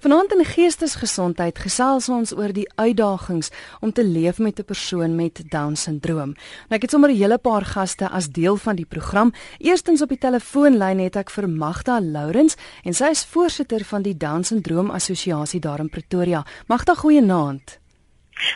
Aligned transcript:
Vanaand 0.00 0.32
in 0.32 0.40
Geestesgesondheid 0.48 1.58
gesels 1.60 2.06
ons 2.08 2.30
oor 2.32 2.54
die 2.56 2.64
uitdagings 2.80 3.50
om 3.84 3.90
te 3.92 4.00
leef 4.00 4.38
met 4.40 4.58
'n 4.58 4.64
persoon 4.64 5.14
met 5.14 5.42
Down-sindroom. 5.50 6.32
Nou 6.68 6.76
ek 6.78 6.82
het 6.82 6.90
sommer 6.90 7.10
'n 7.10 7.16
hele 7.16 7.38
paar 7.38 7.64
gaste 7.64 8.08
as 8.08 8.30
deel 8.30 8.56
van 8.56 8.76
die 8.76 8.86
program. 8.86 9.32
Eerstens 9.58 10.00
op 10.00 10.08
die 10.08 10.18
telefoonlyn 10.18 10.98
het 10.98 11.16
ek 11.16 11.30
vir 11.30 11.48
Magda 11.48 12.00
Lourens 12.00 12.56
en 12.84 12.94
sy 12.94 13.10
is 13.10 13.24
voorsitter 13.24 13.84
van 13.84 14.02
die 14.02 14.16
Down-sindroom 14.16 14.90
Assosiasie 14.90 15.60
daar 15.60 15.80
in 15.80 15.90
Pretoria. 15.90 16.46
Magda, 16.66 16.94
goeienaand. 16.94 17.78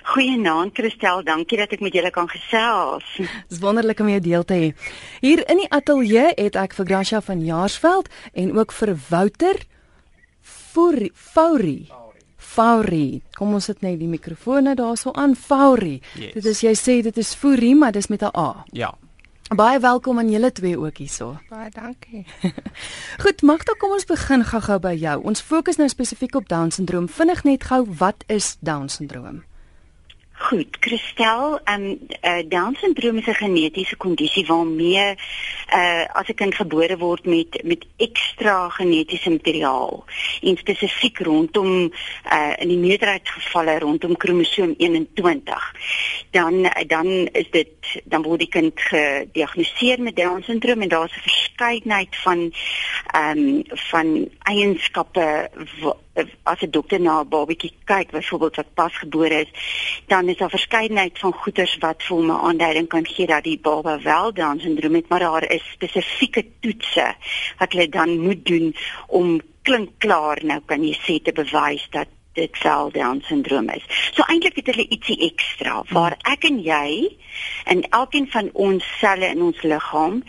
Goeienaand 0.02 0.72
Christel, 0.72 1.22
dankie 1.24 1.58
dat 1.58 1.72
ek 1.72 1.80
met 1.80 1.92
julle 1.92 2.10
kan 2.10 2.28
gesels. 2.28 3.04
Dis 3.50 3.58
wonderlik 3.58 4.00
om 4.00 4.08
jou 4.08 4.20
deel 4.20 4.44
te 4.44 4.54
hê. 4.54 4.74
Hier 5.20 5.48
in 5.50 5.56
die 5.56 5.70
ateljee 5.70 6.32
het 6.36 6.56
ek 6.56 6.72
vir 6.72 6.86
Gracia 6.86 7.20
van 7.20 7.44
Jaarsveld 7.44 8.08
en 8.32 8.58
ook 8.58 8.72
vir 8.72 8.96
Wouter 9.10 9.56
Fourie, 10.74 11.12
Fourie. 11.14 11.86
Fourie. 12.36 13.22
Kom 13.38 13.52
ons 13.54 13.68
sit 13.70 13.84
net 13.84 14.00
die 14.00 14.08
mikrofone 14.10 14.72
daarso 14.74 15.12
aan. 15.14 15.36
Fourie. 15.38 16.00
Yes. 16.18 16.32
Dit 16.34 16.48
is 16.50 16.62
jy 16.64 16.72
sê 16.74 16.96
dit 17.06 17.20
is 17.22 17.30
Fourie, 17.38 17.76
maar 17.78 17.92
dis 17.94 18.10
met 18.10 18.22
'n 18.22 18.34
A. 18.34 18.64
Ja. 18.72 18.90
Baie 19.54 19.78
welkom 19.78 20.18
aan 20.18 20.30
julle 20.30 20.52
twee 20.52 20.78
ook 20.78 20.96
hierso. 20.98 21.38
Baie 21.48 21.70
dankie. 21.70 22.26
Goed, 23.22 23.42
Magda, 23.42 23.72
kom 23.78 23.92
ons 23.92 24.04
begin 24.04 24.44
gou-gou 24.44 24.78
by 24.80 24.94
jou. 24.98 25.22
Ons 25.22 25.40
fokus 25.40 25.76
nou 25.76 25.88
spesifiek 25.88 26.34
op 26.34 26.48
Down 26.48 26.70
syndroom. 26.70 27.08
Vinnig 27.08 27.44
net 27.44 27.64
gou, 27.64 27.86
wat 27.98 28.24
is 28.26 28.56
Down 28.60 28.88
syndroom? 28.88 29.44
Goed, 30.36 30.76
Christel, 30.80 31.60
ehm 31.64 31.82
um, 31.82 31.98
uh, 32.22 32.42
Down 32.48 32.74
syndroom 32.74 33.16
is 33.16 33.26
'n 33.26 33.34
genetiese 33.34 33.96
kondisie 33.96 34.46
waarmee 34.46 35.14
uh 35.74 36.04
as 36.12 36.28
'n 36.28 36.34
kind 36.34 36.54
gebore 36.54 36.96
word 36.96 37.24
met 37.24 37.62
met 37.62 37.86
ekstra 37.96 38.68
genetiese 38.68 39.30
materiaal 39.30 40.04
en 40.42 40.56
spesifiek 40.56 41.18
rondom 41.18 41.92
uh 42.32 42.52
in 42.56 42.68
die 42.68 42.78
meerderheid 42.78 43.28
gevalle 43.28 43.78
rondom 43.78 44.16
kromosoom 44.16 44.74
21. 44.76 45.74
Dan 46.30 46.72
dan 46.86 47.06
is 47.32 47.50
dit 47.50 48.02
dan 48.04 48.22
word 48.22 48.38
die 48.38 48.48
kind 48.48 48.80
gediagnoseer 48.80 50.02
met 50.02 50.16
Down 50.16 50.42
syndroom 50.42 50.82
en 50.82 50.88
daar's 50.88 51.16
'n 51.16 51.28
verskeidenheid 51.30 52.16
van 52.16 52.52
ehm 53.06 53.38
um, 53.38 53.62
van 53.66 54.28
eienskappe 54.42 55.50
as 56.42 56.60
'n 56.62 56.70
dokter 56.70 57.00
na 57.00 57.20
'n 57.20 57.28
babatjie 57.28 57.72
kyk, 57.84 58.10
byvoorbeeld 58.10 58.56
wat 58.56 58.74
pasgebore 58.74 59.40
is, 59.40 59.50
dan 60.06 60.28
is 60.28 60.36
daar 60.36 60.50
verskeidenheid 60.50 61.18
van 61.18 61.32
goeters 61.32 61.76
wat 61.80 62.02
vir 62.02 62.22
'n 62.22 62.30
aanduiding 62.30 62.88
kan 62.88 63.06
gee 63.06 63.26
dat 63.26 63.44
die 63.44 63.58
baba 63.58 64.00
wel 64.00 64.32
Down 64.32 64.58
syndroom 64.58 64.94
het, 64.94 65.08
maar 65.08 65.18
daar 65.18 65.50
is 65.50 65.70
spesifieke 65.72 66.44
toetse 66.60 67.14
wat 67.58 67.72
hulle 67.72 67.88
dan 67.88 68.18
moet 68.18 68.46
doen 68.46 68.74
om 69.06 69.40
klink 69.62 69.90
klaar 69.98 70.38
nou 70.44 70.60
kan 70.66 70.82
jy 70.84 70.94
sê 70.94 71.22
te 71.22 71.32
bewys 71.32 71.86
dat 71.90 72.08
dit 72.34 72.62
wel 72.62 72.90
Down 72.90 73.20
syndroom 73.20 73.68
is. 73.68 73.84
So 74.12 74.22
eintlik 74.26 74.56
het 74.56 74.66
hulle 74.66 74.88
ietsie 74.88 75.18
ekstra 75.30 75.82
waar 75.90 76.16
ek 76.22 76.44
en 76.44 76.58
jy 76.62 77.16
en 77.64 77.88
elkeen 77.90 78.30
van 78.30 78.50
ons 78.52 78.84
selle 78.98 79.26
in 79.26 79.42
ons 79.42 79.62
liggaam 79.62 80.22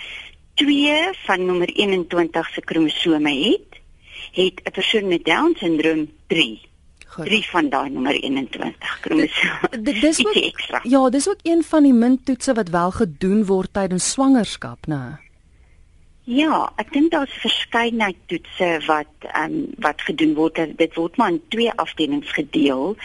twee 0.55 0.99
van 1.25 1.45
nommer 1.45 1.69
21 1.73 2.51
se 2.53 2.61
kromosome 2.61 3.33
het 3.33 3.74
het 4.31 4.61
'n 4.63 4.71
persoon 4.71 5.07
met 5.07 5.25
down 5.25 5.55
syndroom 5.57 6.11
3 6.27 6.61
Goed. 7.07 7.25
3 7.25 7.49
van 7.49 7.69
daai 7.69 7.89
nommer 7.89 8.11
21 8.11 8.99
kromosoom. 8.99 9.83
Dis 9.83 10.25
ook 10.25 10.81
Ja, 10.83 11.09
dis 11.09 11.29
ook 11.29 11.39
een 11.41 11.63
van 11.63 11.83
die 11.83 11.93
munttoetse 11.93 12.53
wat 12.53 12.69
wel 12.69 12.91
gedoen 12.91 13.45
word 13.45 13.73
tydens 13.73 14.11
swangerskap, 14.11 14.87
né? 14.87 15.24
Ja, 16.25 16.71
ek 16.81 16.87
dink 16.89 17.11
daar's 17.13 17.33
verskeidenheid 17.37 18.17
toetse 18.25 18.67
wat 18.87 19.25
ehm 19.29 19.43
um, 19.57 19.65
wat 19.77 19.99
gedoen 20.01 20.31
word. 20.33 20.57
Dit 20.77 20.95
word 20.97 21.19
maar 21.21 21.29
in 21.29 21.43
twee 21.53 21.69
afdelings 21.71 22.31
gedeel. 22.33 22.95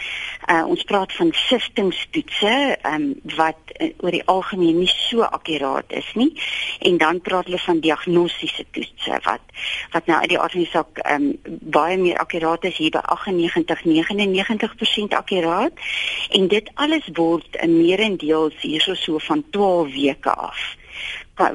Uh 0.49 0.63
ons 0.65 0.81
praat 0.89 1.13
van 1.13 1.29
siftingstoetse 1.37 2.55
ehm 2.81 2.95
um, 2.95 3.35
wat 3.37 3.75
uh, 3.77 3.91
oor 4.01 4.17
die 4.17 4.23
algemeen 4.25 4.81
nie 4.81 4.89
so 4.89 5.21
akkuraat 5.21 5.93
is 6.01 6.09
nie. 6.17 6.31
En 6.79 6.97
dan 6.97 7.21
praat 7.21 7.45
hulle 7.45 7.61
van 7.61 7.83
diagnostiese 7.85 8.65
toetse 8.71 9.21
wat 9.29 9.45
wat 9.93 10.09
nou 10.09 10.19
uit 10.25 10.33
die 10.33 10.41
aard 10.41 10.57
van 10.57 10.65
die 10.65 10.73
saak 10.73 11.05
ehm 11.05 11.29
um, 11.29 11.61
baie 11.77 12.01
meer 12.01 12.17
akkuraat 12.25 12.65
is 12.73 12.77
hier 12.81 12.97
by 12.97 13.05
98 13.05 13.85
99% 13.85 15.17
akkuraat. 15.21 15.89
En 16.33 16.47
dit 16.47 16.73
alles 16.73 17.13
word 17.13 17.61
in 17.61 17.77
meerendeels 17.77 18.61
hierso 18.65 18.97
so 18.97 19.21
van 19.29 19.45
12 19.49 19.93
weke 19.93 20.33
af 20.33 20.71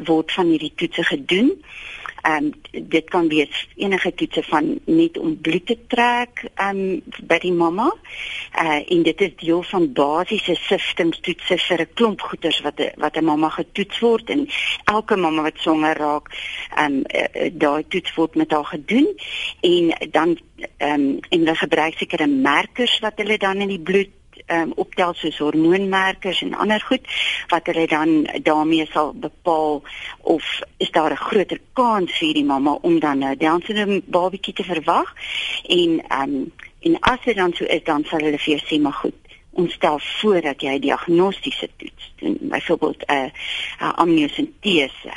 word 0.04 0.32
van 0.32 0.50
hierdie 0.52 0.72
toetse 0.74 1.04
gedoen. 1.04 1.52
Ehm 2.26 2.44
um, 2.44 2.88
dit 2.88 3.10
kan 3.10 3.28
wees 3.28 3.68
enige 3.76 4.14
toetse 4.14 4.42
van 4.42 4.78
net 4.84 5.18
om 5.18 5.36
bloed 5.40 5.66
te 5.66 5.76
trek 5.86 6.42
ehm 6.54 6.80
um, 6.80 7.02
by 7.30 7.38
die 7.38 7.52
mamma. 7.52 7.86
Uh 8.62 8.80
en 8.94 9.02
dit 9.06 9.20
is 9.20 9.36
deel 9.42 9.62
van 9.62 9.92
basiese 9.92 10.54
siftingstoetse 10.54 11.58
vir 11.68 11.80
'n 11.84 11.94
klomp 11.94 12.20
goeters 12.20 12.60
wat 12.66 12.82
wat 12.96 13.16
'n 13.16 13.24
mamma 13.24 13.48
getoets 13.58 14.00
word 14.00 14.30
en 14.30 14.48
elke 14.84 15.16
mamma 15.16 15.42
wat 15.42 15.58
swanger 15.58 15.96
raak, 15.96 16.26
ehm 16.76 16.92
um, 16.92 17.02
daai 17.58 17.84
toets 17.88 18.14
word 18.14 18.34
met 18.34 18.50
haar 18.50 18.68
gedoen 18.74 19.08
en 19.60 20.10
dan 20.10 20.38
ehm 20.78 20.92
um, 20.92 21.18
en 21.28 21.38
hulle 21.38 21.54
gebruik 21.54 21.94
sekere 21.98 22.26
merkers 22.26 22.98
wat 22.98 23.18
hulle 23.22 23.38
dan 23.38 23.60
in 23.60 23.68
die 23.68 23.84
bloed 23.90 24.15
um, 24.46 24.72
optel 24.76 25.14
soos 25.14 25.38
hormoonmerkers 25.38 26.42
en 26.42 26.54
ander 26.54 26.80
goed 26.80 27.06
wat 27.48 27.66
hulle 27.66 27.86
dan 27.86 28.26
daarmee 28.42 28.86
sal 28.90 29.12
bepaal 29.14 29.82
of 30.20 30.60
is 30.76 30.90
daar 30.90 31.12
'n 31.12 31.26
groter 31.28 31.60
kans 31.72 32.18
vir 32.18 32.34
die 32.34 32.44
mamma 32.44 32.78
om 32.82 32.98
dan 33.00 33.24
'n 33.24 33.38
Down 33.38 33.62
syndroom 33.62 34.02
babatjie 34.06 34.54
te 34.54 34.64
verwag. 34.64 35.14
En 35.66 36.02
um, 36.20 36.52
en 36.80 36.98
as 37.00 37.18
dit 37.24 37.36
dan 37.36 37.52
so 37.52 37.64
is 37.64 37.84
dan 37.84 38.04
sal 38.04 38.20
hulle 38.20 38.38
vir 38.38 38.56
jou 38.56 38.62
sê 38.66 38.80
maar 38.80 38.92
goed 38.92 39.14
ons 39.50 39.72
stel 39.72 39.98
voor 39.98 40.40
dat 40.40 40.60
jy 40.60 40.78
diagnostiese 40.78 41.68
toets 41.76 42.12
doen. 42.16 42.38
Byvoorbeeld 42.40 43.04
'n 43.06 43.12
uh, 43.12 43.30
uh, 43.80 43.92
amniosintese 43.94 45.14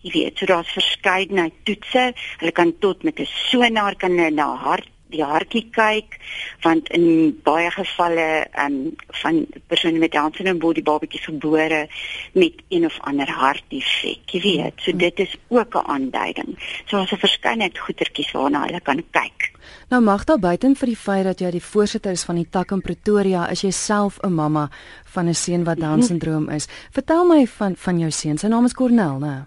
jy 0.00 0.10
weet 0.12 0.38
so 0.38 0.46
daar's 0.46 0.72
verskeidenheid 0.72 1.52
toetse. 1.62 2.12
Hulle 2.40 2.52
kan 2.52 2.72
tot 2.78 3.02
met 3.02 3.20
'n 3.20 3.28
sonaar 3.28 3.96
kan 3.96 4.34
na 4.34 4.54
hart 4.56 4.88
die 5.10 5.24
hartjie 5.24 5.66
kyk 5.74 6.18
want 6.62 6.88
in 6.96 7.36
baie 7.44 7.70
gevalle 7.70 8.46
um, 8.64 8.96
van 9.22 9.46
persone 9.66 9.98
met 9.98 10.12
Down 10.12 10.34
syndroom 10.34 10.62
word 10.62 10.80
die 10.80 10.86
babatjies 10.86 11.28
gebore 11.28 11.86
met 12.32 12.62
een 12.68 12.86
of 12.86 12.98
ander 13.08 13.30
hartdefek 13.30 14.34
jy 14.34 14.40
weet. 14.44 14.80
So 14.84 14.96
dit 14.96 15.18
is 15.18 15.36
ook 15.48 15.74
'n 15.74 15.86
aanduiding. 15.86 16.58
So 16.86 16.98
ons 16.98 17.10
het 17.10 17.20
verskeidenheid 17.20 17.78
goetertjies 17.78 18.32
waarna 18.32 18.64
hulle 18.66 18.80
kan 18.80 19.02
kyk. 19.10 19.52
Nou 19.88 20.02
mag 20.02 20.24
daar 20.24 20.38
buiten 20.38 20.76
vir 20.76 20.86
die 20.86 20.96
feit 20.96 21.24
dat 21.24 21.40
jy 21.40 21.50
die 21.50 21.62
voorsitter 21.62 22.12
is 22.12 22.24
van 22.24 22.34
die 22.34 22.48
tak 22.50 22.70
in 22.70 22.80
Pretoria 22.80 23.48
is 23.50 23.60
jy 23.60 23.70
self 23.70 24.18
'n 24.22 24.32
mamma 24.32 24.70
van 25.04 25.28
'n 25.28 25.34
seun 25.34 25.64
wat 25.64 25.80
Down 25.80 26.02
syndroom 26.02 26.48
is. 26.48 26.68
Vertel 26.90 27.24
my 27.24 27.46
van 27.46 27.76
van 27.76 27.98
jou 27.98 28.10
seun. 28.10 28.38
Sy 28.38 28.46
naam 28.46 28.64
is 28.64 28.74
Cornel 28.74 29.18
né 29.18 29.46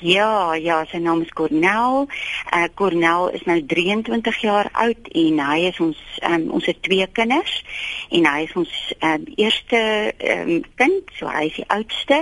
Ja, 0.00 0.54
ja, 0.54 0.84
sy 0.86 1.00
naam 1.02 1.24
is 1.24 1.32
Cornel. 1.34 2.06
Uh 2.54 2.66
Cornel 2.74 3.28
is 3.34 3.42
nou 3.50 3.58
23 3.66 4.40
jaar 4.44 4.68
oud 4.72 5.08
en 5.10 5.40
hy 5.42 5.58
is 5.70 5.80
ons 5.82 5.98
um, 6.22 6.44
ons 6.54 6.68
het 6.70 6.78
twee 6.86 7.06
kinders 7.18 7.56
en 8.14 8.28
hy 8.30 8.44
is 8.46 8.54
ons 8.58 8.76
um, 9.02 9.26
eerste 9.36 9.80
um, 10.36 10.54
kind, 10.78 11.10
so 11.18 11.26
hy 11.32 11.48
is 11.50 11.58
die 11.58 11.66
oudste 11.74 12.20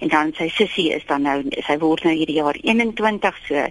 en 0.00 0.12
dan 0.14 0.32
sy 0.38 0.48
sussie 0.56 0.88
is 0.96 1.04
dan 1.10 1.26
nou 1.28 1.36
sy 1.66 1.78
word 1.82 2.06
nou 2.08 2.16
hierdie 2.16 2.40
jaar 2.40 2.56
21 2.62 3.44
so 3.44 3.68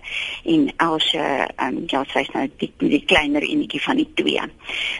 en 0.53 0.69
Elsje 0.87 1.27
um, 1.65 1.83
ja, 1.89 2.05
sy's 2.13 2.29
nou 2.35 2.45
die, 2.61 2.71
die 2.83 3.03
kleiner 3.09 3.45
enetjie 3.45 3.81
van 3.83 4.01
die 4.01 4.09
twee. 4.21 4.45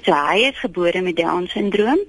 So 0.01 0.17
hy 0.17 0.47
is 0.49 0.66
gebore 0.66 1.05
met 1.05 1.22
Down 1.22 1.49
syndroom 1.53 2.01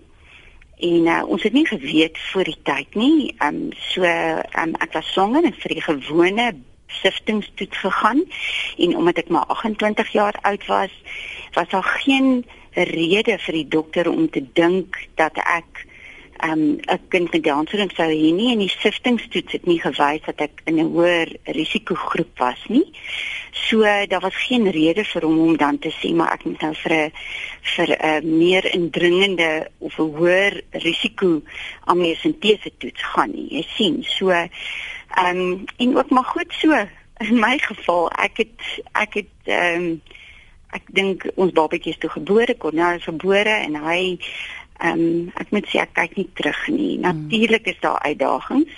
en 0.78 1.06
uh, 1.06 1.22
ons 1.27 1.43
het 1.43 1.53
nie 1.53 1.66
geweet 1.66 2.19
voor 2.31 2.44
die 2.44 2.59
tyd 2.62 2.94
nie. 2.94 3.34
Ehm 3.39 3.55
um, 3.55 3.72
so 3.91 4.05
um, 4.05 4.75
ek 4.78 4.93
was 4.93 5.12
swanger 5.12 5.44
en 5.44 5.56
vir 5.62 5.75
die 5.75 5.83
gewone 5.83 6.53
siftingstoets 6.89 7.78
gegaan 7.84 8.25
en 8.78 8.97
omdat 8.97 9.19
ek 9.25 9.28
maar 9.28 9.47
28 9.47 10.12
jaar 10.12 10.38
oud 10.43 10.67
was, 10.67 10.94
was 11.53 11.69
daar 11.69 11.91
geen 12.05 12.47
rede 12.72 13.38
vir 13.38 13.55
die 13.55 13.69
dokter 13.69 14.11
om 14.11 14.31
te 14.31 14.44
dink 14.52 14.97
dat 15.14 15.37
ek 15.44 15.77
um, 16.44 16.79
'n 16.87 17.00
kind 17.08 17.32
met 17.32 17.43
Down 17.43 17.67
syndroom 17.67 17.90
sou 17.90 18.11
hê 18.11 18.32
nie 18.32 18.52
en 18.52 18.58
die 18.58 18.73
siftingstoets 18.73 19.52
het 19.52 19.67
nie 19.67 19.81
gewys 19.81 20.23
dat 20.26 20.40
ek 20.40 20.62
in 20.64 20.79
'n 20.79 20.93
hoër 20.94 21.29
risikogroep 21.44 22.38
was 22.38 22.64
nie. 22.69 22.90
So 23.52 23.82
daar 23.82 24.20
was 24.20 24.46
geen 24.46 24.70
rede 24.70 25.05
vir 25.05 25.23
hom 25.23 25.38
om 25.38 25.56
dan 25.56 25.79
te 25.79 25.90
sê 25.90 26.14
maar 26.14 26.32
ek 26.32 26.44
moet 26.44 26.61
nou 26.61 26.75
vir 26.75 26.93
'n 26.93 27.12
vir 27.62 27.88
'n 28.00 28.38
meer 28.38 28.75
indringende 28.75 29.70
of 29.79 29.99
'n 29.99 30.14
hoër 30.17 30.62
risiko 30.70 31.43
amniosintese 31.85 32.70
toets 32.79 33.02
gaan 33.02 33.31
nie. 33.31 33.49
Jy 33.50 33.64
sien, 33.76 34.02
so 34.02 34.31
ehm 34.31 34.50
um, 35.26 35.64
en 35.76 35.96
ook 35.96 36.11
maar 36.11 36.25
goed 36.25 36.52
so 36.52 36.87
in 37.19 37.38
my 37.38 37.58
geval, 37.58 38.11
ek 38.11 38.37
het 38.37 38.82
ek 38.93 39.14
het 39.14 39.35
ehm 39.44 39.82
um, 39.82 40.00
ek 40.76 40.85
dink 40.93 41.25
ons 41.40 41.52
babatjie 41.56 41.94
is 41.94 41.99
toe 41.99 42.11
gebore, 42.12 42.56
Cornel 42.61 42.99
is 42.99 43.06
gebore 43.08 43.55
en 43.64 43.79
hy 43.88 44.19
Ehm 44.78 45.00
um, 45.00 45.32
ek 45.34 45.50
moet 45.50 45.66
sê 45.66 45.82
ek 45.82 45.96
kyk 45.98 46.14
nie 46.16 46.28
terug 46.38 46.60
nie. 46.70 46.98
Natuurlik 47.02 47.66
is 47.66 47.80
daar 47.82 47.98
uitdagings. 48.06 48.76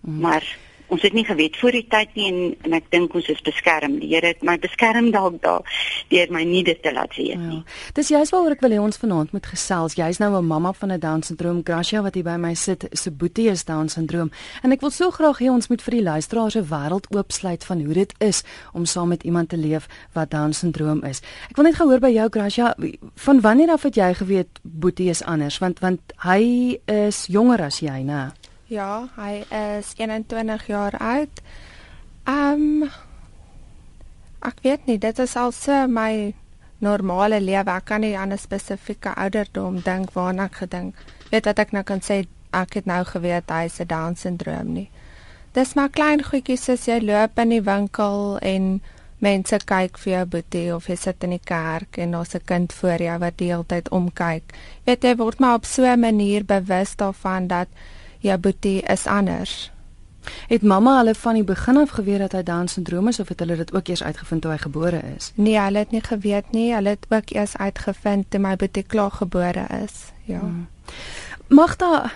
Mm. 0.00 0.20
Maar 0.20 0.46
ons 0.90 1.02
het 1.02 1.14
nie 1.14 1.24
geweet 1.24 1.56
voor 1.60 1.76
die 1.76 1.86
tyd 1.90 2.14
nie 2.18 2.26
en, 2.30 2.38
en 2.66 2.76
ek 2.80 2.90
dink 2.90 3.14
ons 3.14 3.28
is 3.32 3.40
beskerm. 3.46 3.98
Die 4.02 4.10
Here 4.10 4.32
het 4.32 4.42
my 4.46 4.56
beskerm 4.58 5.10
dalk 5.14 5.40
daar 5.44 5.62
deur 6.10 6.32
my 6.34 6.42
nie 6.44 6.62
dit 6.66 6.80
te 6.82 6.92
laat 6.92 7.14
ja. 7.14 7.38
nie. 7.38 7.62
Dis 7.94 8.10
juist 8.10 8.34
waaroor 8.34 8.56
ek 8.56 8.64
wil 8.64 8.74
hê 8.74 8.80
ons 8.82 9.00
vanaand 9.00 9.32
moet 9.36 9.46
gesels. 9.46 9.96
Jy's 9.98 10.18
nou 10.18 10.32
'n 10.38 10.46
mamma 10.46 10.72
van 10.72 10.92
'n 10.92 11.00
Down 11.00 11.22
syndroom. 11.22 11.62
Gracia 11.64 12.02
wat 12.02 12.14
hier 12.14 12.24
by 12.24 12.36
my 12.36 12.54
sit, 12.54 12.86
se 12.92 13.10
boetie 13.10 13.50
is 13.50 13.64
Down 13.64 13.88
syndroom. 13.88 14.30
En 14.62 14.72
ek 14.72 14.80
wil 14.80 14.90
so 14.90 15.10
graag 15.10 15.38
hê 15.38 15.50
ons 15.50 15.68
moet 15.68 15.82
vir 15.82 15.94
die 15.94 16.02
luisteraars 16.02 16.56
'n 16.56 16.68
wêreld 16.68 17.06
oopsluit 17.10 17.64
van 17.64 17.80
hoe 17.80 17.94
dit 17.94 18.14
is 18.18 18.42
om 18.72 18.84
saam 18.84 19.08
met 19.08 19.22
iemand 19.22 19.48
te 19.48 19.56
leef 19.56 19.86
wat 20.12 20.30
Down 20.30 20.52
syndroom 20.52 21.04
is. 21.04 21.22
Ek 21.50 21.56
wil 21.56 21.64
net 21.64 21.74
gehoor 21.76 22.00
by 22.00 22.10
jou 22.10 22.28
Gracia, 22.28 22.74
van 23.14 23.40
wanneer 23.40 23.70
af 23.70 23.82
het 23.82 23.94
jy 23.94 24.14
geweet 24.14 24.60
boetie 24.62 25.08
is 25.08 25.22
anders? 25.22 25.58
Want 25.58 25.78
want 25.78 26.00
hy 26.24 26.78
is 26.86 27.26
jonger 27.26 27.62
as 27.62 27.80
jy, 27.80 28.02
né? 28.02 28.32
Ja, 28.70 29.08
hy 29.16 29.40
is 29.50 29.96
21 29.98 30.66
jaar 30.70 30.94
oud. 31.02 31.40
Ehm 32.30 32.84
um, 32.84 32.90
ek 34.46 34.62
weet 34.62 34.86
nie, 34.86 34.94
dit 35.02 35.18
is 35.18 35.34
al 35.36 35.50
so 35.52 35.88
my 35.90 36.30
normale 36.78 37.40
lewe. 37.42 37.74
Ek 37.74 37.88
kan 37.90 38.00
nie 38.06 38.14
aan 38.14 38.30
'n 38.32 38.38
spesifieke 38.38 39.10
ouderdom 39.14 39.80
dink 39.82 40.14
waarna 40.14 40.46
ek 40.46 40.62
gedink. 40.62 40.94
Weet 41.32 41.44
dat 41.50 41.58
ek 41.58 41.72
nou 41.72 41.82
kan 41.82 41.98
sê 41.98 42.28
ek 42.52 42.74
het 42.74 42.86
nou 42.86 43.02
geweet 43.04 43.50
hy 43.50 43.68
se 43.68 43.84
Down 43.84 44.14
syndroom 44.14 44.72
nie. 44.72 44.90
Dis 45.52 45.74
maar 45.74 45.90
klein 45.90 46.22
goedjies 46.22 46.64
soos 46.64 46.86
jy 46.86 47.00
loop 47.02 47.38
in 47.38 47.48
die 47.48 47.62
winkel 47.62 48.38
en 48.38 48.80
mense 49.18 49.58
kyk 49.66 49.98
vir 49.98 50.12
jou 50.12 50.26
boetie 50.26 50.74
of 50.74 50.86
jy 50.86 50.96
sit 50.96 51.24
in 51.24 51.30
die 51.30 51.44
kerk 51.44 51.98
en 51.98 52.10
daar's 52.10 52.34
'n 52.34 52.46
kind 52.46 52.72
voor 52.72 53.02
jou 53.02 53.18
wat 53.18 53.36
die 53.36 53.50
hele 53.50 53.66
tyd 53.66 53.88
omkyk. 53.88 54.54
Weet 54.86 55.02
jy 55.02 55.16
word 55.16 55.40
maar 55.40 55.54
op 55.54 55.64
so 55.64 55.82
'n 55.82 56.00
manier 56.00 56.44
bewus 56.44 56.96
daarvan 56.96 57.48
dat 57.48 57.68
jou 58.20 58.38
boetie 58.38 58.80
is 58.82 59.06
anders. 59.06 59.70
Het 60.48 60.62
mamma 60.62 60.96
hulle 60.96 61.14
van 61.14 61.34
die 61.34 61.44
begin 61.44 61.76
af 61.76 61.90
geweet 61.96 62.18
dat 62.18 62.32
hy 62.32 62.42
Down 62.42 62.68
syndroom 62.68 63.08
is 63.08 63.20
of 63.20 63.28
het 63.28 63.40
hulle 63.40 63.56
dit 63.56 63.72
ook 63.74 63.88
eers 63.88 64.02
uitgevind 64.02 64.42
toe 64.42 64.50
hy 64.50 64.58
gebore 64.58 65.02
is? 65.16 65.32
Nee, 65.34 65.58
hulle 65.58 65.78
het 65.78 65.90
nie 65.90 66.02
geweet 66.04 66.52
nie. 66.52 66.74
Hulle 66.74 66.96
het 66.96 67.06
ook 67.08 67.32
eers 67.32 67.56
uitgevind 67.56 68.30
toe 68.30 68.40
my 68.40 68.56
boetie 68.56 68.82
klaar 68.82 69.10
gebore 69.10 69.66
is. 69.82 70.10
Ja. 70.24 70.38
Hmm. 70.38 70.68
Magda, 71.48 72.10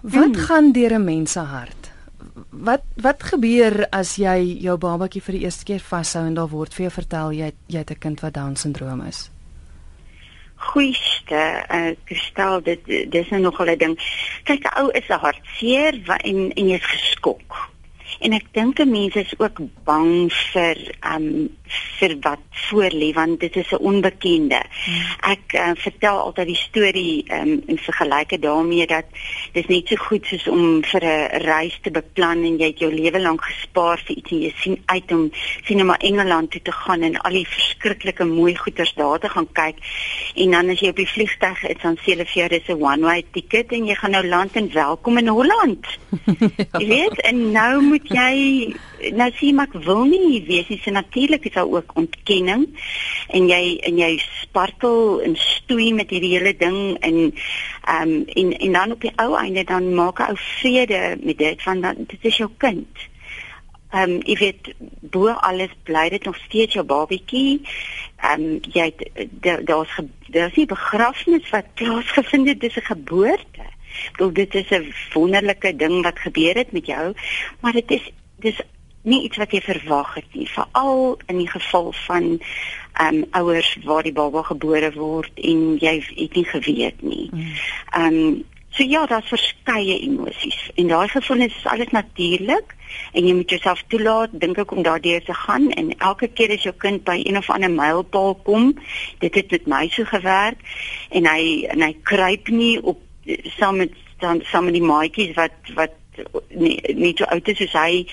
wat 0.00 0.24
hmm. 0.24 0.34
gaan 0.34 0.72
deur 0.72 0.94
'n 0.94 1.04
mens 1.04 1.32
se 1.32 1.40
hart? 1.40 1.90
Wat 2.50 2.82
wat 2.96 3.22
gebeur 3.22 3.86
as 3.90 4.16
jy 4.16 4.58
jou 4.60 4.78
babatjie 4.78 5.22
vir 5.22 5.34
die 5.34 5.44
eerste 5.44 5.64
keer 5.64 5.80
vashou 5.80 6.26
en 6.26 6.34
daar 6.34 6.48
word 6.48 6.74
vir 6.74 6.82
jou 6.82 6.92
vertel 6.92 7.32
jy 7.32 7.52
jy 7.66 7.78
het 7.78 7.90
'n 7.90 7.98
kind 7.98 8.20
wat 8.20 8.34
Down 8.34 8.56
syndroom 8.56 9.00
is? 9.00 9.30
Goeieste 10.72 11.42
uh, 11.68 11.92
kristal 12.08 12.62
dit 12.62 12.80
dis 13.12 13.30
nou 13.30 13.40
nogal 13.40 13.74
'n 13.74 13.78
ding. 13.78 13.94
Kyk 14.48 14.64
'n 14.64 14.80
ou 14.82 14.90
is 14.90 15.08
'n 15.08 15.22
hartseer 15.24 15.94
en 16.30 16.50
en 16.52 16.68
jy's 16.68 16.86
geskok 16.86 17.73
en 18.20 18.32
ek 18.32 18.46
dink 18.52 18.78
'n 18.78 18.90
mens 18.90 19.14
is 19.14 19.34
ook 19.38 19.60
bang 19.84 20.32
vir 20.52 20.76
um 21.14 21.48
vir 21.98 22.16
wat 22.20 22.42
voor 22.68 22.92
lê 22.92 23.12
want 23.12 23.40
dit 23.40 23.56
is 23.56 23.70
'n 23.72 23.82
onbekende. 23.90 24.62
Hmm. 24.84 25.30
Ek 25.32 25.52
uh, 25.52 25.70
vertel 25.74 26.18
altyd 26.18 26.46
die 26.46 26.56
storie 26.56 27.24
um 27.32 27.62
in 27.66 27.78
vergelyking 27.78 28.40
daarmee 28.40 28.86
dat 28.86 29.04
dis 29.52 29.66
net 29.66 29.88
so 29.88 29.96
goed 29.96 30.26
soos 30.26 30.48
om 30.48 30.82
vir 30.82 31.04
'n 31.04 31.42
reis 31.42 31.78
te 31.82 31.90
beplan 31.90 32.44
en 32.44 32.58
jy 32.58 32.66
het 32.66 32.78
jou 32.78 32.92
lewe 32.92 33.20
lank 33.20 33.42
gespaar 33.42 33.98
vir 34.06 34.16
iets 34.16 34.30
en 34.30 34.40
jy 34.40 34.52
sien 34.56 34.82
uit 34.86 35.12
om 35.12 35.30
sien 35.64 35.80
om 35.80 35.86
na 35.86 35.96
Engeland 35.96 36.50
toe 36.50 36.62
te 36.62 36.72
gaan 36.72 37.02
en 37.02 37.16
al 37.16 37.32
die 37.32 37.48
verskriklike 37.48 38.24
mooi 38.24 38.56
goeders 38.56 38.94
daar 38.94 39.18
te 39.18 39.28
gaan 39.28 39.48
kyk 39.52 39.76
en 40.34 40.50
dan 40.50 40.70
as 40.70 40.80
jy 40.80 40.88
op 40.88 40.96
die 40.96 41.08
vliegtuig 41.08 41.62
is 41.64 41.82
dan 41.82 41.96
sê 41.96 42.14
hulle 42.14 42.26
vir 42.26 42.40
jou 42.40 42.48
dis 42.48 42.68
'n 42.68 42.82
one 42.82 43.06
way 43.06 43.24
ticket 43.32 43.72
en 43.72 43.86
jy 43.86 43.94
gaan 43.94 44.10
nou 44.10 44.26
land 44.26 44.56
en 44.56 44.72
welkom 44.72 45.18
in 45.18 45.28
Holland. 45.28 45.86
ja. 46.26 46.78
Jy 46.80 46.86
weet 46.88 47.20
en 47.20 47.52
nou 47.52 47.82
moet 47.82 48.03
jy 48.12 48.74
nou 49.16 49.30
sien 49.38 49.56
maar 49.56 49.70
ek 49.70 49.84
wil 49.84 50.04
nie 50.08 50.42
weet 50.44 50.68
nie, 50.68 50.80
so 50.82 50.90
natuurlik 50.90 51.44
is 51.48 51.54
daar 51.56 51.70
ook 51.70 51.94
ontkenning 51.96 52.66
en 53.28 53.48
jy 53.48 53.78
en 53.88 53.98
jy 53.98 54.10
spartel 54.42 55.22
en 55.24 55.36
stoei 55.40 55.92
met 55.96 56.10
hierdie 56.12 56.34
hele 56.36 56.54
ding 56.56 56.96
en 57.00 57.18
ehm 57.24 58.12
um, 58.12 58.24
en 58.26 58.52
en 58.58 58.72
dan 58.72 58.92
op 58.92 59.00
die 59.00 59.12
ou 59.16 59.34
einde 59.36 59.64
dan 59.64 59.94
maak 59.94 60.20
'n 60.20 60.32
ou 60.32 60.36
vrede 60.36 61.18
met 61.22 61.38
dit 61.38 61.62
van 61.62 61.80
dat 61.80 61.96
dit 61.96 62.24
is 62.24 62.36
jou 62.36 62.50
kind. 62.58 62.88
Ehm 63.90 64.10
um, 64.10 64.20
jy 64.24 64.36
weet 64.38 64.74
bo 65.00 65.28
alles 65.28 65.70
bly 65.82 66.08
dit 66.08 66.24
nog 66.24 66.36
steeds 66.36 66.74
jou 66.74 66.84
babietjie. 66.84 67.60
Ehm 68.20 68.42
um, 68.42 68.60
jy 68.72 68.92
daar's 69.64 70.00
daar's 70.28 70.56
nie 70.56 70.66
begrafnis 70.66 71.50
wat 71.50 71.74
plaasgevind 71.74 72.48
het, 72.48 72.60
dis 72.60 72.76
'n 72.76 72.90
geboorte. 72.90 73.73
Bedoel 74.12 74.32
dit 74.32 74.54
is 74.54 74.70
'n 74.70 74.94
wonderlike 75.12 75.76
ding 75.76 76.02
wat 76.02 76.18
gebeur 76.18 76.54
het 76.54 76.72
met 76.72 76.86
jou, 76.86 77.14
maar 77.60 77.72
dit 77.72 77.90
is 77.90 78.12
dis 78.36 78.60
nie 79.02 79.22
iets 79.22 79.36
wat 79.36 79.52
jy 79.52 79.60
verwag 79.60 80.14
het 80.14 80.32
nie, 80.32 80.48
veral 80.48 81.18
in 81.26 81.38
die 81.42 81.50
geval 81.50 81.92
van 82.06 82.40
ehm 82.94 83.14
um, 83.14 83.24
ouers 83.30 83.76
waar 83.84 84.02
die 84.02 84.12
baba 84.14 84.42
gebore 84.42 84.92
word 84.94 85.30
en 85.34 85.76
jy 85.82 85.94
het 86.14 86.34
nie 86.34 86.44
geweet 86.44 87.02
nie. 87.02 87.28
Mm. 87.32 87.52
Ehm 87.90 88.18
um, 88.18 88.44
so 88.74 88.82
ja, 88.82 89.06
daar's 89.06 89.28
verskeie 89.30 89.98
emosies 90.02 90.70
en 90.74 90.88
daai 90.90 91.08
gevoelens 91.08 91.56
is 91.56 91.66
alles 91.70 91.92
natuurlik 91.94 92.74
en 93.12 93.26
jy 93.26 93.34
moet 93.34 93.50
jouself 93.50 93.84
toelaat 93.92 94.32
dink 94.32 94.58
ek 94.58 94.72
om 94.74 94.82
daardeur 94.82 95.22
te 95.22 95.34
gaan 95.44 95.68
en 95.78 95.92
elke 95.98 96.26
keer 96.26 96.54
as 96.56 96.66
jou 96.66 96.74
kind 96.82 97.04
by 97.06 97.20
een 97.22 97.38
of 97.38 97.50
ander 97.54 97.70
mylpaal 97.70 98.34
kom, 98.46 98.72
dit 99.22 99.34
het 99.34 99.54
met 99.54 99.70
my 99.70 99.84
so 99.94 100.06
gewerk 100.10 100.58
en 101.10 101.30
hy 101.30 101.44
en 101.70 101.86
hy 101.86 101.92
kruip 102.02 102.50
nie 102.50 102.76
op 102.82 103.03
saam 103.58 103.76
met 103.76 103.92
dan 104.18 104.40
saam 104.50 104.64
met 104.64 104.74
die 104.74 104.82
maatjies 104.82 105.34
wat 105.36 105.74
wat 105.74 106.00
nie 106.48 106.78
nie 106.94 107.12
so 107.18 107.26
oud 107.34 107.48
is 107.50 107.58
soos 107.58 107.74
hy 107.74 108.04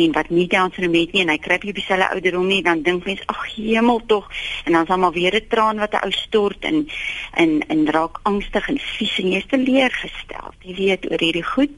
en 0.00 0.14
wat 0.16 0.30
nie 0.30 0.46
Down 0.50 0.72
syndroom 0.72 0.96
het 0.96 1.12
nie 1.12 1.24
en 1.24 1.32
hy 1.32 1.38
kry 1.42 1.58
nie 1.62 1.74
dieselfde 1.76 2.08
ouderdom 2.14 2.46
nie 2.48 2.62
dan 2.64 2.82
dink 2.86 3.04
mens 3.08 3.22
ag 3.32 3.42
hemel 3.54 4.00
tog. 4.06 4.30
En 4.64 4.72
dan 4.72 4.86
is 4.86 4.92
hom 4.94 5.04
alweer 5.04 5.36
'n 5.36 5.48
traan 5.48 5.82
wat 5.82 5.94
'n 5.94 6.04
ou 6.06 6.12
stort 6.12 6.64
en 6.64 6.88
en 7.34 7.60
en 7.68 7.86
raak 7.90 8.20
angstig 8.22 8.68
en 8.68 8.78
vies 8.78 9.18
en 9.18 9.32
jy's 9.32 9.46
te 9.46 9.58
leer 9.58 9.90
gestel 9.90 10.54
jy 10.62 10.74
weet 10.74 11.10
oor 11.10 11.20
hierdie 11.20 11.48
goed. 11.54 11.76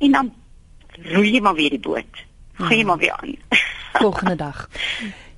En 0.00 0.12
dan 0.12 0.32
roei 1.12 1.32
jy 1.32 1.40
maar 1.40 1.54
weer 1.54 1.70
die 1.70 1.86
boot. 1.88 2.14
Gaan 2.54 2.76
jy 2.76 2.84
maar 2.84 2.98
weer 2.98 3.16
aan. 3.16 3.36
Volgende 3.92 4.36
dag 4.36 4.68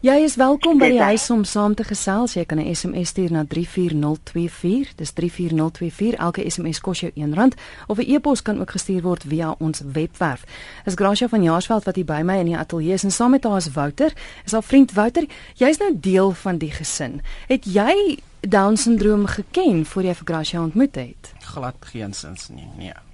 Jy 0.02 0.16
is 0.26 0.34
welkom 0.34 0.80
by 0.82 0.88
die 0.90 0.98
huis 0.98 1.28
om 1.30 1.44
saam 1.46 1.76
te 1.78 1.84
gesels. 1.86 2.32
Jy 2.34 2.42
kan 2.50 2.58
'n 2.58 2.74
SMS 2.74 3.08
stuur 3.08 3.30
na 3.30 3.44
34024. 3.46 4.94
Dis 4.96 5.12
34024. 5.12 6.18
Elke 6.18 6.50
SMS 6.50 6.80
kos 6.80 7.00
jou 7.00 7.12
R1 7.14 7.52
of 7.86 7.98
'n 7.98 8.10
e-pos 8.10 8.42
kan 8.42 8.58
ook 8.60 8.70
gestuur 8.70 9.02
word 9.02 9.22
via 9.22 9.54
ons 9.58 9.80
webwerf. 9.92 10.44
Is 10.84 10.94
Gracia 10.94 11.28
van 11.28 11.42
Jaarsveld 11.42 11.84
wat 11.84 11.94
hier 11.94 12.04
by 12.04 12.20
my 12.24 12.38
in 12.38 12.46
die 12.46 12.56
ateljee 12.56 12.92
is 12.92 13.04
en 13.04 13.10
saam 13.10 13.30
met 13.30 13.44
haar 13.44 13.56
is 13.56 13.72
Wouter. 13.72 14.12
Is 14.44 14.52
haar 14.52 14.62
vriend 14.62 14.92
Wouter. 14.92 15.26
Jy's 15.54 15.78
nou 15.78 15.92
deel 16.00 16.30
van 16.30 16.58
die 16.58 16.70
gesin. 16.70 17.20
Het 17.46 17.64
jy 17.64 18.18
Down 18.40 18.76
syndroom 18.76 19.26
geken 19.26 19.86
voor 19.86 20.02
jy 20.02 20.14
vir 20.14 20.26
Gracia 20.26 20.62
ontmoet 20.62 20.94
het? 20.94 21.32
Glad 21.38 21.76
geensins 21.80 22.48
nie. 22.48 22.68
Nee. 22.76 23.11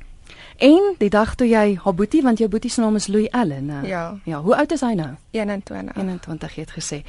En 0.58 0.94
die 0.98 1.10
dag 1.10 1.34
toe 1.34 1.46
jy 1.46 1.78
haar 1.84 1.94
boetie 1.94 2.22
want 2.22 2.38
jou 2.38 2.48
boetie 2.50 2.70
se 2.70 2.80
naam 2.80 2.96
is 2.96 3.06
Louis 3.06 3.30
Allen. 3.30 3.68
Uh, 3.70 3.82
ja. 3.88 4.18
Ja, 4.24 4.40
hoe 4.40 4.56
oud 4.56 4.72
is 4.72 4.80
hy 4.80 4.94
nou? 4.98 5.10
21. 5.30 5.96
21 5.96 6.54
het 6.54 6.70
gesê. 6.70 7.02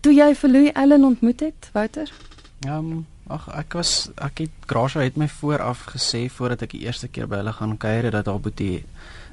Toe 0.00 0.12
jy 0.14 0.34
vir 0.34 0.50
Louis 0.50 0.74
Allen 0.74 1.04
ontmoet 1.04 1.40
het, 1.40 1.70
Wouter? 1.72 2.12
Ehm 2.66 2.76
um, 2.76 3.06
ag 3.32 3.46
ek 3.54 3.72
was 3.78 4.10
ek 4.20 4.42
het 4.44 4.66
Gracia 4.66 5.00
het 5.00 5.16
my 5.16 5.28
vooraf 5.28 5.86
gesê 5.94 6.26
voordat 6.28 6.66
ek 6.66 6.74
die 6.74 6.82
eerste 6.84 7.08
keer 7.08 7.28
by 7.30 7.38
hulle 7.40 7.52
gaan 7.56 7.76
kuier 7.80 8.10
dat 8.10 8.26
haar 8.26 8.40
boetie 8.42 8.84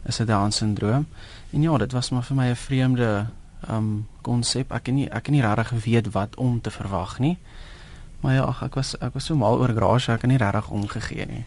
is 0.06 0.20
'n 0.22 0.26
Down 0.26 0.52
syndroom. 0.52 1.08
En 1.52 1.62
ja, 1.62 1.78
dit 1.78 1.92
was 1.92 2.10
maar 2.10 2.24
vir 2.24 2.36
my 2.36 2.48
'n 2.50 2.56
vreemde 2.56 3.28
ehm 3.68 3.76
um, 3.76 4.08
konsep. 4.22 4.72
Ek 4.72 4.86
het 4.86 4.96
nie 4.96 5.10
ek 5.10 5.26
het 5.26 5.36
nie 5.36 5.42
regtig 5.42 5.68
geweet 5.68 6.12
wat 6.12 6.36
om 6.36 6.62
te 6.62 6.72
verwag 6.72 7.20
nie. 7.20 7.38
Maar 8.20 8.34
ja, 8.34 8.42
ag 8.52 8.64
ek 8.64 8.76
was 8.76 8.96
ek 9.00 9.14
was 9.16 9.30
so 9.30 9.36
mal 9.40 9.62
oor 9.62 9.72
Gracia, 9.76 10.18
ek 10.18 10.26
het 10.26 10.32
nie 10.32 10.40
regtig 10.42 10.70
omgegee 10.76 11.26
nie. 11.26 11.44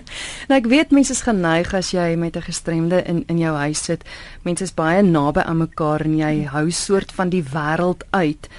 nou 0.48 0.58
ek 0.58 0.66
weet 0.72 0.94
mense 0.94 1.14
is 1.14 1.22
geneig 1.22 1.70
as 1.74 1.92
jy 1.94 2.16
met 2.18 2.36
'n 2.36 2.42
gestremde 2.42 3.02
in 3.06 3.22
in 3.26 3.38
jou 3.38 3.54
huis 3.54 3.84
sit. 3.84 4.02
Mense 4.42 4.64
is 4.64 4.74
baie 4.74 5.02
naby 5.02 5.46
aan 5.46 5.62
mekaar 5.62 6.00
en 6.00 6.18
jy 6.18 6.44
hou 6.50 6.70
soort 6.70 7.12
van 7.12 7.30
die 7.30 7.44
wêreld 7.44 8.02
uit 8.10 8.50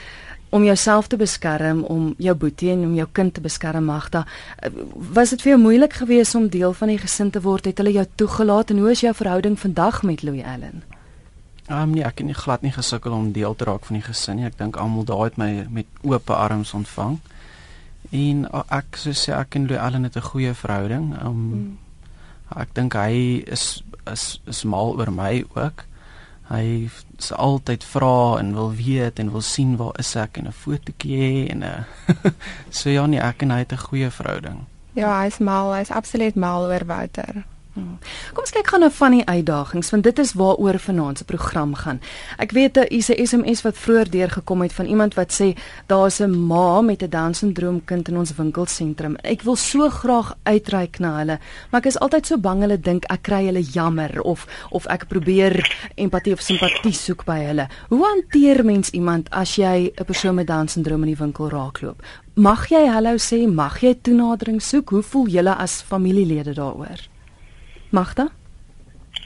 om 0.49 0.63
jouself 0.63 1.07
te 1.07 1.17
beskerm, 1.17 1.83
om 1.83 2.13
jou 2.17 2.35
boetie 2.35 2.71
en 2.71 2.85
om 2.85 2.93
jou 2.95 3.07
kind 3.11 3.33
te 3.33 3.41
beskerm 3.41 3.83
Magda. 3.83 4.25
Was 4.95 5.29
dit 5.29 5.41
vir 5.41 5.51
jou 5.51 5.61
moeilik 5.61 5.93
geweest 5.93 6.35
om 6.35 6.47
deel 6.49 6.73
van 6.73 6.87
die 6.87 6.97
gesin 6.97 7.29
te 7.29 7.41
word? 7.41 7.65
Het 7.65 7.77
hulle 7.77 7.91
jou 7.91 8.05
toegelaat 8.15 8.71
en 8.71 8.77
hoe 8.77 8.91
is 8.91 9.03
jou 9.03 9.13
verhouding 9.13 9.59
vandag 9.59 10.03
met 10.03 10.23
Louis 10.23 10.43
Allen? 10.43 10.83
Ehm 11.67 11.81
um, 11.81 11.89
nee, 11.89 12.03
ek 12.03 12.21
het 12.23 12.27
nie 12.27 12.35
glad 12.35 12.61
nie 12.61 12.71
gesukkel 12.71 13.11
om 13.11 13.31
deel 13.31 13.55
te 13.55 13.65
raak 13.67 13.85
van 13.85 13.99
die 13.99 14.05
gesin 14.05 14.39
nie. 14.39 14.45
Ek 14.47 14.57
dink 14.57 14.77
almal 14.79 15.03
daar 15.03 15.25
het 15.27 15.37
my 15.37 15.67
met 15.69 15.85
oop 16.01 16.29
arms 16.29 16.73
ontvang. 16.73 17.19
En 18.09 18.47
ek 18.69 18.95
sou 18.95 19.13
sê 19.13 19.33
ek 19.35 19.55
en 19.55 19.67
Louis 19.67 19.79
Allen 19.79 20.03
het 20.03 20.15
'n 20.15 20.29
goeie 20.31 20.53
verhouding. 20.53 21.21
Um 21.23 21.41
mm. 21.51 21.77
ek 22.55 22.73
dink 22.73 22.93
hy 22.93 23.43
is 23.47 23.83
is 24.11 24.39
is 24.45 24.63
mal 24.63 24.95
oor 24.97 25.11
my 25.11 25.43
ook. 25.55 25.83
Hy 26.47 26.89
se 27.17 27.35
altyd 27.35 27.83
vra 27.83 28.39
en 28.39 28.53
wil 28.53 28.71
weet 28.71 29.19
en 29.19 29.31
wil 29.31 29.41
sien 29.41 29.75
waar 29.75 29.99
is 29.99 30.15
ek 30.15 30.37
en 30.37 30.47
'n 30.47 30.51
fotootjie 30.51 31.17
hê 31.17 31.49
en 31.51 31.59
'n 31.59 31.63
uh, 31.63 32.31
so 32.77 32.89
ja 32.89 33.05
nee, 33.05 33.19
ek 33.19 33.41
en 33.41 33.51
hy 33.51 33.59
het 33.59 33.73
'n 33.73 33.87
goeie 33.89 34.11
verhouding. 34.11 34.65
Ja, 34.93 35.19
hy 35.19 35.27
is 35.27 35.37
mal, 35.37 35.73
hy 35.73 35.81
is 35.81 35.91
absoluut 35.91 36.35
mal 36.35 36.65
oor 36.65 36.85
Wouter. 36.85 37.45
Kom 37.77 38.43
ons 38.43 38.53
kyk 38.55 38.69
gou 38.71 38.79
na 38.81 38.89
van 38.93 39.15
die 39.15 39.25
uitdagings 39.25 39.91
want 39.93 40.05
dit 40.07 40.19
is 40.23 40.33
waaroor 40.39 40.79
vanaand 40.81 41.21
se 41.21 41.25
program 41.29 41.75
gaan. 41.77 41.99
Ek 42.37 42.51
weet 42.57 42.77
is 42.89 43.09
'n 43.09 43.25
SMS 43.25 43.61
wat 43.61 43.77
vroeër 43.77 44.09
deurgekom 44.09 44.61
het 44.61 44.73
van 44.73 44.85
iemand 44.85 45.13
wat 45.13 45.31
sê 45.31 45.55
daar's 45.87 46.19
'n 46.19 46.47
ma 46.47 46.81
met 46.81 47.03
'n 47.03 47.09
Down 47.09 47.33
syndroom 47.33 47.85
kind 47.85 48.07
in 48.07 48.17
ons 48.17 48.35
winkelsentrum. 48.35 49.15
Ek 49.23 49.41
wil 49.41 49.55
so 49.55 49.89
graag 49.89 50.33
uitreik 50.43 50.99
na 50.99 51.17
hulle, 51.17 51.39
maar 51.71 51.81
ek 51.81 51.87
is 51.87 51.99
altyd 51.99 52.25
so 52.25 52.37
bang 52.37 52.61
hulle 52.61 52.79
dink 52.79 53.03
ek 53.09 53.21
kry 53.21 53.45
hulle 53.45 53.61
jammer 53.61 54.21
of 54.21 54.47
of 54.71 54.85
ek 54.87 55.07
probeer 55.07 55.75
empatie 55.95 56.33
of 56.33 56.41
simpatie 56.41 56.93
soek 56.93 57.25
by 57.25 57.39
hulle. 57.45 57.67
Hoe 57.89 58.05
hanteer 58.05 58.65
mens 58.65 58.89
iemand 58.89 59.29
as 59.29 59.55
jy 59.55 59.91
'n 59.95 60.05
persoon 60.05 60.35
met 60.35 60.47
Down 60.47 60.67
syndroom 60.67 61.03
in 61.03 61.15
die 61.15 61.23
winkel 61.23 61.49
raakloop? 61.49 62.01
Mag 62.35 62.69
jy 62.69 62.87
hallo 62.87 63.17
sê? 63.17 63.47
Mag 63.47 63.81
jy 63.81 63.95
toenadering 64.01 64.61
soek? 64.61 64.89
Hoe 64.89 65.03
voel 65.03 65.27
julle 65.27 65.55
as 65.55 65.81
familielede 65.81 66.53
daaroor? 66.53 67.16
Magda? 67.89 68.31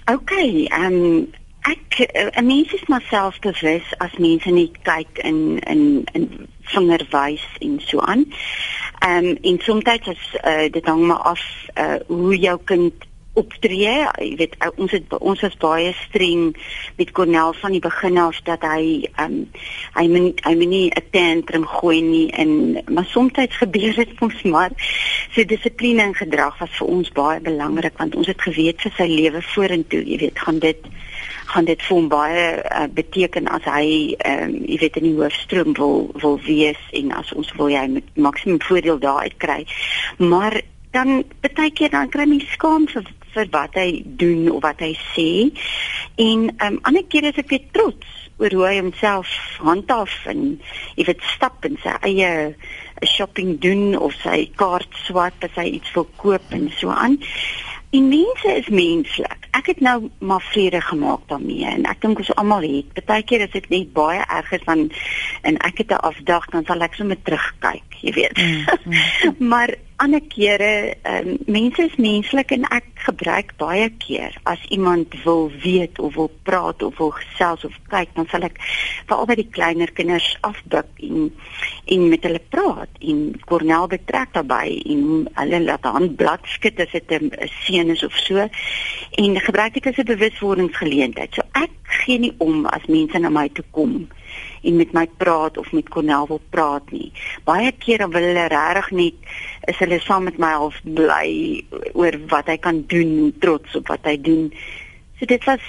OK, 0.05 0.31
ehm 0.67 0.93
um, 0.93 1.29
ek 1.61 1.97
'n 1.97 2.43
uh, 2.43 2.47
mens 2.47 2.73
is 2.73 2.85
maar 2.87 3.01
selfbewus 3.01 3.93
as 3.97 4.17
mense 4.17 4.49
nie 4.49 4.71
kyk 4.81 5.17
in 5.17 5.59
in 5.59 6.03
in 6.13 6.47
vingerwys 6.61 7.45
en 7.59 7.79
so 7.79 7.99
aan. 7.99 8.25
Ehm 8.99 9.25
um, 9.25 9.37
en 9.41 9.59
soms 9.59 9.83
is 9.83 10.23
uh, 10.45 10.71
dit 10.71 10.85
hang 10.85 11.05
maar 11.07 11.23
af 11.33 11.41
uh, 11.75 11.95
hoe 12.07 12.37
jou 12.37 12.59
kind 12.63 12.93
optree. 13.41 13.95
Jy 14.21 14.35
weet 14.39 14.55
ons 14.75 14.93
het 14.95 15.15
ons 15.19 15.41
was 15.45 15.57
baie 15.61 15.93
streng 16.05 16.51
met 16.99 17.11
Cornel 17.17 17.53
van 17.61 17.75
die 17.75 17.83
begin 17.83 18.17
af 18.21 18.41
dat 18.47 18.65
hy 18.67 19.07
ehm 19.15 19.25
um, 19.25 19.39
hy 19.97 20.05
min 20.07 20.27
hy 20.45 20.53
min 20.55 20.69
nie 20.69 20.87
'n 20.89 21.09
tantrum 21.11 21.65
gooi 21.67 22.01
nie 22.01 22.29
en 22.31 22.81
maar 22.89 23.05
soms 23.05 23.33
gebeur 23.59 23.95
dit 23.95 24.21
ons 24.21 24.43
maar 24.43 24.71
so 25.31 25.43
dissipline 25.45 26.01
en 26.01 26.15
gedrag 26.15 26.57
was 26.59 26.73
vir 26.79 26.87
ons 26.87 27.11
baie 27.15 27.39
belangrik 27.39 27.97
want 27.97 28.15
ons 28.15 28.27
het 28.27 28.41
geweet 28.41 28.81
vir 28.81 28.93
sy 28.97 29.07
lewe 29.07 29.41
vorentoe, 29.53 30.03
jy 30.05 30.17
weet, 30.17 30.39
gaan 30.39 30.59
dit 30.59 30.89
gaan 31.51 31.65
dit 31.67 31.81
vir 31.83 31.95
hom 31.97 32.07
baie 32.11 32.43
uh, 32.63 32.87
beteken 32.95 33.47
as 33.51 33.65
hy 33.67 34.15
ehm 34.17 34.43
um, 34.43 34.57
jy 34.71 34.77
weet 34.83 34.99
in 35.01 35.07
die 35.09 35.15
hoofstroom 35.19 35.73
wil 35.79 36.11
wil 36.23 36.37
wees 36.47 36.81
en 36.97 37.11
as 37.17 37.31
ons 37.35 37.51
wil 37.59 37.71
jy 37.71 37.85
met 37.97 38.19
maksimum 38.27 38.61
voordeel 38.63 38.99
daaruit 38.99 39.37
kry. 39.37 39.65
Maar 40.17 40.61
dan 40.91 41.23
baie 41.41 41.71
keer 41.71 41.91
dan 41.91 42.11
kry 42.11 42.27
mens 42.27 42.47
skaam 42.55 42.87
vir 42.91 43.07
vir 43.35 43.51
wat 43.53 43.77
hy 43.79 44.01
doen 44.05 44.49
of 44.51 44.61
wat 44.65 44.81
hy 44.83 44.93
sê. 45.13 45.29
En 46.15 46.49
ehm 46.49 46.67
um, 46.67 46.79
ander 46.87 47.05
kere 47.07 47.31
is 47.31 47.39
ek 47.41 47.53
weer 47.53 47.67
trots 47.75 48.17
oor 48.41 48.53
hoe 48.57 48.65
hy 48.65 48.77
homself 48.79 49.31
handhaaf 49.61 50.13
en 50.31 50.45
jy 50.97 51.05
weet 51.05 51.25
stap 51.35 51.65
in 51.67 51.77
sy 51.83 51.93
eie 52.09 52.31
shopping 53.05 53.57
doen 53.61 53.93
of 53.97 54.15
sy 54.23 54.47
kaart 54.57 54.89
swat 55.05 55.45
as 55.45 55.53
hy 55.59 55.67
iets 55.77 55.93
wil 55.97 56.07
koop 56.21 56.55
en 56.57 56.69
so 56.79 56.89
aan. 56.93 57.19
En 57.91 58.07
mense 58.09 58.55
is 58.55 58.69
menslik. 58.73 59.50
Ek 59.51 59.65
het 59.67 59.79
nou 59.79 60.09
maar 60.19 60.41
vrede 60.41 60.81
gemaak 60.81 61.27
daarmee 61.27 61.65
en 61.65 61.83
ek 61.91 62.01
dink 62.01 62.21
ons 62.23 62.33
almal 62.35 62.63
het. 62.63 62.93
Partykeer 63.05 63.45
is 63.47 63.51
dit 63.51 63.69
net 63.69 63.93
baie 63.93 64.23
erger 64.27 64.61
van 64.63 64.87
en 65.41 65.57
ek 65.67 65.83
het 65.83 65.91
'n 65.91 66.03
afdag 66.09 66.45
dan 66.55 66.65
sal 66.65 66.81
ek 66.81 66.93
sommer 66.93 67.17
terugkyk, 67.21 67.87
jy 68.01 68.11
weet. 68.13 68.37
Mm, 68.37 68.65
mm. 68.85 69.47
maar 69.51 69.75
ander 70.01 70.21
kere, 70.33 70.95
um, 71.05 71.37
mense 71.45 71.83
is 71.83 71.95
menslik 72.01 72.51
en 72.55 72.63
ek 72.73 72.85
gebruik 73.05 73.53
baie 73.61 73.89
keer 74.01 74.33
as 74.49 74.61
iemand 74.73 75.13
wil 75.25 75.51
weet 75.61 75.99
of 75.99 76.15
wil 76.17 76.31
praat 76.47 76.81
of 76.85 76.97
wil 76.97 77.11
gesels 77.13 77.65
of 77.67 77.75
kyk, 77.91 78.09
dan 78.17 78.27
sal 78.31 78.45
ek 78.47 78.57
veral 79.09 79.27
by 79.29 79.37
die 79.37 79.49
kleiner 79.53 79.91
kinders 79.97 80.29
afbuk 80.47 80.89
en 81.05 81.29
en 81.91 82.07
met 82.09 82.23
hulle 82.23 82.41
praat 82.53 83.01
en 83.11 83.21
Cornel 83.49 83.87
betrek 83.91 84.33
daarbey 84.37 84.77
en 84.93 85.27
hulle 85.37 85.61
laat 85.65 85.85
hand 85.85 86.15
blad 86.19 86.45
skud 86.49 86.79
as 86.79 86.93
dit 86.93 87.11
'n 87.17 87.31
seun 87.65 87.89
is 87.93 88.03
of 88.03 88.15
so 88.25 88.47
en 89.21 89.40
gebruik 89.43 89.73
dit 89.73 89.85
as 89.87 89.97
'n 89.97 90.05
bewuswordingsgeleentheid. 90.05 91.33
So 91.33 91.41
ek 91.51 91.71
gee 91.83 92.19
nie 92.19 92.33
om 92.37 92.65
as 92.65 92.85
mense 92.85 93.19
na 93.19 93.29
my 93.29 93.49
toe 93.49 93.65
kom 93.71 94.07
en 94.61 94.75
met 94.75 94.91
my 94.91 95.07
praat 95.17 95.57
of 95.57 95.71
met 95.71 95.89
Cornel 95.89 96.27
wil 96.27 96.41
praat 96.49 96.91
nie. 96.91 97.11
Baie 97.43 97.71
kere 97.71 98.07
wil 98.07 98.21
hulle 98.21 98.47
regtig 98.47 98.91
net 98.91 99.13
is 99.71 99.77
hulle 99.77 99.99
saam 99.99 100.23
met 100.23 100.37
my 100.37 100.51
half 100.51 100.81
bly 100.83 101.29
oor 101.93 102.17
wat 102.27 102.47
hy 102.47 102.57
kan 102.57 102.83
doen, 102.87 103.33
trots 103.39 103.75
op 103.75 103.87
wat 103.87 104.05
hy 104.05 104.17
doen. 104.21 104.53
So 105.19 105.25
dit 105.25 105.43
was 105.45 105.61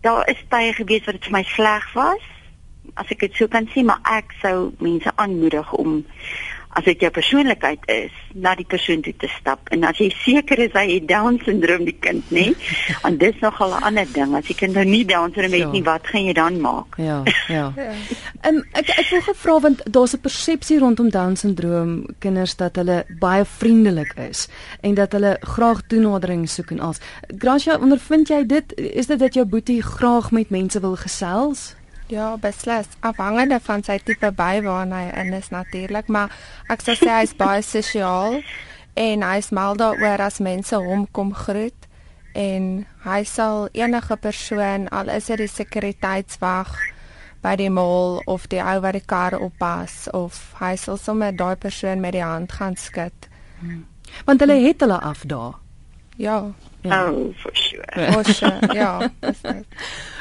daar 0.00 0.28
is 0.28 0.44
baie 0.48 0.72
gewees 0.72 1.04
wat 1.04 1.18
dit 1.18 1.24
vir 1.24 1.32
my 1.32 1.44
sleg 1.44 1.92
was. 1.94 2.24
As 2.94 3.10
ek 3.12 3.20
dit 3.20 3.34
so 3.34 3.48
kan 3.48 3.68
sê, 3.72 3.84
maar 3.84 4.00
ek 4.04 4.32
sou 4.42 4.70
mense 4.80 5.12
aanmoedig 5.16 5.72
om 5.72 6.04
as 6.76 6.84
dit 6.84 7.00
jou 7.00 7.10
persoonlikheid 7.10 7.86
is, 7.90 8.14
na 8.34 8.52
die 8.58 8.66
persoon 8.68 9.00
toe 9.02 9.14
te 9.18 9.28
stap. 9.32 9.70
En 9.74 9.86
as 9.88 9.98
jy 9.98 10.08
seker 10.22 10.60
is 10.66 10.74
hy 10.76 10.84
het 10.90 11.06
down 11.08 11.38
syndroom 11.44 11.86
die 11.88 11.96
kind, 11.96 12.24
nê? 12.34 12.50
En 13.06 13.16
dis 13.18 13.36
nogal 13.40 13.72
'n 13.76 13.82
ander 13.88 14.06
ding. 14.12 14.34
As 14.36 14.46
die 14.46 14.54
kind 14.54 14.74
nou 14.74 14.84
nie 14.84 15.04
down 15.04 15.32
syndroom 15.32 15.52
het 15.52 15.60
ja. 15.60 15.70
nie, 15.72 15.82
wat 15.82 16.06
gaan 16.06 16.24
jy 16.24 16.32
dan 16.32 16.60
maak? 16.60 16.96
Ja, 16.96 17.22
ja. 17.58 17.72
Ehm 17.76 18.54
um, 18.54 18.62
ek 18.72 18.88
ek 18.98 19.08
wil 19.10 19.24
gevra 19.30 19.58
want 19.60 19.82
daar's 19.92 20.14
'n 20.14 20.20
persepsie 20.20 20.78
rondom 20.78 21.10
down 21.10 21.36
syndroom 21.36 22.06
kinders 22.18 22.56
dat 22.56 22.76
hulle 22.76 23.04
baie 23.18 23.44
vriendelik 23.44 24.14
is 24.28 24.48
en 24.80 24.94
dat 24.94 25.12
hulle 25.12 25.36
graag 25.40 25.82
toenadering 25.88 26.48
soek 26.48 26.70
en 26.70 26.80
als. 26.80 27.00
Gracia, 27.38 27.78
ondervind 27.78 28.28
jy 28.28 28.46
dit? 28.46 28.72
Is 28.76 29.06
dit 29.06 29.18
dat 29.18 29.34
jou 29.34 29.46
boetie 29.46 29.82
graag 29.82 30.30
met 30.30 30.50
mense 30.50 30.80
wil 30.80 30.96
gesels? 30.96 31.74
Ja, 32.08 32.36
beslis. 32.40 32.88
Afhangende 33.04 33.60
van 33.60 33.82
sy 33.84 33.98
tipe 34.00 34.30
by 34.32 34.62
waarna 34.64 35.02
hy 35.04 35.10
in 35.20 35.34
is 35.36 35.50
natuurlik, 35.52 36.08
maar 36.08 36.32
ek 36.72 36.80
sou 36.80 36.94
sê 36.96 37.10
hy's 37.20 37.34
baie 37.36 37.60
sosiaal 37.74 38.40
en 38.98 39.24
hy's 39.26 39.50
mal 39.52 39.76
daaroor 39.76 40.24
as 40.24 40.40
mense 40.40 40.76
hom 40.76 41.04
kom 41.12 41.34
groet 41.36 41.84
en 42.32 42.86
hy 43.04 43.18
sal 43.28 43.68
enige 43.76 44.16
persoon 44.24 44.88
al 44.88 45.12
is 45.12 45.28
dit 45.28 45.42
die 45.42 45.50
sekuriteitswag 45.52 46.72
by 47.44 47.54
die 47.60 47.70
mall 47.70 48.18
of 48.26 48.48
die 48.50 48.62
ou 48.62 48.78
wat 48.82 48.96
die 48.96 49.04
kar 49.04 49.36
oppas 49.38 50.06
of 50.16 50.40
hy 50.62 50.74
sal 50.80 50.98
sommer 50.98 51.36
daai 51.36 51.56
persoon 51.60 52.00
met 52.00 52.16
die 52.16 52.24
hand 52.24 52.56
gaan 52.56 52.76
skud. 52.76 53.28
Hmm. 53.60 53.84
Want 54.24 54.40
hulle 54.40 54.58
het 54.64 54.80
hulle 54.80 54.98
af 54.98 55.22
daar. 55.28 55.60
Ja. 56.16 56.40
Ja. 56.82 57.10
Oh, 57.10 57.34
for 57.36 57.54
sure. 57.56 58.12
For 58.12 58.24
sure. 58.24 58.74
Ja, 58.74 59.10
beslis. 59.20 59.66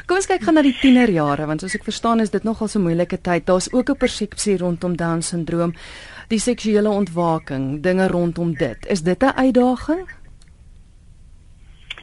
Kom 0.07 0.21
ons 0.21 0.29
kyk 0.29 0.45
gou 0.47 0.53
na 0.55 0.61
die 0.63 0.75
tienerjare 0.79 1.45
want 1.49 1.61
soos 1.61 1.75
ek 1.75 1.83
verstaan 1.83 2.23
is 2.23 2.31
dit 2.31 2.43
nogal 2.47 2.69
so 2.71 2.79
'n 2.79 2.83
moeilike 2.87 3.19
tyd. 3.21 3.45
Daar's 3.45 3.71
ook 3.73 3.89
'n 3.89 3.97
persepsie 3.97 4.57
rondom 4.57 4.95
Down 4.95 5.21
syndroom, 5.21 5.73
die 6.29 6.39
seksuele 6.39 6.89
ontwaking, 6.89 7.81
dinge 7.83 8.07
rondom 8.07 8.53
dit. 8.53 8.85
Is 8.87 9.01
dit 9.01 9.23
'n 9.23 9.35
uitdaging? 9.35 10.07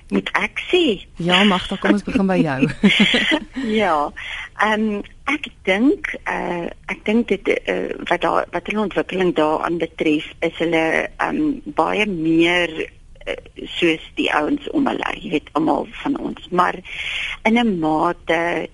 Moet 0.08 0.30
ek 0.36 0.60
sê? 0.68 1.06
Ja, 1.16 1.44
mag 1.44 1.64
dan 1.68 1.78
kom 1.78 1.96
ons 1.96 2.04
begin 2.04 2.26
by 2.26 2.36
jou. 2.36 2.68
ja. 3.80 4.12
Ehm 4.60 4.82
um, 4.82 5.02
ek 5.24 5.48
dink 5.64 6.10
uh 6.28 6.68
ek 6.92 7.00
dink 7.04 7.28
dit 7.28 7.48
uh, 7.48 7.96
wat 8.10 8.20
daar 8.20 8.44
wat 8.52 8.66
hulle 8.68 8.84
ontwikkeling 8.84 9.32
daaraan 9.34 9.78
betref 9.80 10.28
is 10.44 10.58
hulle 10.60 11.08
ehm 11.16 11.40
um, 11.40 11.62
baie 11.64 12.06
meer 12.06 12.92
soos 13.78 14.04
die 14.14 14.30
ouens 14.34 14.70
om 14.70 14.86
hulle, 14.86 15.12
jy 15.20 15.30
weet 15.36 15.50
almal 15.52 15.86
van 16.02 16.18
ons, 16.20 16.48
maar 16.50 16.76
in 17.42 17.58
'n 17.58 17.78
mate 17.78 18.68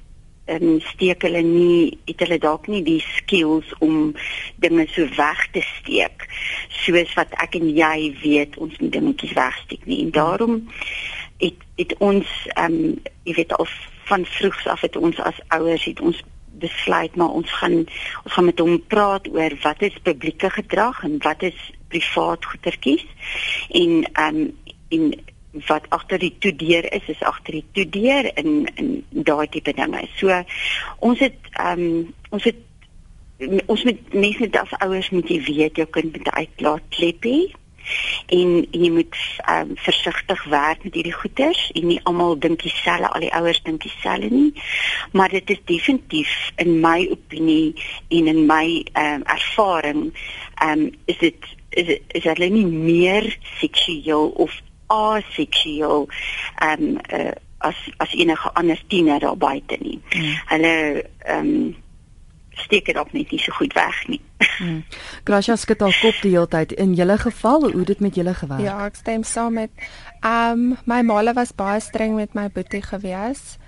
en 0.50 0.80
steek 0.83 1.23
hulle 1.23 1.42
nie 1.47 1.99
het 2.09 2.23
hulle 2.25 2.38
dalk 2.42 2.66
nie 2.66 2.83
die 2.83 3.02
skills 3.14 3.71
om 3.78 4.14
dinge 4.57 4.87
so 4.90 5.07
weg 5.16 5.47
te 5.54 5.62
steek 5.62 6.26
soos 6.83 7.14
wat 7.19 7.35
ek 7.45 7.54
en 7.61 7.71
jy 7.76 8.11
weet 8.23 8.59
ons 8.59 8.75
moet 8.83 8.92
dingetjies 8.92 9.37
wegsteek 9.38 9.87
nie. 9.87 10.02
En 10.07 10.11
daarom 10.16 10.57
het 11.38 11.62
het 11.76 11.95
ons 11.99 12.28
ehm 12.57 12.75
um, 12.75 12.99
jy 13.25 13.35
weet 13.35 13.54
al 13.57 13.69
van 14.11 14.26
vroegs 14.26 14.66
af 14.66 14.80
het 14.80 14.97
ons 14.97 15.21
as 15.23 15.38
ouers 15.49 15.85
het 15.85 16.00
ons 16.00 16.23
besluit 16.61 17.14
maar 17.16 17.37
ons 17.40 17.52
gaan 17.61 17.76
ons 18.25 18.35
gaan 18.35 18.49
met 18.50 18.59
hom 18.59 18.80
praat 18.87 19.28
oor 19.33 19.54
wat 19.62 19.83
is 19.87 20.02
publieke 20.02 20.50
gedrag 20.50 21.04
en 21.07 21.19
wat 21.25 21.42
is 21.42 21.61
privaat 21.92 22.44
goedertjies. 22.52 23.06
En 23.82 24.02
ehm 24.12 24.40
um, 24.42 24.56
en 24.90 25.12
wat 25.66 25.87
agter 25.88 26.18
die 26.18 26.35
toedeur 26.38 26.87
is 26.92 27.06
is 27.11 27.23
agter 27.26 27.59
die 27.59 27.64
toedeur 27.73 28.30
in 28.38 28.68
in 28.75 28.90
daai 29.11 29.49
tipe 29.49 29.73
dinge. 29.75 30.06
So 30.16 30.42
ons 30.99 31.18
het 31.18 31.38
ehm 31.52 31.80
um, 31.80 32.14
ons 32.30 32.44
het 32.44 32.66
ons 33.66 33.82
met 33.88 34.12
mense 34.12 34.50
as 34.61 34.76
ouers 34.85 35.11
moet 35.11 35.28
jy 35.32 35.40
weet 35.47 35.80
jou 35.80 35.88
kind 35.88 36.12
moet 36.16 36.28
uitlaat 36.30 36.87
klep 36.92 37.25
hê 37.25 37.38
en, 38.37 38.50
en 38.70 38.82
jy 38.85 38.90
moet 38.94 39.16
ehm 39.44 39.70
um, 39.70 39.76
versigtig 39.80 40.44
werk 40.52 40.85
met 40.85 40.94
hierdie 40.94 41.16
goeters 41.16 41.62
en 41.75 41.87
nie 41.90 42.00
almal 42.09 42.38
dink 42.38 42.62
dieselfde 42.62 43.09
al 43.09 43.25
die 43.26 43.32
ouers 43.35 43.62
dink 43.66 43.82
dieselfde 43.82 44.30
nie. 44.30 44.52
Maar 45.12 45.32
dit 45.35 45.50
is 45.50 45.64
definitief 45.64 46.35
in 46.56 46.78
my 46.80 47.09
opinie 47.11 47.75
en 48.09 48.30
in 48.35 48.44
my 48.47 48.66
ehm 48.92 49.23
um, 49.23 49.26
ervaring 49.37 50.04
ehm 50.61 50.87
um, 50.87 50.90
is 51.04 51.18
dit 51.18 51.56
is 51.71 51.99
is 52.09 52.25
hulle 52.25 52.49
nie 52.49 52.67
meer 52.67 53.39
seksueel 53.61 54.29
of 54.29 54.61
aseksueel 54.87 56.09
ehm 56.59 56.83
um, 56.83 56.99
uh, 57.12 57.33
as 57.61 57.77
as 57.97 58.12
enige 58.17 58.53
ander 58.53 58.83
tiener 58.89 59.21
daar 59.21 59.37
buite 59.37 59.77
nie. 59.81 60.00
Mm. 60.15 60.35
Hulle 60.47 60.75
ehm 61.19 61.47
um, 61.47 61.77
steek 62.65 62.85
dit 62.91 62.95
dalk 62.95 63.12
net 63.12 63.31
nie 63.33 63.41
so 63.41 63.53
goed 63.57 63.73
weg 63.77 63.97
nie. 64.09 64.21
Hmm. 64.59 64.83
Gracia 65.25 65.57
skud 65.57 65.81
haar 65.81 65.97
kop 66.00 66.21
die 66.25 66.33
hele 66.35 66.49
tyd. 66.50 66.73
In 66.73 66.95
julle 66.99 67.17
geval, 67.21 67.71
hoe 67.73 67.85
dit 67.89 68.00
met 68.00 68.15
julle 68.15 68.35
gewerk? 68.35 68.65
Ja, 68.65 68.77
ek 68.89 68.99
stem 69.00 69.25
saam 69.25 69.59
met 69.61 69.89
um 70.27 70.77
my 70.85 71.00
maale 71.07 71.35
was 71.37 71.55
baie 71.57 71.81
streng 71.81 72.17
met 72.19 72.35
my 72.37 72.49
boetie 72.53 72.83
gewees. 72.85 73.59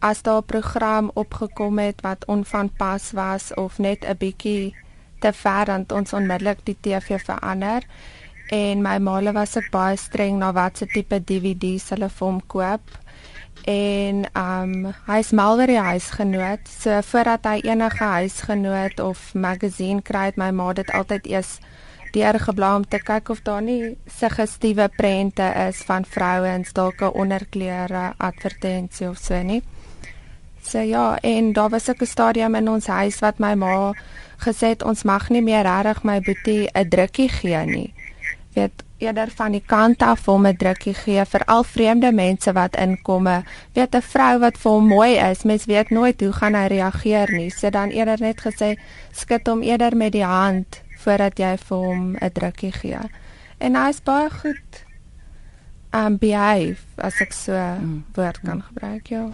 As 0.00 0.22
daar 0.22 0.42
'n 0.42 0.46
program 0.46 1.10
opgekom 1.14 1.78
het 1.78 2.00
wat 2.00 2.24
onvanpas 2.24 3.12
was 3.12 3.54
of 3.54 3.78
net 3.78 4.04
'n 4.04 4.16
bietjie 4.16 4.74
te 5.20 5.32
ver 5.32 5.70
dan 5.70 5.84
ons 5.94 6.12
onmiddellik 6.12 6.64
die 6.64 6.76
TV 6.80 7.20
verander. 7.20 7.86
En 8.50 8.82
my 8.82 8.98
maale 8.98 9.32
was 9.32 9.56
ek 9.56 9.70
baie 9.70 9.96
streng 9.96 10.40
na 10.40 10.52
watse 10.52 10.86
tipe 10.90 11.20
DVD's 11.22 11.92
hulle 11.94 12.08
vir 12.10 12.26
hom 12.26 12.40
koop 12.50 12.98
en 13.68 14.24
um 14.34 14.92
hy's 15.06 15.32
Malvery 15.36 15.76
huisgenoot. 15.76 16.68
So 16.68 17.00
voordat 17.12 17.44
hy 17.44 17.60
enige 17.68 18.04
huisgenoot 18.04 19.00
of 19.00 19.34
magazine 19.34 20.02
kry, 20.02 20.30
het 20.30 20.40
my 20.40 20.50
ma 20.50 20.72
dit 20.72 20.90
altyd 20.96 21.26
eers 21.26 21.58
deurgeblaai 22.14 22.76
om 22.80 22.86
te 22.88 22.98
kyk 22.98 23.30
of 23.30 23.42
daar 23.46 23.62
nie 23.62 23.96
suggestiewe 24.10 24.88
prente 24.96 25.46
is 25.68 25.84
van 25.86 26.04
vrouens 26.04 26.72
dalk 26.72 27.02
'n 27.02 27.14
onderklere 27.14 28.14
advertensie 28.18 29.08
of 29.08 29.18
so 29.18 29.42
nie. 29.42 29.62
So 30.62 30.78
ja, 30.78 31.18
en 31.22 31.52
daar 31.52 31.68
was 31.68 31.88
'n 31.88 32.06
stadium 32.06 32.54
in 32.54 32.68
ons 32.68 32.86
huis 32.86 33.18
wat 33.18 33.38
my 33.38 33.54
ma 33.54 33.92
gesê 34.40 34.74
het 34.74 34.82
ons 34.82 35.02
mag 35.04 35.28
nie 35.30 35.42
meer 35.42 35.62
regtig 35.62 36.02
my 36.04 36.20
boetie 36.20 36.68
'n 36.74 36.88
drukkie 36.88 37.28
gee 37.28 37.64
nie. 37.66 37.94
Weet 38.54 38.84
eerder 38.98 39.30
van 39.30 39.52
die 39.52 39.62
kant 39.66 40.02
af 40.02 40.26
hom 40.26 40.46
'n 40.46 40.56
drukkie 40.56 40.94
gee 40.94 41.24
vir 41.24 41.44
al 41.44 41.64
vreemde 41.64 42.12
mense 42.12 42.52
wat 42.52 42.76
inkomme. 42.76 43.42
Weet 43.72 43.94
'n 43.94 44.02
vrou 44.02 44.38
wat 44.38 44.58
vir 44.58 44.72
hom 44.72 44.86
mooi 44.86 45.16
is, 45.30 45.42
mens 45.42 45.64
weet 45.64 45.90
nooit 45.90 46.20
hoe 46.20 46.32
gaan 46.32 46.54
hy 46.54 46.66
reageer 46.66 47.32
nie. 47.32 47.50
Sy 47.50 47.58
so 47.58 47.70
dan 47.70 47.90
eerder 47.90 48.20
net 48.20 48.40
gesê 48.40 48.76
skud 49.12 49.46
hom 49.46 49.62
eerder 49.62 49.96
met 49.96 50.12
die 50.12 50.24
hand 50.24 50.82
voordat 50.98 51.38
jy 51.38 51.56
vir 51.56 51.76
hom 51.76 52.16
'n 52.16 52.30
drukkie 52.32 52.72
gee. 52.72 53.00
En 53.58 53.74
hy's 53.74 54.00
baie 54.00 54.30
goed 54.30 54.84
um 55.92 56.18
behave 56.18 56.78
as 56.96 57.20
ek 57.20 57.32
so 57.32 57.52
mm. 57.52 58.04
woord 58.14 58.40
kan 58.44 58.62
gebruik, 58.62 59.06
ja. 59.06 59.28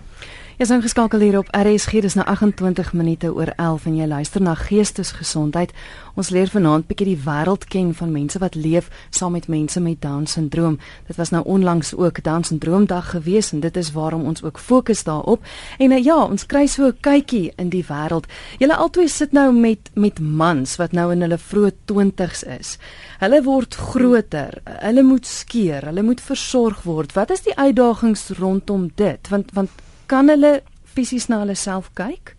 Jy's 0.56 0.70
ingeskakel 0.72 1.20
hier 1.20 1.34
op 1.36 1.50
RSG, 1.52 1.98
dis 2.00 2.14
nou 2.16 2.24
28 2.32 2.94
minute 2.96 3.28
oor 3.28 3.50
11 3.60 3.82
en 3.90 3.96
jy 3.98 4.06
luister 4.08 4.40
na 4.40 4.54
Geestesgesondheid. 4.56 5.74
Ons 6.16 6.30
leer 6.32 6.48
vanaand 6.48 6.86
bietjie 6.88 7.10
die 7.10 7.18
wêreld 7.26 7.66
ken 7.68 7.90
van 7.98 8.14
mense 8.14 8.40
wat 8.40 8.56
leef 8.56 8.88
saam 9.12 9.36
met 9.36 9.50
mense 9.52 9.82
met 9.84 10.00
Down 10.00 10.24
syndroom. 10.24 10.78
Dit 11.10 11.20
was 11.20 11.34
nou 11.34 11.42
onlangs 11.44 11.92
ook 11.92 12.22
Down 12.24 12.48
syndroomdag 12.48 13.10
gewees 13.10 13.52
en 13.52 13.60
dit 13.60 13.76
is 13.76 13.92
waarom 13.92 14.24
ons 14.24 14.40
ook 14.42 14.56
fokus 14.56 15.04
daarop. 15.04 15.44
En 15.76 15.92
uh, 15.92 16.00
ja, 16.00 16.16
ons 16.24 16.48
kry 16.48 16.64
so 16.66 16.88
'n 16.88 16.96
kykie 17.04 17.52
in 17.60 17.68
die 17.68 17.84
wêreld. 17.84 18.24
Julle 18.58 18.76
albei 18.76 19.08
sit 19.08 19.32
nou 19.32 19.52
met 19.52 19.90
met 19.94 20.20
mans 20.20 20.76
wat 20.76 20.92
nou 20.92 21.12
in 21.12 21.20
hulle 21.20 21.38
vroeë 21.38 21.72
20's 21.92 22.42
is. 22.42 22.78
Hulle 23.20 23.42
word 23.42 23.74
groter. 23.74 24.62
Hulle 24.64 25.02
moet 25.02 25.26
skeer, 25.26 25.84
hulle 25.84 26.02
moet 26.02 26.20
versorg 26.20 26.82
word. 26.82 27.12
Wat 27.12 27.30
is 27.30 27.42
die 27.42 27.56
uitdagings 27.56 28.30
rondom 28.40 28.90
dit? 28.94 29.28
Want 29.28 29.52
want 29.52 29.70
kan 30.06 30.28
hulle 30.28 30.60
fisies 30.84 31.28
na 31.28 31.38
hulle 31.44 31.54
self 31.54 31.90
kyk? 31.94 32.34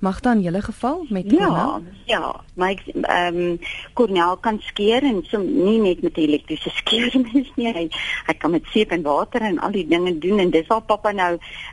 Mag 0.00 0.20
dan 0.22 0.38
julle 0.42 0.60
geval 0.62 1.06
met 1.10 1.26
Ja, 1.30 1.46
Cornel? 1.46 1.82
ja, 2.06 2.40
maar 2.54 2.70
ek 2.70 2.84
ehm 2.86 3.36
um, 3.36 3.58
Cornel 3.98 4.36
kan 4.36 4.60
skeer 4.62 5.02
en 5.02 5.24
so 5.26 5.38
nie 5.42 5.80
net 5.82 6.02
met 6.06 6.16
elektriese 6.16 6.70
skeermes 6.70 7.50
nie. 7.58 7.72
Hy 7.74 7.88
hy 8.28 8.34
kan 8.38 8.50
met 8.54 8.62
seep 8.70 8.92
en 8.94 9.02
water 9.02 9.42
en 9.42 9.58
al 9.58 9.74
die 9.74 9.86
dinge 9.90 10.14
doen 10.18 10.38
en 10.38 10.50
dis 10.54 10.66
waar 10.70 10.82
pappa 10.86 11.10
nou 11.12 11.32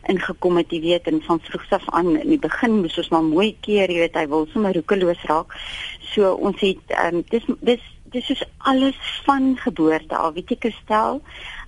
ingekom 0.10 0.58
het, 0.58 0.72
jy 0.74 0.82
weet, 0.82 1.08
en 1.08 1.22
van 1.22 1.40
vroegs 1.40 1.70
af 1.78 1.86
aan 1.94 2.16
in 2.18 2.30
die 2.34 2.40
begin 2.42 2.80
moes 2.82 2.98
ons 2.98 3.10
maar 3.14 3.24
mooi 3.30 3.52
keer, 3.62 3.94
jy 3.94 4.00
weet, 4.08 4.18
hy 4.18 4.26
wil 4.34 4.48
sommer 4.54 4.74
roekeloos 4.74 5.22
raak. 5.30 5.54
So 6.16 6.34
ons 6.34 6.58
het 6.66 6.82
ehm 6.98 7.22
um, 7.22 7.24
dis 7.30 7.46
dis 7.62 7.86
dis 8.16 8.30
is 8.34 8.44
alles 8.58 8.98
van 9.28 9.54
geboorte 9.60 10.18
al, 10.18 10.34
weet 10.34 10.56
jy, 10.56 10.58
Kristel 10.68 11.22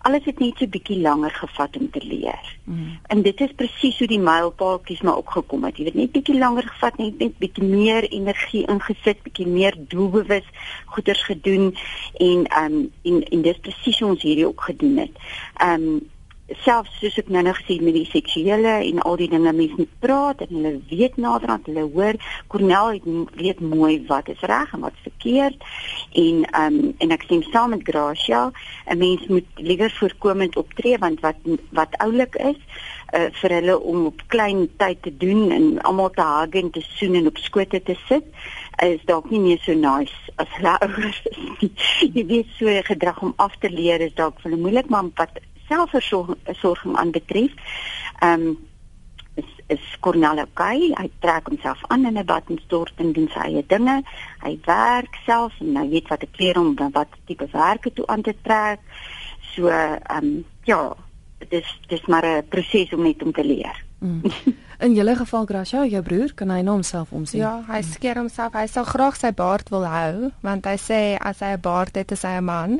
alles 0.07 0.25
het 0.25 0.39
net 0.39 0.57
so 0.57 0.65
'n 0.65 0.69
bietjie 0.69 0.99
langer 1.01 1.31
gevat 1.31 1.77
om 1.77 1.89
te 1.91 2.01
leer. 2.05 2.57
Mm. 2.63 2.99
En 3.07 3.21
dit 3.21 3.39
is 3.41 3.51
presies 3.55 3.97
hoe 3.97 4.07
die 4.07 4.19
mylpaaltjies 4.19 5.01
maar 5.01 5.17
opgekom 5.17 5.63
het. 5.63 5.77
Jy 5.77 5.83
weet 5.83 5.93
net 5.93 6.11
bietjie 6.11 6.37
langer 6.37 6.63
gevat, 6.63 6.97
net 6.97 7.17
net 7.17 7.37
bietjie 7.37 7.63
meer 7.63 8.03
energie 8.03 8.65
ingesit, 8.67 9.23
bietjie 9.23 9.47
meer 9.47 9.75
doelbewus 9.77 10.47
goeders 10.85 11.23
gedoen 11.23 11.75
en 12.13 12.45
ehm 12.45 12.73
um, 12.73 12.91
en 13.03 13.23
en 13.23 13.41
dis 13.41 13.59
presies 13.59 13.99
hoe 13.99 14.09
ons 14.09 14.21
hierdie 14.21 14.47
ook 14.47 14.61
gedoen 14.61 14.97
het. 14.97 15.15
Ehm 15.55 15.83
um, 15.83 16.09
selfs 16.63 16.93
soos 17.01 17.17
ek 17.19 17.29
nou 17.33 17.41
nog 17.43 17.57
gesê 17.59 17.75
met 17.83 17.95
die 17.97 18.07
seksuele 18.07 18.77
en 18.85 19.01
al 19.03 19.17
die 19.19 19.27
dinge 19.31 19.51
mense 19.51 19.75
moet 19.75 19.95
praat 20.03 20.43
en 20.45 20.53
hulle 20.55 20.73
weet 20.89 21.17
naderhand 21.19 21.67
hulle 21.67 21.83
hoor. 21.91 22.19
Cornel 22.47 22.93
het 22.95 23.07
weet 23.35 23.59
mooi 23.59 23.99
wat 24.07 24.29
is 24.31 24.45
reg 24.47 24.71
en 24.73 24.85
wat 24.85 24.95
is 24.95 25.09
verkeerd. 25.09 25.65
En 26.13 26.45
ehm 26.45 26.77
um, 26.79 26.93
en 27.03 27.11
ek 27.11 27.25
stem 27.27 27.43
saam 27.51 27.75
met 27.75 27.83
Gracia. 27.83 28.51
'n 28.87 28.97
mens 28.97 29.27
moet 29.27 29.49
liewer 29.55 29.91
voorkomend 29.91 30.55
optree 30.57 30.97
want 30.97 31.19
wat 31.19 31.35
wat 31.71 31.97
oulik 31.97 32.35
is 32.35 32.59
uh, 33.13 33.27
vir 33.41 33.51
hulle 33.51 33.79
om 33.79 34.05
op 34.05 34.23
klein 34.27 34.67
tyd 34.77 35.01
te 35.01 35.17
doen 35.17 35.51
en 35.51 35.81
almal 35.81 36.09
te 36.15 36.23
hug 36.23 36.55
en 36.61 36.71
te 36.71 36.83
soen 36.95 37.15
en 37.15 37.27
op 37.27 37.37
skote 37.37 37.83
te 37.83 37.95
sit 38.07 38.23
is 38.83 39.03
dalk 39.05 39.29
nie 39.29 39.39
meer 39.39 39.59
so 39.65 39.73
nice 39.73 40.15
as 40.35 40.47
hulle 40.55 40.77
ouers 40.85 41.21
is. 41.25 41.69
Jy 42.13 42.25
weet 42.25 42.49
so 42.55 42.81
gedrag 42.83 43.21
om 43.21 43.33
af 43.35 43.55
te 43.59 43.69
leer 43.69 44.01
is 44.01 44.15
dalk 44.15 44.39
vir 44.39 44.51
hulle 44.51 44.61
moeilik 44.61 44.89
maar 44.89 45.11
wat 45.15 45.39
selfversorging 45.67 46.97
aanbetref. 46.97 47.53
Ehm 48.19 48.47
um, 48.47 48.57
is 49.37 49.49
is 49.67 49.97
Cornel 49.99 50.39
okay? 50.41 50.91
Hy 50.97 51.09
trek 51.19 51.47
homself 51.47 51.83
aan 51.87 52.05
in 52.05 52.17
'n 52.17 52.25
bad 52.25 52.43
en 52.47 53.11
doen 53.13 53.29
sy 53.33 53.39
eie 53.39 53.63
dinge. 53.67 54.03
Hy 54.41 54.59
werk 54.65 55.15
self 55.25 55.53
en 55.59 55.75
hy 55.75 55.89
weet 55.89 56.07
wat 56.07 56.23
'n 56.23 56.31
klere 56.31 56.59
om 56.59 56.75
wat 56.91 57.07
tipe 57.25 57.47
werke 57.51 57.93
toe 57.93 58.07
aan 58.07 58.21
te 58.21 58.35
trek. 58.41 58.79
So 59.53 59.67
ehm 59.67 60.23
um, 60.23 60.45
ja, 60.63 60.95
dit 61.37 61.53
is 61.61 61.79
dis 61.87 62.05
maar 62.05 62.25
'n 62.25 62.47
proses 62.47 62.93
om 62.93 63.03
net 63.03 63.23
om 63.23 63.31
te 63.31 63.43
leer. 63.43 63.85
Mm. 63.99 64.21
In 64.85 64.93
julle 64.93 65.15
geval 65.15 65.45
Gracia, 65.45 65.85
jou 65.85 66.01
broer, 66.03 66.33
kan 66.33 66.49
hy 66.49 66.61
nou 66.61 66.75
homself 66.75 67.11
omsien? 67.11 67.39
Ja, 67.39 67.63
hy 67.67 67.81
skeer 67.81 68.15
homself. 68.15 68.53
Hy 68.53 68.67
sal 68.69 68.85
graag 68.85 69.15
sy 69.17 69.31
baard 69.33 69.69
wil 69.73 69.85
hou, 69.89 70.29
want 70.45 70.65
hy 70.69 70.75
sê 70.77 71.17
as 71.17 71.39
hy 71.39 71.55
'n 71.55 71.61
baard 71.61 71.95
het, 71.95 72.11
is 72.11 72.21
hy 72.21 72.37
'n 72.37 72.45
man. 72.45 72.79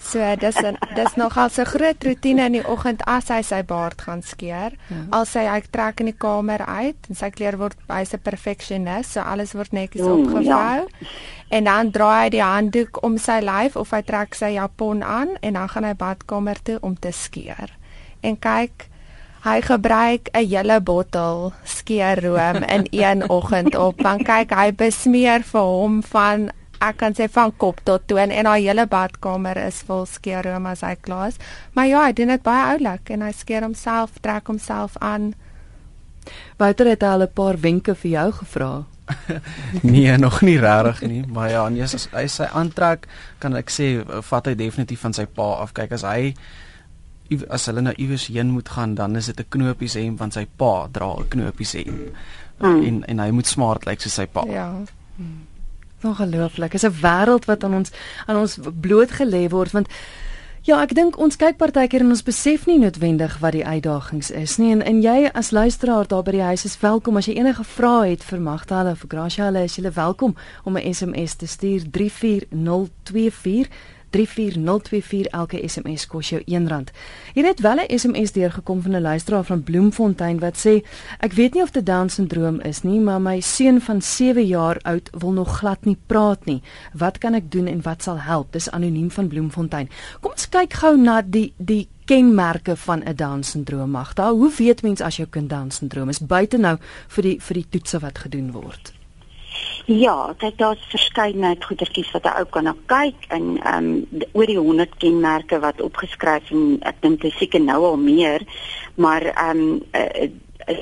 So 0.00 0.24
dis 0.40 0.56
een, 0.56 0.78
dis 0.96 1.16
nogal 1.20 1.50
so 1.52 1.64
groot 1.68 2.04
rotine 2.04 2.46
in 2.48 2.56
die 2.56 2.64
oggend 2.66 3.02
as 3.10 3.28
hy 3.28 3.42
sy 3.44 3.60
baard 3.68 4.00
gaan 4.00 4.22
skeer. 4.24 4.74
Ja. 4.88 5.00
Al 5.18 5.26
sy 5.28 5.44
hy 5.44 5.60
trek 5.70 6.00
in 6.00 6.08
die 6.08 6.16
kamer 6.16 6.64
uit 6.64 7.10
en 7.10 7.18
sy 7.18 7.28
klere 7.34 7.60
word 7.60 7.76
hy's 7.92 8.14
'n 8.16 8.24
perfeksionis, 8.24 9.12
so 9.12 9.20
alles 9.20 9.52
word 9.54 9.72
netjies 9.76 10.06
mm, 10.06 10.24
opgevou. 10.24 10.88
Ja. 10.88 11.10
En 11.50 11.64
dan 11.64 11.90
draai 11.90 12.24
hy 12.24 12.30
die 12.30 12.42
handdoek 12.42 13.02
om 13.04 13.18
sy 13.18 13.40
lyf 13.44 13.76
of 13.76 13.90
hy 13.90 14.02
trek 14.02 14.34
sy 14.34 14.54
japon 14.56 15.02
aan 15.02 15.36
en 15.42 15.52
dan 15.52 15.68
gaan 15.68 15.84
hy 15.84 15.94
badkamer 15.94 16.62
toe 16.62 16.78
om 16.80 16.96
te 16.96 17.12
skeer. 17.12 17.76
En 18.22 18.38
kyk 18.38 18.88
Hy 19.40 19.62
gebruik 19.64 20.28
'n 20.36 20.44
hele 20.52 20.80
bottel 20.84 21.52
skeerroom 21.64 22.60
in 22.76 22.86
een 22.90 23.28
oggend 23.30 23.76
op. 23.76 24.02
Want 24.02 24.22
kyk, 24.22 24.52
hy 24.52 24.72
besmeer 24.72 25.40
vir 25.42 25.60
hom 25.60 26.02
van 26.02 26.50
ek 26.80 26.96
kan 26.96 27.14
sê 27.16 27.28
van 27.28 27.52
kop 27.52 27.80
tot 27.84 28.06
toon 28.08 28.30
en 28.30 28.46
haar 28.46 28.58
hele 28.58 28.86
badkamer 28.86 29.58
is 29.66 29.82
vol 29.86 30.06
skeerroom 30.06 30.66
as 30.66 30.80
hy 30.86 30.94
klaar 31.00 31.28
is. 31.28 31.38
Maar 31.74 31.86
ja, 31.86 32.04
hy 32.06 32.12
doen 32.12 32.32
dit 32.34 32.42
baie 32.42 32.72
oulik 32.74 33.10
en 33.10 33.22
hy 33.22 33.32
skeer 33.36 33.66
homself, 33.66 34.16
trek 34.24 34.48
homself 34.48 34.96
aan. 35.00 35.34
Wouter 36.60 36.86
het 36.86 37.02
al 37.02 37.22
'n 37.22 37.32
paar 37.34 37.60
wenke 37.60 37.94
vir 37.94 38.10
jou 38.10 38.32
gevra. 38.32 38.84
nee, 39.82 40.16
nog 40.18 40.40
nie 40.40 40.58
regtig 40.58 41.00
nie, 41.08 41.24
maar 41.26 41.50
ja, 41.50 41.68
nee, 41.68 41.82
as 41.82 42.08
hy 42.12 42.26
sy 42.26 42.46
aantrek, 42.52 43.08
kan 43.38 43.56
ek 43.56 43.70
sê 43.70 44.04
vat 44.06 44.46
hy 44.46 44.54
definitief 44.54 45.00
van 45.00 45.12
sy 45.12 45.26
pa 45.26 45.52
af. 45.64 45.72
Kyk 45.72 45.92
as 45.92 46.02
hy 46.02 46.34
as 47.48 47.66
hulle 47.70 47.82
nou 47.82 47.94
iewers 47.94 48.26
heen 48.26 48.50
moet 48.50 48.68
gaan, 48.68 48.94
dan 48.94 49.16
is 49.16 49.26
dit 49.26 49.40
'n 49.40 49.48
knopies 49.48 49.94
hemp 49.94 50.18
want 50.18 50.34
sy 50.34 50.46
pa 50.56 50.88
dra 50.92 51.14
'n 51.14 51.28
knopies 51.28 51.72
hemp. 51.72 52.16
Hmm. 52.58 52.82
En 52.82 53.04
en 53.04 53.18
hy 53.18 53.30
moet 53.30 53.46
smart 53.46 53.84
lyk 53.84 53.90
like 53.90 54.02
soos 54.02 54.14
sy 54.14 54.26
pa. 54.26 54.44
Ja. 54.46 54.72
Hmm. 55.16 55.49
Ongelooflik. 56.02 56.74
Is 56.74 56.84
'n 56.84 57.00
wêreld 57.02 57.44
wat 57.44 57.64
aan 57.64 57.74
ons 57.74 57.90
aan 58.26 58.36
ons 58.36 58.58
blootgelê 58.80 59.48
word 59.48 59.70
want 59.70 59.88
ja, 60.62 60.82
ek 60.82 60.94
dink 60.94 61.16
ons 61.18 61.36
kyk 61.36 61.56
partykeer 61.56 62.00
en 62.04 62.12
ons 62.12 62.22
besef 62.22 62.66
nie 62.68 62.78
noodwendig 62.78 63.38
wat 63.40 63.52
die 63.56 63.64
uitdagings 63.64 64.30
is 64.30 64.56
nie. 64.60 64.70
En 64.72 64.82
en 64.84 65.00
jy 65.02 65.30
as 65.32 65.50
luisteraar 65.50 66.06
daar 66.08 66.22
by 66.22 66.30
die 66.36 66.42
huis 66.42 66.64
is 66.64 66.80
welkom 66.80 67.16
as 67.16 67.26
jy 67.26 67.34
enige 67.40 67.64
vrae 67.64 68.10
het 68.10 68.24
vir 68.24 68.40
Magda 68.40 68.90
of 68.90 69.04
Gracia 69.08 69.44
hulle 69.44 69.64
is 69.64 69.76
jy 69.76 69.92
welkom 69.92 70.36
om 70.64 70.76
'n 70.76 70.94
SMS 70.94 71.34
te 71.34 71.46
stuur 71.46 71.82
34024 71.90 73.68
34024 74.10 75.30
elke 75.30 75.68
SMS 75.68 76.06
kos 76.06 76.28
jou 76.28 76.40
R1. 76.42 76.90
Hier 77.34 77.46
het 77.46 77.60
wel 77.60 77.76
'n 77.76 77.98
SMS 77.98 78.32
deurgekom 78.32 78.82
van 78.82 78.94
'n 78.96 79.02
luisteraar 79.02 79.44
van 79.44 79.62
Bloemfontein 79.62 80.38
wat 80.38 80.56
sê 80.66 80.84
ek 81.18 81.32
weet 81.32 81.54
nie 81.54 81.62
of 81.62 81.70
dit 81.70 81.86
Down 81.86 82.08
syndroom 82.08 82.60
is 82.60 82.82
nie, 82.82 83.00
maar 83.00 83.20
my 83.20 83.40
seun 83.40 83.80
van 83.80 84.02
7 84.02 84.46
jaar 84.46 84.78
oud 84.82 85.10
wil 85.18 85.32
nog 85.32 85.58
glad 85.58 85.84
nie 85.84 85.98
praat 86.06 86.44
nie. 86.44 86.62
Wat 86.92 87.18
kan 87.18 87.34
ek 87.34 87.50
doen 87.50 87.66
en 87.66 87.82
wat 87.82 88.02
sal 88.02 88.18
help? 88.18 88.52
Dis 88.52 88.70
anoniem 88.70 89.10
van 89.10 89.28
Bloemfontein. 89.28 89.88
Kom 90.20 90.30
ons 90.30 90.48
kyk 90.48 90.72
gou 90.72 90.96
na 90.96 91.22
die 91.22 91.52
die 91.56 91.88
kenmerke 92.04 92.76
van 92.76 93.02
'n 93.04 93.14
Down-sindroom 93.14 93.90
mag. 93.90 94.14
Daar 94.14 94.32
hoe 94.32 94.52
weet 94.56 94.82
mens 94.82 95.00
as 95.00 95.16
jou 95.16 95.28
kind 95.28 95.48
Down-sindroom 95.48 96.08
is 96.08 96.18
buite 96.18 96.58
nou 96.58 96.78
vir 97.08 97.22
die 97.22 97.40
vir 97.40 97.54
die 97.54 97.66
toetse 97.68 97.98
wat 97.98 98.18
gedoen 98.18 98.50
word? 98.52 98.99
Ja, 99.86 100.34
kyk 100.38 100.58
daar's 100.58 100.84
verskeidenheid 100.88 101.64
goedertjies 101.64 102.10
wat 102.10 102.24
'n 102.24 102.38
ou 102.38 102.44
kan 102.44 102.64
na 102.64 102.74
kyk 102.86 103.26
en 103.28 103.58
ehm 103.62 103.84
um, 103.84 104.26
oor 104.32 104.46
die 104.46 104.58
100 104.58 104.96
kenmerke 104.98 105.58
wat 105.58 105.80
opgeskryf 105.80 106.50
en 106.50 106.78
ek 106.80 107.00
dink 107.00 107.20
dit 107.20 107.32
seker 107.32 107.60
nou 107.60 107.84
al 107.84 107.96
meer, 107.96 108.42
maar 108.94 109.22
ehm 109.22 109.58
um, 109.58 109.82
uh, 109.92 110.30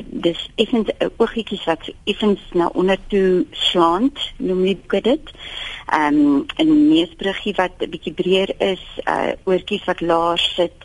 dis 0.06 0.50
effens 0.54 0.90
uh, 0.98 1.08
oogietjies 1.16 1.64
wat 1.64 1.90
effens 2.04 2.40
na 2.52 2.66
onder 2.66 2.98
toe 3.06 3.46
slant, 3.50 4.18
noem 4.36 4.64
ek 4.64 5.02
dit. 5.02 5.30
Ehm 5.86 6.20
um, 6.20 6.46
'n 6.58 6.88
neusbruggie 6.88 7.54
wat 7.54 7.72
'n 7.80 7.90
bietjie 7.90 8.12
breër 8.12 8.50
is, 8.58 8.84
uh 9.06 9.32
oortjies 9.44 9.84
wat 9.84 10.00
laer 10.00 10.38
sit. 10.38 10.76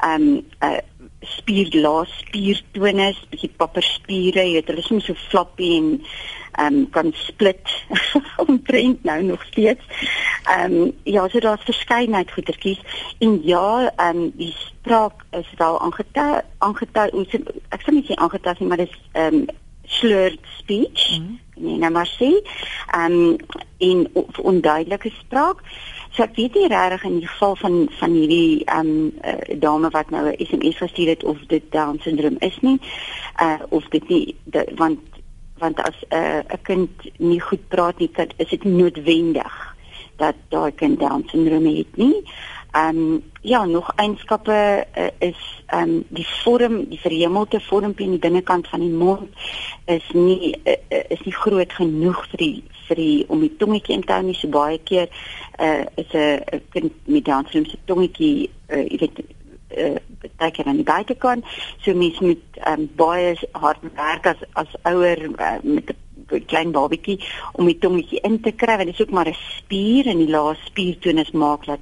Ehm 0.00 0.22
um, 0.22 0.46
uh 0.62 0.80
spierlaas 1.20 2.12
spiertonus, 2.24 3.18
bietjie 3.30 3.50
papperspiere, 3.60 4.44
jy 4.46 4.58
weet 4.58 4.70
hulle 4.72 4.84
is 4.84 4.90
nie 4.92 5.04
so 5.04 5.16
flappy 5.28 5.74
en 5.78 5.90
ehm 6.60 6.76
um, 6.76 6.78
kan 6.90 7.12
split 7.14 7.70
omtrent 8.44 9.04
nou 9.06 9.22
nog 9.22 9.44
steeds. 9.50 9.84
Ehm 10.48 10.76
um, 10.80 10.92
ja, 11.04 11.28
so 11.28 11.40
daar's 11.40 11.64
verskeidenheid 11.68 12.32
goedertjies 12.32 12.80
en 13.18 13.40
ja, 13.44 13.92
ehm 13.96 14.16
um, 14.16 14.32
die 14.36 14.54
spraak 14.58 15.24
is 15.30 15.52
wel 15.56 15.80
aangetel 15.80 16.40
aangetel 16.58 17.14
ek 17.68 17.84
sê 17.84 17.94
nie 17.94 18.06
sy 18.08 18.16
aangetel 18.16 18.56
nie, 18.58 18.68
maar 18.68 18.82
dis 18.82 18.96
ehm 19.12 19.42
um, 19.42 19.46
slurred 19.84 20.40
speech. 20.58 21.18
Mm 21.18 21.26
-hmm. 21.26 21.49
Nee, 21.60 21.78
nou 21.78 21.92
maar 21.92 22.10
sê. 22.18 22.30
Ehm 22.90 23.12
um, 23.12 23.36
en 23.78 24.10
onduidelike 24.42 25.10
spraak. 25.10 25.62
So 26.10 26.22
ek 26.22 26.34
weet 26.36 26.54
nie 26.54 26.68
regtig 26.68 27.04
in 27.08 27.18
die 27.22 27.28
geval 27.28 27.56
van 27.56 27.76
van 27.98 28.16
hierdie 28.16 28.64
ehm 28.64 28.88
um, 28.88 29.12
uh, 29.24 29.60
dame 29.60 29.90
wat 29.90 30.10
nou 30.10 30.26
'n 30.28 30.46
SMS 30.46 30.76
gestuur 30.76 31.08
het 31.08 31.24
of 31.24 31.38
dit 31.46 31.62
down 31.70 31.98
syndroom 32.02 32.36
is 32.38 32.58
nie. 32.60 32.78
Uh 33.42 33.60
of 33.68 33.88
dit 33.88 34.08
nie 34.08 34.36
de, 34.44 34.66
want 34.74 34.98
want 35.58 35.80
as 35.80 36.04
'n 36.08 36.14
uh, 36.14 36.38
'n 36.38 36.62
kind 36.62 36.90
nie 37.18 37.40
goed 37.40 37.68
praat 37.68 37.98
nie, 37.98 38.08
kan, 38.08 38.26
is 38.36 38.48
dit 38.48 38.64
noodwendig 38.64 39.76
dat 40.16 40.34
daai 40.48 40.72
kind 40.74 40.98
Down 41.00 41.24
syndroom 41.26 41.66
het 41.66 41.96
nie. 41.96 42.22
Ehm 42.72 42.96
um, 42.96 43.22
ja, 43.40 43.64
nog 43.64 43.92
eienskappe 43.96 44.86
uh, 44.98 45.06
is 45.18 45.62
ehm 45.66 45.88
um, 45.88 46.04
die 46.08 46.26
vorm, 46.42 46.88
die 46.88 47.00
verhemelte 47.00 47.60
vormpie 47.60 48.04
in 48.04 48.10
die 48.10 48.18
binnekant 48.18 48.68
van 48.68 48.80
die 48.80 48.92
mond 48.92 49.28
is 49.84 50.06
nie 50.12 50.54
uh, 50.64 50.76
is 51.08 51.22
nie 51.24 51.34
groot 51.34 51.72
genoeg 51.72 52.26
vir 52.30 52.38
die 52.38 52.64
vir 52.86 52.96
die 52.96 53.24
om 53.28 53.40
die 53.40 53.56
tongetjie 53.56 53.94
in 53.94 54.04
te 54.06 54.12
hou 54.12 54.22
nie 54.26 54.38
so 54.38 54.48
baie 54.48 54.78
keer 54.78 55.08
uh, 55.58 55.82
is 55.94 56.14
'n 56.14 56.62
kind 56.70 56.92
met 57.04 57.24
Down 57.24 57.46
syndroom 57.46 57.70
se 57.70 57.78
tongetjie 57.84 58.50
uh, 58.68 58.84
jy 58.86 58.98
weet 58.98 59.20
uh, 59.76 59.96
baie 60.36 60.50
keer 60.50 60.66
aan 60.66 60.80
die 60.82 60.86
buitekant. 60.86 61.44
So 61.82 61.94
mens 61.94 62.20
moet 62.20 62.62
um, 62.66 62.88
baie 62.96 63.34
hard 63.52 63.82
werk 63.94 64.26
as 64.26 64.46
as 64.52 64.78
ouer 64.82 65.26
uh, 65.30 65.58
met 65.62 65.90
'n 65.90 65.96
klein 66.46 66.72
babatjie 66.72 67.18
om 67.52 67.66
die 67.66 67.78
tongetjie 67.78 68.20
in 68.26 68.40
te 68.40 68.52
kry 68.52 68.76
want 68.76 68.90
dit 68.90 68.94
is 68.94 69.06
ook 69.06 69.14
maar 69.16 69.28
'n 69.28 69.36
spier 69.56 70.06
en 70.06 70.18
die 70.18 70.30
laaste 70.30 70.66
spiertonus 70.66 71.30
maak 71.30 71.66
dat 71.66 71.80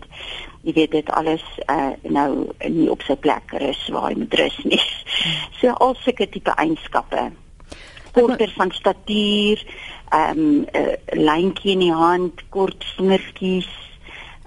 jy 0.62 0.72
weet 0.72 0.90
dit 0.90 1.10
alles 1.10 1.44
uh, 1.70 1.92
nou 2.02 2.48
nie 2.68 2.90
op 2.90 3.02
sy 3.02 3.16
plek 3.16 3.52
rus 3.62 3.88
waar 3.88 4.10
hy 4.10 4.18
moet 4.18 4.34
rus 4.34 4.58
nie. 4.64 4.80
So 5.58 5.70
al 5.70 5.94
sulke 5.94 6.28
tipe 6.28 6.50
eienskappe. 6.50 7.32
Korter 8.12 8.52
van 8.56 8.70
statuur, 8.70 9.64
ehm 10.10 10.38
um, 10.38 10.44
'n 10.62 10.66
uh, 10.78 10.94
lyntjie 11.12 11.72
in 11.72 11.78
die 11.78 11.92
hand, 11.92 12.42
kort 12.48 12.84
vingertjies, 12.96 13.70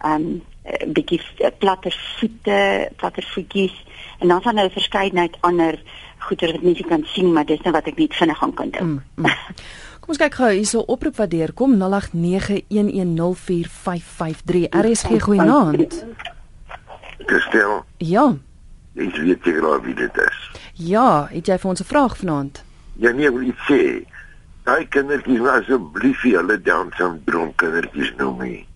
ehm 0.04 0.14
um, 0.14 0.42
'n 0.64 0.94
bietjie 0.94 1.22
platter 1.58 1.96
voete, 2.20 2.90
platter 2.96 3.26
voetjies 3.34 3.76
en 4.20 4.28
dan 4.28 4.42
van 4.42 4.60
'n 4.60 4.70
verskeidenheid 4.70 5.38
ander 5.40 5.82
goeder 6.18 6.52
wat 6.52 6.62
mense 6.62 6.84
kan 6.84 7.04
sien, 7.06 7.34
maar 7.34 7.46
dis 7.46 7.62
net 7.62 7.74
wat 7.74 7.88
ek 7.88 7.98
net 7.98 8.16
vinnig 8.16 8.38
gaan 8.38 8.54
kan 8.54 8.70
dink. 8.70 8.84
Mm, 8.84 9.04
mm. 9.16 9.26
Ons 10.12 10.20
kyk 10.20 10.34
gou 10.36 10.50
hierso 10.52 10.82
oproep 10.92 11.22
wat 11.22 11.30
deurkom 11.32 11.78
0891104553. 11.80 14.68
RSG 14.76 15.24
goeienaand. 15.24 15.94
Gestel. 17.30 17.88
Ja. 18.04 18.26
Ek 19.00 19.16
weet 19.16 19.48
jy 19.48 19.54
graag 19.56 19.80
wie 19.86 19.96
dit 19.96 20.12
is. 20.20 20.52
Ja, 20.76 21.32
het 21.32 21.48
jy 21.48 21.56
vir 21.64 21.72
ons 21.72 21.80
'n 21.80 21.88
vraag 21.88 22.20
vanaand? 22.20 22.60
Ja 23.00 23.16
nee, 23.16 23.32
wil 23.32 23.48
ek 23.48 23.56
sê. 23.70 24.04
Daai 24.68 24.84
kindertjies 24.88 25.40
was 25.40 25.64
asseblief 25.64 26.22
hulle 26.28 26.62
Down 26.62 26.92
syndroom 27.00 27.56
kindertjies 27.56 28.12
noem 28.18 28.38
nie. 28.44 28.68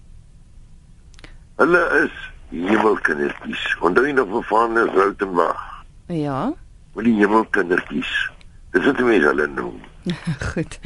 Hulle 1.60 1.84
is 2.06 2.16
hemelkindertjies. 2.50 3.78
Onthou 3.82 4.06
jy 4.08 4.14
nog 4.14 4.46
van 4.48 4.78
is 4.78 4.94
Rautenbach? 4.94 5.84
Ja. 6.08 6.54
Wil 6.94 7.04
die 7.04 7.20
hemelkindertjies. 7.20 8.30
Dis 8.76 8.86
wat 8.90 9.00
mense 9.00 9.30
hulle 9.32 9.48
noem. 9.56 9.80
Goed. 10.52 10.80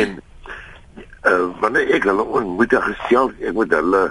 en 0.00 0.18
uh, 1.24 1.46
wanneer 1.62 1.94
ek 1.96 2.08
hulle 2.10 2.26
ontmoet 2.26 2.74
en 2.76 2.84
gesels, 2.88 3.38
ek 3.38 3.56
met 3.56 3.76
hulle 3.78 4.02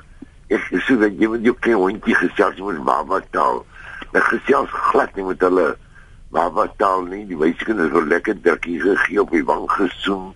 ek 0.49 0.65
sê 0.88 0.97
dat 1.03 1.19
jy 1.21 1.29
moet 1.29 1.45
jou 1.45 1.53
klein 1.62 1.84
hondjie 1.84 2.17
gesels 2.17 2.63
met 2.65 2.82
baba 2.88 3.21
taal. 3.36 3.62
Ek 4.15 4.25
gesels 4.32 4.73
glad 4.89 5.13
nie 5.19 5.27
met 5.27 5.43
hulle 5.45 5.67
baba 6.34 6.65
taal 6.82 7.05
nie. 7.12 7.25
Die 7.29 7.38
wyskinders 7.38 7.93
wil 7.93 8.10
lekker 8.10 8.39
drukkie 8.41 8.79
gegee 8.82 9.21
op 9.21 9.36
die 9.36 9.45
wang 9.45 9.67
gesoen. 9.75 10.32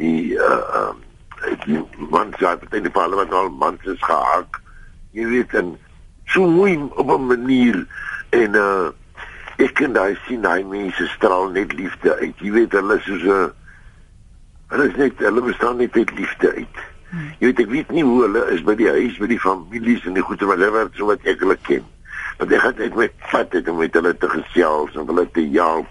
Die 0.00 0.34
uh 0.34 0.60
uh 0.80 0.92
die 1.66 1.78
man 2.10 2.32
sê 2.40 2.54
dat 2.56 2.72
in 2.72 2.86
die 2.88 2.92
parlement 2.94 3.32
al 3.36 3.50
mans 3.52 3.84
is 3.90 4.00
gehak 4.00 4.64
jy 5.14 5.26
weet 5.30 5.54
en 5.58 5.74
so 6.32 6.46
mooi 6.50 6.74
op 6.98 7.10
'n 7.10 7.26
manier 7.26 7.86
en 8.30 8.54
uh 8.54 8.90
ek 9.64 9.74
kan 9.80 9.94
daai 9.96 10.16
sien 10.26 10.42
daai 10.44 10.64
mense 10.68 11.06
straal 11.14 11.50
net 11.54 11.72
liefde 11.72 12.14
uit. 12.20 12.40
Jy 12.40 12.50
weet 12.52 12.74
hulle 12.76 12.96
is 12.98 13.06
so 13.06 13.14
'n 13.16 13.52
hulle 14.72 14.88
is 14.88 14.96
net 14.96 15.18
hulle 15.18 15.42
bestaan 15.42 15.76
net 15.76 15.96
uit 15.96 16.10
liefde 16.18 16.54
uit. 16.54 16.76
Hmm. 17.10 17.30
jy 17.38 17.46
weet 17.46 17.60
ek 17.60 17.70
weet 17.70 17.90
nie 17.90 18.04
hoe 18.04 18.22
hulle 18.22 18.42
is 18.52 18.62
by 18.62 18.74
die 18.74 18.88
huis 18.88 19.18
by 19.18 19.26
die 19.30 19.40
families 19.40 20.04
en 20.04 20.14
die 20.14 20.22
goeie 20.22 20.46
wat 20.50 20.58
hulle 20.58 20.88
so 20.94 21.06
wat 21.06 21.24
ek 21.24 21.40
hulle 21.40 21.56
ken. 21.68 21.84
Want 22.38 22.52
ek 22.52 22.62
het 22.62 22.78
net 22.78 22.96
met 22.96 23.12
vat 23.30 23.52
het 23.52 23.68
om 23.68 23.78
met 23.78 23.94
hulle 23.94 24.16
te 24.16 24.28
gesels 24.28 24.96
en 24.96 25.06
hulle 25.06 25.26
te 25.30 25.46
help 25.54 25.86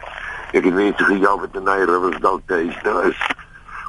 ek 0.53 0.65
het 0.65 0.73
mense 0.73 1.03
gehelp 1.03 1.41
met 1.41 1.55
'n 1.55 1.63
nuwe 1.63 1.85
riversdal 1.85 2.41
tuis 2.45 2.77
daar 2.83 3.07
is. 3.07 3.21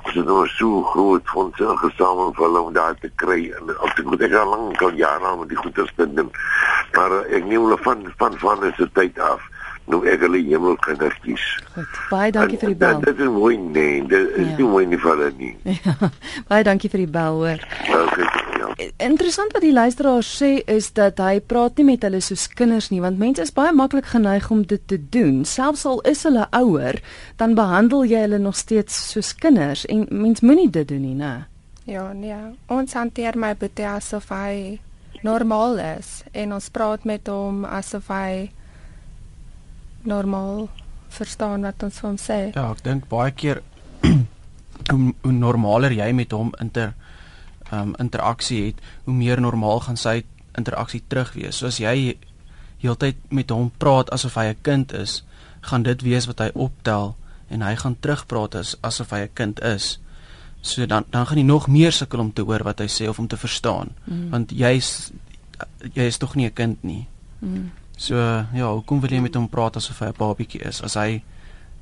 Ons 0.05 0.15
het 0.15 0.27
nou 0.27 0.47
so 0.49 0.83
groot 0.83 1.27
fondse 1.33 1.77
gesamel 1.81 2.33
vir 2.37 2.45
hulle 2.45 2.61
om 2.61 2.73
daar 2.73 2.95
te 3.01 3.11
kry. 3.17 3.53
En 3.57 3.77
as 3.81 3.99
ek 3.99 4.05
moet 4.05 4.23
ek 4.23 4.33
al 4.33 4.49
lank 4.49 4.83
al 4.83 4.93
jare 4.93 5.37
met 5.37 5.49
die 5.49 5.57
goeie 5.57 5.87
spinde 5.87 6.29
maar 6.95 7.13
eh, 7.25 7.39
ek 7.39 7.49
neem 7.49 7.67
hulle 7.67 7.79
van 7.83 8.07
van 8.21 8.39
van 8.39 8.65
is 8.69 8.77
die 8.79 8.91
tyd 8.99 9.19
af 9.19 9.43
nou 9.91 10.01
ek 10.09 10.23
hulle 10.25 10.41
hemelkindertjies. 10.47 11.45
Goed. 11.75 11.99
Baie 12.11 12.33
dankie 12.35 12.57
en, 12.57 12.63
vir 12.63 12.73
die 12.73 12.79
bel. 12.81 13.01
Dit 13.05 13.21
is 13.21 13.31
mooi 13.35 13.57
nee, 13.59 14.01
dit 14.09 14.39
is 14.41 14.49
ja. 14.49 14.57
nie 14.59 14.69
mooi 14.69 14.85
nie 14.89 15.01
vir 15.01 15.13
hulle 15.15 15.31
nie. 15.41 15.53
Ja. 15.85 16.11
Baie 16.49 16.65
dankie 16.65 16.89
vir 16.93 17.05
die 17.05 17.11
bel 17.13 17.41
hoor. 17.43 17.65
Okay, 17.85 18.27
ja. 18.61 18.71
Interessant 19.05 19.53
wat 19.57 19.65
die 19.65 19.75
luisteraar 19.75 20.25
sê 20.25 20.51
is 20.71 20.91
dat 20.97 21.21
hy 21.21 21.43
praat 21.45 21.77
nie 21.79 21.89
met 21.91 22.07
hulle 22.07 22.23
soos 22.25 22.47
kinders 22.57 22.89
nie 22.93 23.03
want 23.05 23.21
mense 23.21 23.45
is 23.45 23.53
baie 23.55 23.75
maklik 23.77 24.09
geneig 24.15 24.49
om 24.55 24.65
dit 24.71 24.83
te 24.89 24.99
doen. 24.99 25.43
Selfs 25.49 25.85
al 25.89 26.01
is 26.09 26.25
hulle 26.25 26.47
ouer, 26.57 27.01
dan 27.41 27.57
behandel 27.59 28.07
jy 28.09 28.25
hulle 28.25 28.41
nog 28.41 28.57
steeds 28.57 28.97
soos 29.13 29.35
kinders 29.37 29.85
en 29.93 30.07
mens 30.11 30.41
moenie 30.41 30.71
dit 30.73 30.89
doen 30.89 31.05
nie, 31.05 31.17
né? 31.19 31.35
Ja, 31.85 32.09
nee. 32.17 32.37
Ons 32.73 32.97
hanteer 32.97 33.37
my 33.37 33.53
boetie 33.61 33.85
asof 33.85 34.31
hy 34.33 34.81
normaal 35.25 35.79
is 35.99 36.23
en 36.33 36.53
ons 36.57 36.69
praat 36.73 37.05
met 37.09 37.29
hom 37.29 37.65
asof 37.69 38.09
hy 38.13 38.49
normaal 40.05 40.69
verstaan 41.09 41.63
wat 41.63 41.83
ons 41.83 41.99
van 41.99 42.19
sê. 42.21 42.39
Ja, 42.55 42.71
ek 42.71 42.85
dink 42.85 43.09
baie 43.09 43.33
keer 43.33 43.63
hoe, 44.91 45.15
hoe 45.23 45.33
normaler 45.33 45.93
jy 45.93 46.13
met 46.13 46.33
hom 46.33 46.53
inter 46.61 46.95
ehm 47.71 47.81
um, 47.81 47.95
interaksie 47.99 48.61
het, 48.67 48.81
hoe 49.05 49.15
meer 49.17 49.41
normaal 49.41 49.81
gaan 49.81 49.97
sy 49.97 50.23
interaksie 50.59 51.03
terug 51.09 51.33
wees. 51.35 51.59
So 51.59 51.67
as 51.67 51.81
jy 51.81 52.15
heeltyd 52.83 53.17
met 53.33 53.51
hom 53.51 53.71
praat 53.81 54.13
asof 54.13 54.37
hy 54.37 54.53
'n 54.53 54.61
kind 54.63 54.93
is, 54.93 55.25
gaan 55.61 55.83
dit 55.83 56.03
wees 56.03 56.27
wat 56.27 56.39
hy 56.39 56.51
optel 56.55 57.17
en 57.49 57.63
hy 57.63 57.75
gaan 57.77 57.97
terugpraat 58.01 58.55
as 58.55 58.77
asof 58.81 59.11
hy 59.11 59.25
'n 59.25 59.35
kind 59.35 59.61
is. 59.61 59.99
So 60.61 60.87
dan 60.87 61.05
dan 61.11 61.27
gaan 61.27 61.39
jy 61.39 61.45
nog 61.45 61.69
meer 61.69 61.93
sukkel 61.93 62.21
om 62.21 62.33
te 62.33 62.43
hoor 62.43 62.63
wat 62.63 62.79
hy 62.79 62.87
sê 62.87 63.09
of 63.09 63.19
om 63.19 63.29
te 63.29 63.37
verstaan. 63.37 63.97
Mm. 64.05 64.31
Want 64.31 64.51
jy's 64.51 65.13
jy 65.95 66.03
is 66.03 66.19
tog 66.19 66.35
nie 66.35 66.47
'n 66.47 66.53
kind 66.53 66.85
nie. 66.85 67.07
Mm. 67.41 67.71
So 67.97 68.17
ja, 68.55 68.73
hoekom 68.73 69.01
wil 69.01 69.11
jy 69.11 69.21
met 69.21 69.35
hom 69.35 69.49
praat 69.49 69.77
asof 69.77 69.99
hy 69.99 70.07
'n 70.07 70.19
babietjie 70.19 70.63
is? 70.67 70.83
As 70.83 70.95
hy 70.95 71.23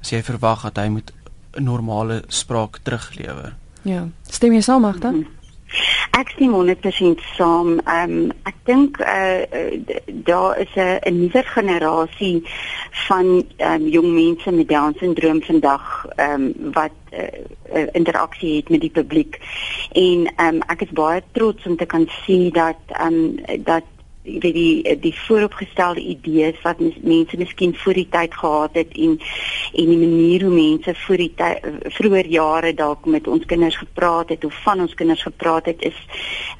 as 0.00 0.10
jy 0.10 0.22
verwag 0.22 0.62
dat 0.62 0.76
hy 0.76 0.88
moet 0.88 1.12
'n 1.56 1.64
normale 1.64 2.22
spraak 2.28 2.78
teruglewer. 2.82 3.54
Ja. 3.82 4.08
Stem 4.28 4.52
jy 4.52 4.60
saam 4.60 4.80
Magda? 4.82 5.10
Mm 5.10 5.22
-hmm. 5.22 5.40
Ek 6.12 6.28
stem 6.28 6.52
100% 6.52 7.20
saam. 7.36 7.78
Ehm 7.88 8.10
um, 8.10 8.32
ek 8.44 8.56
dink 8.68 8.98
eh 9.00 9.44
uh, 9.58 10.00
daar 10.28 10.58
is 10.60 10.72
'n 10.76 10.98
'n 11.08 11.20
nuwe 11.20 11.42
generasie 11.42 12.42
van 13.08 13.44
ehm 13.56 13.72
um, 13.72 13.88
jong 13.88 14.10
mense 14.12 14.50
met 14.52 14.68
Down 14.68 14.94
syndroom 14.98 15.42
vandag 15.42 16.06
ehm 16.16 16.32
um, 16.32 16.72
wat 16.72 16.96
uh, 17.12 17.86
interaksie 17.92 18.56
het 18.56 18.68
met 18.68 18.80
die 18.80 18.90
publiek. 18.90 19.40
En 19.92 20.32
ehm 20.36 20.54
um, 20.54 20.60
ek 20.66 20.80
is 20.80 20.92
baie 20.92 21.22
trots 21.32 21.66
om 21.66 21.76
te 21.76 21.86
kan 21.86 22.08
sien 22.24 22.50
dat 22.50 22.80
ehm 22.86 23.06
um, 23.06 23.62
dat 23.64 23.84
jy 24.22 24.38
weet 24.38 24.54
die 24.54 24.96
die 25.02 25.14
vooropgestelde 25.26 26.00
idees 26.00 26.58
wat 26.62 26.78
mense 27.02 27.36
miskien 27.36 27.74
voor 27.74 27.98
die 27.98 28.06
tyd 28.10 28.34
gehad 28.34 28.76
het 28.78 28.92
en 28.94 29.16
en 29.72 29.88
die 29.90 29.98
manier 29.98 30.44
hoe 30.46 30.52
mense 30.54 30.94
voor 30.94 31.16
die 31.16 31.32
tyd 31.34 31.66
vroeër 31.96 32.28
jare 32.30 32.74
dalk 32.74 33.06
met 33.06 33.26
ons 33.26 33.44
kinders 33.50 33.76
gepraat 33.76 34.28
het 34.28 34.44
of 34.44 34.62
van 34.62 34.80
ons 34.80 34.94
kinders 34.94 35.22
gepraat 35.22 35.66
het 35.66 35.82
is 35.82 35.98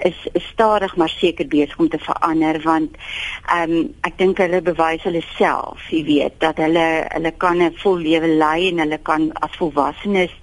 is, 0.02 0.18
is 0.32 0.46
stadig 0.50 0.96
maar 0.96 1.08
seker 1.08 1.46
besig 1.46 1.78
om 1.78 1.88
te 1.88 2.02
verander 2.02 2.58
want 2.66 2.98
ehm 3.46 3.70
um, 3.70 3.94
ek 4.02 4.18
dink 4.18 4.42
hulle 4.42 4.62
bewys 4.62 5.06
hulle 5.06 5.22
self 5.36 5.86
jy 5.94 6.02
weet 6.08 6.40
dat 6.42 6.58
hulle 6.58 6.86
hulle 7.14 7.32
kan 7.38 7.62
'n 7.62 7.78
vol 7.84 8.02
lewe 8.02 8.26
lei 8.42 8.68
en 8.72 8.82
hulle 8.82 8.98
kan 9.02 9.30
as 9.32 9.56
volwassenes 9.60 10.34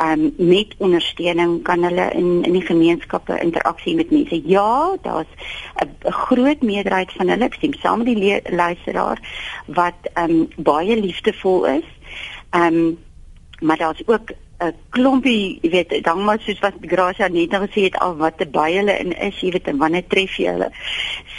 ehm 0.00 0.24
um, 0.24 0.32
met 0.36 0.74
ondersteuning 0.78 1.62
kan 1.62 1.84
hulle 1.84 2.08
in 2.14 2.42
in 2.44 2.52
die 2.52 2.66
gemeenskappe 2.66 3.38
interaksie 3.40 3.94
met 3.94 4.10
mense. 4.10 4.40
Ja 4.48 4.96
daar's 5.02 5.32
'n 5.82 6.12
groot 6.12 6.53
groot 6.54 6.62
meerderheid 6.62 7.12
van 7.12 7.28
hulle, 7.28 7.48
ek 7.48 7.58
sien 7.60 7.74
saam 7.80 8.02
met 8.02 8.14
die 8.14 8.54
luisteraar 8.54 9.20
wat 9.66 10.08
ehm 10.14 10.30
um, 10.30 10.48
baie 10.56 10.96
liefdevol 10.96 11.66
is. 11.80 11.90
Ehm 12.52 12.74
um, 12.74 12.98
maar 13.60 13.78
daar's 13.78 14.02
ook 14.06 14.32
'n 14.58 14.74
klompie, 14.90 15.58
jy 15.62 15.70
weet, 15.70 16.04
dan 16.04 16.24
maar 16.24 16.38
soos 16.40 16.58
wat 16.58 16.74
Gracia 16.80 17.28
net 17.28 17.50
nou 17.50 17.66
gesê 17.66 17.82
het 17.82 17.96
al 17.98 18.16
wat 18.16 18.38
te 18.38 18.46
by 18.46 18.72
hulle 18.72 18.98
in 18.98 19.12
is, 19.18 19.40
jy 19.40 19.50
weet, 19.50 19.66
en 19.66 19.76
wanneer 19.76 20.06
tref 20.06 20.36
jy 20.36 20.46
hulle? 20.46 20.70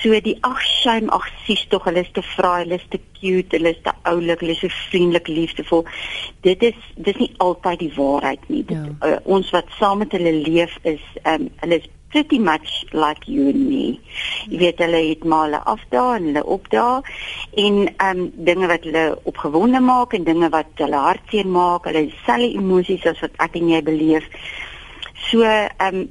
So 0.02 0.20
die 0.22 0.38
ag 0.42 0.62
shame, 0.62 1.10
ag 1.12 1.28
sies 1.46 1.66
tog, 1.68 1.84
hulle 1.84 2.00
is 2.00 2.12
te 2.12 2.22
vraai, 2.22 2.64
hulle 2.64 2.76
is 2.76 2.88
te 2.90 3.00
cute, 3.20 3.56
hulle 3.56 3.70
is 3.70 3.82
te 3.84 3.92
oulik, 4.04 4.40
hulle 4.40 4.52
is 4.52 4.60
so 4.60 4.68
vriendelik, 4.90 5.28
liefdevol. 5.28 5.86
Dit 6.42 6.64
is 6.64 6.76
dis 6.96 7.16
nie 7.16 7.32
altyd 7.38 7.80
die 7.80 7.94
waarheid 7.96 8.50
nie. 8.50 8.66
Dit, 8.66 8.78
ja. 8.78 9.10
uh, 9.10 9.20
ons 9.24 9.50
wat 9.50 9.66
saam 9.80 9.98
met 9.98 10.12
hulle 10.12 10.34
leef 10.34 10.78
is 10.84 11.04
ehm 11.24 11.42
um, 11.42 11.50
hulle 11.64 11.76
is 11.76 11.90
pretty 12.16 12.40
much 12.40 12.86
like 12.94 13.28
you 13.28 13.50
and 13.52 13.68
me. 13.68 14.00
Jy 14.48 14.60
weet 14.62 14.80
hulle 14.80 15.02
het 15.10 15.24
maar 15.28 15.50
hulle 15.50 15.60
afdaal 15.74 16.14
en 16.16 16.28
hulle 16.30 16.44
opdaal 16.56 17.02
en 17.64 17.80
ehm 17.90 18.22
um, 18.22 18.30
dinge 18.48 18.70
wat 18.72 18.88
hulle 18.88 19.04
opgewonde 19.32 19.82
maak 19.84 20.16
en 20.16 20.24
dinge 20.24 20.50
wat 20.54 20.80
hulle 20.80 21.02
hartseer 21.08 21.50
maak, 21.58 21.90
hulle 21.92 22.06
selfe 22.24 22.54
emosies 22.62 23.04
as 23.12 23.20
wat 23.26 23.36
ek 23.48 23.58
en 23.60 23.74
jy 23.74 23.82
beleef. 23.90 24.30
So 25.26 25.44
ehm 25.44 25.90
um, 25.90 26.08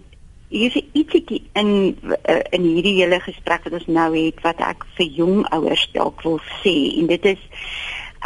hier's 0.52 0.76
ietsie 0.92 1.40
in 1.56 1.72
uh, 2.12 2.42
in 2.52 2.68
hierdie 2.68 2.98
hele 3.00 3.22
gesprek 3.24 3.64
wat 3.64 3.80
ons 3.80 3.88
nou 3.88 4.10
het 4.12 4.44
wat 4.44 4.60
ek 4.60 4.84
vir 5.00 5.08
jong 5.22 5.42
ouers 5.56 5.88
dalk 5.96 6.20
wil 6.28 6.36
sê 6.60 6.76
en 7.00 7.08
dit 7.16 7.32
is 7.32 7.48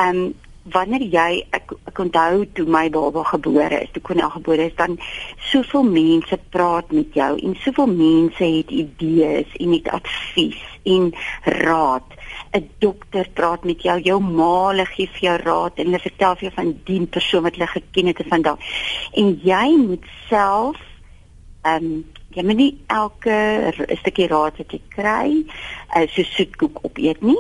ehm 0.03 0.27
um, 0.27 0.29
wanneer 0.73 1.03
jy 1.03 1.45
ek, 1.57 1.73
ek 1.91 2.01
onthou 2.03 2.45
toe 2.57 2.67
my 2.67 2.87
baba 2.93 3.25
gebore 3.31 3.83
is, 3.83 3.91
toe 3.95 4.03
kon 4.05 4.21
hy 4.23 4.29
gebore 4.35 4.69
is, 4.69 4.77
dan 4.79 4.99
soveel 5.51 5.87
mense 5.89 6.39
praat 6.55 6.93
met 6.93 7.17
jou 7.17 7.31
en 7.37 7.57
soveel 7.65 7.91
mense 7.93 8.45
het 8.45 8.71
idees 8.75 9.57
en 9.61 9.75
het 9.77 9.91
advies 10.01 10.63
en 10.89 11.11
raad. 11.45 12.17
'n 12.57 12.69
Dokter 12.81 13.29
praat 13.35 13.65
met 13.65 13.83
jou, 13.83 14.01
jou 14.01 14.21
ma 14.21 14.85
gee 14.85 15.09
vir 15.13 15.21
jou 15.21 15.37
raad 15.37 15.77
en 15.77 15.85
hulle 15.87 15.99
vertel 15.99 16.37
vir 16.37 16.49
jou 16.49 16.55
van 16.55 16.71
die 16.85 17.07
persoon 17.07 17.43
wat 17.43 17.57
hulle 17.57 17.67
geken 17.67 18.07
het 18.07 18.21
en 18.21 18.31
vandag. 18.31 18.59
En 19.13 19.41
jy 19.43 19.67
moet 19.77 20.07
self 20.29 20.81
ehm 21.63 21.85
um, 21.85 22.05
jy 22.31 22.45
moet 22.45 22.57
nie 22.57 22.75
elke 22.87 23.37
stukkie 24.01 24.29
raad 24.29 24.59
wat 24.61 24.73
jy 24.73 24.81
kry, 24.89 25.45
uh, 25.97 26.07
so 26.07 26.23
soetkoek 26.23 26.79
opeet 26.85 27.23
nie 27.25 27.39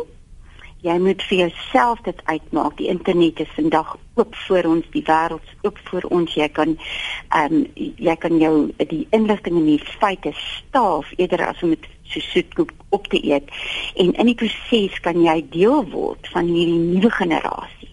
jy 0.84 0.98
moet 1.02 1.22
vir 1.28 1.38
jouself 1.38 2.00
dit 2.06 2.20
uitmaak. 2.24 2.76
Die 2.78 2.88
internet 2.88 3.40
is 3.40 3.54
vandag 3.56 3.96
oop 4.14 4.34
vir 4.46 4.68
ons, 4.68 4.86
die 4.94 5.02
wêreld 5.06 5.42
is 5.42 5.56
oop 5.66 5.78
vir 5.90 6.06
ons. 6.14 6.34
Jy 6.34 6.48
kan 6.54 6.76
ehm 6.76 7.54
um, 7.54 7.64
jy 7.76 8.16
kan 8.16 8.38
jou 8.40 8.54
die 8.76 9.06
inligting 9.10 9.58
en 9.58 9.66
die 9.66 9.82
feite 9.98 10.32
staaf 10.38 11.10
eerder 11.16 11.46
as 11.48 11.62
om 11.62 11.74
dit 11.74 11.88
so 12.08 12.20
soetkoek 12.20 12.72
op 12.94 13.08
te 13.12 13.20
eet. 13.24 13.50
En 13.96 14.14
in 14.14 14.30
die 14.30 14.38
proses 14.38 15.00
kan 15.04 15.18
jy 15.22 15.42
deel 15.50 15.84
word 15.90 16.30
van 16.32 16.46
hierdie 16.46 16.78
nuwe 16.78 17.10
generasie 17.10 17.92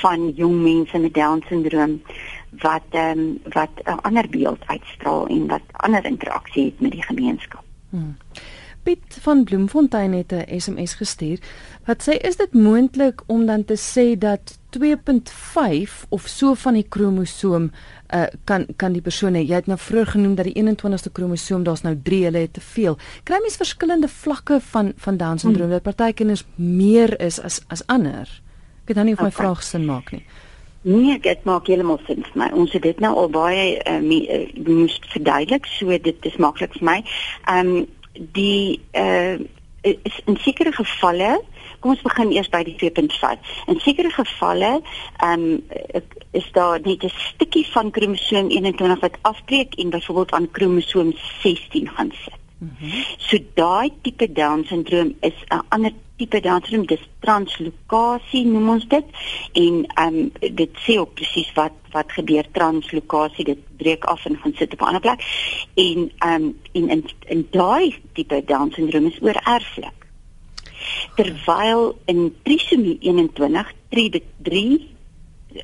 van 0.00 0.30
jong 0.38 0.56
mense 0.62 0.98
met 0.98 1.14
down 1.14 1.44
syndroom 1.48 2.00
wat 2.64 2.96
ehm 2.96 3.18
um, 3.18 3.38
wat 3.52 3.70
'n 3.84 4.00
ander 4.08 4.28
beeld 4.28 4.62
uitstraal 4.66 5.26
en 5.26 5.46
wat 5.46 5.62
ander 5.72 6.04
interaksie 6.04 6.64
het 6.64 6.80
met 6.80 6.92
die 6.92 7.02
gemeenskap. 7.02 7.64
Hmm. 7.90 8.16
Piet 8.86 9.18
van 9.20 9.44
Bloemfontein 9.44 10.12
het 10.12 10.32
'n 10.32 10.60
SMS 10.60 10.94
gestuur 10.94 11.38
wat 11.86 12.02
sê 12.08 12.12
is 12.28 12.36
dit 12.36 12.52
moontlik 12.52 13.22
om 13.26 13.46
dan 13.46 13.64
te 13.64 13.74
sê 13.74 14.18
dat 14.18 14.58
2.5 14.70 16.06
of 16.08 16.26
so 16.26 16.54
van 16.54 16.74
die 16.74 16.86
kromosoom 16.88 17.70
uh, 18.14 18.22
kan 18.44 18.66
kan 18.76 18.92
die 18.92 19.02
persoon 19.02 19.34
hê. 19.34 19.42
Jy 19.42 19.54
het 19.54 19.66
nou 19.66 19.78
vroeër 19.78 20.06
genoem 20.06 20.34
dat 20.34 20.44
die 20.44 20.62
21ste 20.62 21.12
kromosoom 21.12 21.62
daar's 21.62 21.82
nou 21.82 21.96
3, 22.02 22.24
hulle 22.24 22.38
het 22.38 22.52
te 22.52 22.60
veel. 22.60 22.98
Kry 23.22 23.38
mens 23.40 23.56
verskillende 23.56 24.08
vlakke 24.08 24.60
van 24.60 24.92
van 24.96 25.16
Down 25.16 25.38
syndroom 25.38 25.70
hmm. 25.70 25.78
dat 25.78 25.82
party 25.82 26.12
kinders 26.12 26.44
meer 26.54 27.20
is 27.20 27.40
as 27.40 27.60
as 27.66 27.86
ander? 27.86 28.42
Ek 28.82 28.86
weet 28.86 28.96
nou 28.96 29.06
nie 29.06 29.14
of 29.14 29.20
my 29.20 29.26
okay. 29.26 29.44
vraag 29.44 29.62
sin 29.62 29.84
maak 29.84 30.12
nie. 30.12 30.24
Nee, 30.86 31.18
dit 31.18 31.44
maak 31.44 31.66
heeltemal 31.66 31.98
sin 32.06 32.22
vir 32.22 32.38
my. 32.38 32.46
Ons 32.54 32.70
het 32.76 32.84
dit 32.86 33.00
nou 33.02 33.10
al 33.18 33.30
baie 33.34 33.62
uh, 33.90 33.96
uh, 33.98 34.42
moes 34.68 35.00
verduidelik, 35.10 35.66
so 35.66 35.98
dit 35.98 36.28
is 36.30 36.36
maklik 36.38 36.76
vir 36.78 36.86
my. 36.86 36.96
Ehm 37.50 37.72
um, 37.74 37.86
die 38.32 38.80
uh 38.92 39.38
is 39.86 40.16
in 40.24 40.36
sekere 40.42 40.72
gevalle 40.74 41.36
kom 41.80 41.92
ons 41.92 42.02
begin 42.02 42.32
eers 42.34 42.48
by 42.50 42.62
die 42.66 42.74
2.5 42.80 43.52
in 43.70 43.78
sekere 43.84 44.10
gevalle 44.10 44.72
ehm 45.22 45.44
um, 45.44 45.62
is 46.36 46.48
daar 46.52 46.80
net 46.80 47.04
'n 47.04 47.12
stukkie 47.30 47.66
van 47.74 47.90
kromosoom 47.90 48.48
21 48.50 49.00
wat 49.00 49.18
afbreek 49.22 49.74
en 49.74 49.90
byvoorbeeld 49.90 50.32
aan 50.32 50.50
kromosoom 50.50 51.12
16 51.42 51.88
gaan 51.88 52.12
sit. 52.24 52.40
Mm 52.58 52.76
-hmm. 52.78 53.04
So 53.16 53.38
daai 53.54 53.92
tipe 54.02 54.32
down 54.32 54.64
syndroom 54.64 55.14
is 55.20 55.38
'n 55.48 55.62
ander 55.68 55.92
tipe 56.16 56.40
down 56.40 56.62
syndroom, 56.64 56.86
dis 56.86 57.08
translokasie 57.24 58.44
noem 58.46 58.70
ons 58.76 58.86
dit 58.92 59.04
en 59.52 59.82
ehm 59.86 60.16
um, 60.20 60.32
dit 60.60 60.80
sê 60.86 60.98
ook 61.00 61.14
presies 61.18 61.52
wat 61.58 61.76
wat 61.92 62.12
gebeur 62.12 62.46
translokasie, 62.52 63.44
dit 63.44 63.62
breek 63.80 64.04
af 64.04 64.24
en 64.28 64.36
gaan 64.42 64.56
sit 64.56 64.72
op 64.72 64.80
'n 64.80 64.90
ander 64.90 65.00
plek. 65.00 65.20
En 65.74 66.10
ehm 66.18 66.42
um, 66.42 66.58
en 66.72 66.88
in 66.90 67.04
in 67.28 67.46
daai 67.50 67.94
tipe 68.12 68.42
down 68.46 68.72
syndroom 68.72 69.06
is 69.06 69.22
oor 69.22 69.38
erflik. 69.44 70.04
Terwyl 71.16 71.98
in 72.04 72.34
trisomie 72.42 72.98
21, 73.00 73.72
3 73.88 74.22
3 74.42 74.96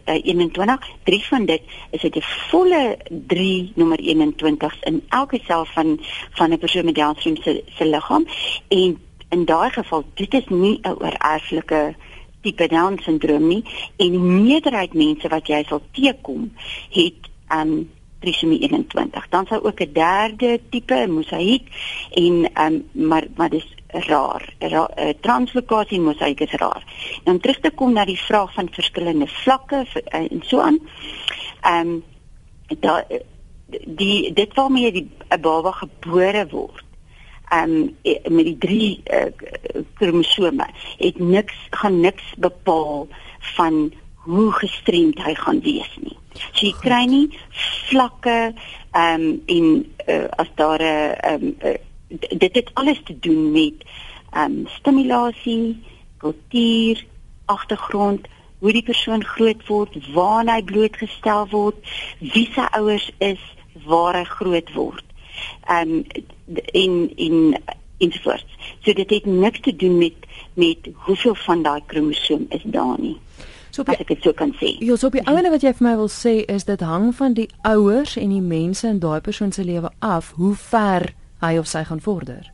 uh, 0.04 0.24
21 0.24 0.88
drie 1.04 1.24
van 1.24 1.44
dit 1.44 1.62
is 1.90 2.00
dit 2.00 2.16
'n 2.16 2.22
volle 2.22 2.98
3 3.26 3.72
nommer 3.74 3.98
21 3.98 4.82
in 4.82 5.02
elke 5.08 5.40
sel 5.44 5.64
van 5.64 6.00
van 6.30 6.50
'n 6.50 6.58
persoon 6.58 6.84
met 6.84 6.94
Down 6.94 7.14
syndroom 7.18 7.54
se 7.54 7.64
se 7.76 7.86
liggaam 7.86 8.26
en 8.68 9.00
in 9.32 9.44
daai 9.48 9.70
geval 9.74 10.04
dit 10.20 10.34
is 10.34 10.46
nie 10.48 10.78
'n 10.82 10.96
oorerflike 11.00 11.94
tipe 12.42 12.66
Down 12.68 12.98
syndroom 13.02 13.48
nie 13.48 13.64
en 13.96 14.10
die 14.10 14.18
meerderheid 14.18 14.94
mense 14.94 15.28
wat 15.28 15.46
jy 15.46 15.64
sal 15.68 15.82
teekom 15.92 16.52
het 16.90 17.30
um 17.48 17.90
trisomie 18.20 18.60
21 18.60 19.28
dan 19.28 19.46
sou 19.46 19.60
ook 19.62 19.80
'n 19.80 19.92
derde 19.92 20.60
tipe 20.70 21.06
mosaïek 21.08 21.66
en 22.10 22.34
um 22.64 22.84
maar 22.92 23.26
maar 23.36 23.50
dis 23.50 23.68
raar. 23.92 24.54
Ra, 24.58 24.90
uh, 24.96 25.12
translokasie 25.20 26.00
mosaïek 26.00 26.40
is 26.40 26.52
raar. 26.52 26.84
Nou 27.24 27.36
om 27.36 27.40
terug 27.40 27.60
te 27.60 27.70
kom 27.70 27.92
na 27.92 28.04
die 28.04 28.18
vraag 28.18 28.54
van 28.54 28.70
verskillende 28.72 29.26
vlakke 29.26 29.84
uh, 29.84 30.24
en 30.30 30.42
so 30.44 30.60
aan. 30.60 30.78
Um, 31.66 32.02
daar 32.80 33.04
die 33.86 34.32
dit 34.32 34.54
waarmee 34.54 34.92
die 34.92 35.10
'n 35.28 35.40
baba 35.40 35.72
gebore 35.72 36.46
word. 36.50 36.84
Um, 37.52 37.96
met 38.32 38.46
die 38.48 38.58
drie 38.58 39.02
uh, 39.12 39.26
kromosome 39.98 40.66
het 40.96 41.18
niks 41.18 41.54
gaan 41.70 42.00
niks 42.00 42.32
bepaal 42.40 43.08
van 43.56 43.92
hoe 44.24 44.52
gestremd 44.52 45.20
hy 45.20 45.34
gaan 45.34 45.60
wees 45.60 45.90
nie. 46.00 46.16
So 46.32 46.66
jy 46.66 46.72
kry 46.80 47.02
nie 47.10 47.26
vlakke 47.90 48.54
ehm 48.92 49.26
um, 49.26 49.42
en 49.46 49.66
uh, 50.06 50.28
as 50.40 50.48
daar 50.56 50.80
'n 50.80 51.12
ehm 51.12 51.44
um, 51.44 51.56
uh, 51.60 51.76
dit 52.38 52.54
het 52.54 52.70
alles 52.74 53.00
te 53.04 53.18
doen 53.18 53.52
met 53.52 53.84
ehm 54.30 54.44
um, 54.44 54.66
stimulasie, 54.66 55.82
kultuur, 56.16 57.04
agtergrond, 57.44 58.28
hoe 58.58 58.72
die 58.72 58.82
persoon 58.82 59.24
groot 59.24 59.66
word, 59.66 59.96
waar 60.14 60.46
hy 60.46 60.62
blootgestel 60.62 61.48
word, 61.50 61.76
wie 62.18 62.48
sy 62.54 62.66
ouers 62.78 63.10
is, 63.18 63.40
waar 63.84 64.14
hy 64.14 64.24
groot 64.24 64.72
word. 64.72 65.04
Ehm 65.68 65.90
um, 65.90 66.04
in 66.72 67.12
in 67.16 67.56
ensovoorts. 67.98 68.56
So 68.80 68.92
dit 68.92 69.10
het 69.10 69.24
niks 69.24 69.60
te 69.60 69.76
doen 69.76 69.98
met 69.98 70.14
met 70.54 70.88
hoeveel 70.92 71.34
van 71.34 71.62
daai 71.62 71.80
kromosoom 71.86 72.46
is 72.48 72.62
daar 72.64 73.00
nie. 73.00 73.16
So 73.70 73.82
as 73.82 74.02
ek 74.02 74.08
dit 74.12 74.22
so 74.22 74.32
kan 74.36 74.52
sê. 74.60 74.74
Ja, 74.84 74.96
so 74.96 75.08
op 75.08 75.16
die 75.16 75.24
ouene 75.24 75.50
wat 75.50 75.62
jy 75.64 75.72
vir 75.78 75.86
my 75.86 75.94
wil 75.96 76.10
sê 76.12 76.42
is 76.44 76.66
dit 76.68 76.80
hang 76.84 77.14
van 77.16 77.36
die 77.38 77.48
ouers 77.68 78.18
en 78.20 78.34
die 78.34 78.44
mense 78.44 78.88
in 78.88 78.98
daai 79.00 79.20
persoon 79.24 79.52
se 79.52 79.64
lewe 79.64 79.90
af 80.04 80.34
hoe 80.36 80.54
ver 80.54 81.14
hy 81.40 81.56
of 81.58 81.70
sy 81.70 81.84
gaan 81.88 82.02
vorder. 82.04 82.50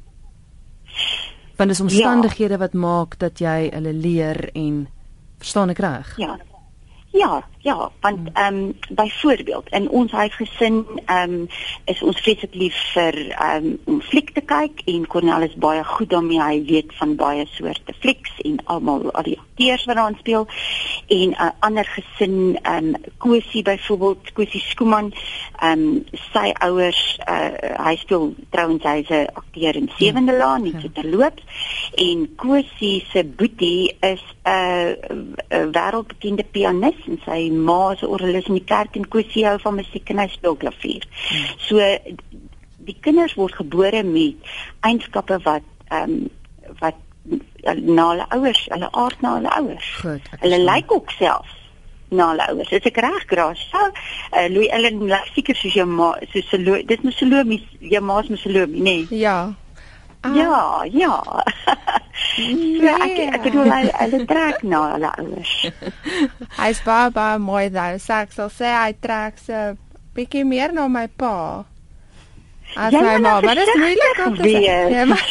Want 1.59 1.75
dis 1.75 1.81
omstandighede 1.83 2.55
ja. 2.55 2.63
wat 2.63 2.77
maak 2.79 3.19
dat 3.19 3.43
jy 3.43 3.71
hulle 3.73 3.93
leer 3.93 4.51
en 4.55 4.87
verstaan 5.43 5.75
ek 5.75 5.83
reg? 5.83 6.15
Ja. 6.23 6.39
Ja, 7.11 7.45
ja, 7.59 7.91
want 8.01 8.29
ehm 8.33 8.55
um, 8.55 8.77
byvoorbeeld 8.89 9.69
in 9.69 9.89
ons 9.91 10.13
huisgesin 10.13 10.87
ehm 11.07 11.33
um, 11.33 11.49
is 11.85 12.03
ons 12.03 12.21
vreeslik 12.21 12.55
lief 12.55 12.77
vir 12.93 13.17
ehm 13.31 13.65
um, 13.65 13.79
om 13.85 14.03
fliek 14.03 14.31
te 14.31 14.41
kyk 14.41 14.83
en 14.85 15.07
Cornel 15.07 15.43
is 15.43 15.55
baie 15.55 15.85
goed 15.85 16.11
daarmee. 16.11 16.43
Hy 16.43 16.65
weet 16.65 16.93
van 16.97 17.17
baie 17.17 17.47
soorte 17.51 17.95
flieks 17.99 18.41
en 18.45 18.61
almal 18.65 19.11
al 19.11 19.23
die 19.23 19.39
akteurs 19.39 19.85
wat 19.85 19.97
daarin 19.97 20.19
speel. 20.19 20.47
En 21.07 21.29
'n 21.29 21.33
uh, 21.33 21.51
ander 21.59 21.85
gesin 21.85 22.59
ehm 22.63 22.85
um, 22.85 22.95
Kosie 23.19 23.63
byvoorbeeld, 23.63 24.33
Kosie 24.33 24.61
Skooman, 24.61 25.13
ehm 25.61 25.73
um, 25.73 26.05
sy 26.33 26.53
ouers 26.61 27.19
uh, 27.29 27.85
hy 27.87 27.97
speel 27.97 28.35
trouens 28.51 28.83
hy's 28.83 29.09
'n 29.09 29.27
akteur 29.33 29.77
in 29.77 29.91
Sewende 29.97 30.37
Laan, 30.37 30.63
nie 30.63 30.77
te 30.77 30.93
terloops. 30.93 31.43
En 31.95 32.35
Kosie 32.37 33.05
se 33.13 33.25
boetie 33.25 33.97
is 34.01 34.23
'n 34.45 34.51
uh, 34.51 35.67
wêreldbekende 35.73 36.45
pianis 36.45 36.98
en 37.07 37.21
sy 37.25 37.51
ma 37.55 37.95
se 37.97 38.09
orgelis 38.09 38.49
in 38.51 38.59
die 38.59 38.65
kerk 38.65 38.97
en 38.97 39.09
Kosie 39.09 39.47
hou 39.47 39.59
van 39.63 39.79
musiek 39.79 40.11
en 40.11 40.23
hy 40.23 40.29
speel 40.33 40.57
klavier. 40.57 41.07
Hmm. 41.29 41.53
So 41.69 41.91
die 42.89 42.97
kinders 43.05 43.37
word 43.39 43.55
gebore 43.59 44.03
met 44.03 44.51
eienskappe 44.87 45.41
wat 45.45 45.67
ehm 45.89 46.19
um, 46.19 46.27
wat 46.81 46.97
na 47.69 48.09
hulle 48.11 48.27
ouers, 48.33 48.67
hulle 48.73 48.89
aard 48.93 49.21
na 49.21 49.35
hulle 49.37 49.55
ouers. 49.61 49.89
Goed. 50.01 50.29
Hulle 50.41 50.59
lyk 50.65 50.93
ook 50.93 51.11
self 51.11 51.55
na 52.09 52.31
hulle 52.31 52.47
ouers. 52.53 52.71
Dis 52.73 52.89
ek 52.89 53.01
reg 53.05 53.25
graas. 53.29 53.65
So, 53.73 53.89
uh, 53.89 54.47
Louis 54.53 54.71
Ellen 54.73 55.03
lyk 55.11 55.33
seker 55.35 55.59
soos 55.59 55.77
jou 55.77 55.87
ma, 55.89 56.15
soos 56.33 56.49
Salomi. 56.49 56.85
Dis 56.89 57.05
mos 57.05 57.19
Salomi, 57.21 57.61
jou 57.93 58.05
ma 58.05 58.21
se 58.25 58.39
Salomi, 58.41 58.81
nê? 58.81 58.97
Nee. 59.09 59.25
Ja. 59.25 59.39
Ah. 60.27 60.35
Ja, 60.35 60.85
ja. 60.93 61.15
Ja, 62.39 62.95
ek 63.03 63.19
ek 63.35 63.43
bedoel 63.47 63.71
hy 63.71 63.83
hy 63.95 64.19
trek 64.27 64.63
na 64.67 64.81
hulle 64.93 65.11
ouers. 65.23 65.53
Hy's 66.61 66.81
baie 66.87 67.11
baie 67.15 67.39
mooi 67.43 67.69
daai. 67.75 67.97
Ek 67.99 68.33
sal 68.35 68.51
sê 68.55 68.71
hy 68.75 68.93
trek 69.03 69.39
se 69.43 69.77
bietjie 70.15 70.45
meer 70.47 70.73
na 70.75 70.87
my 70.91 71.07
pa. 71.19 71.65
As 72.77 72.93
Jy 72.93 73.01
my 73.01 73.15
ma, 73.23 73.39
nou 73.39 73.47
maar 73.47 73.59
dit 73.59 73.71
is 73.73 73.79
moeilik 73.81 74.19
om 74.27 74.35
te 74.39 74.51
sê. 74.51 74.61
Ja, 74.93 75.05
maar 75.09 75.25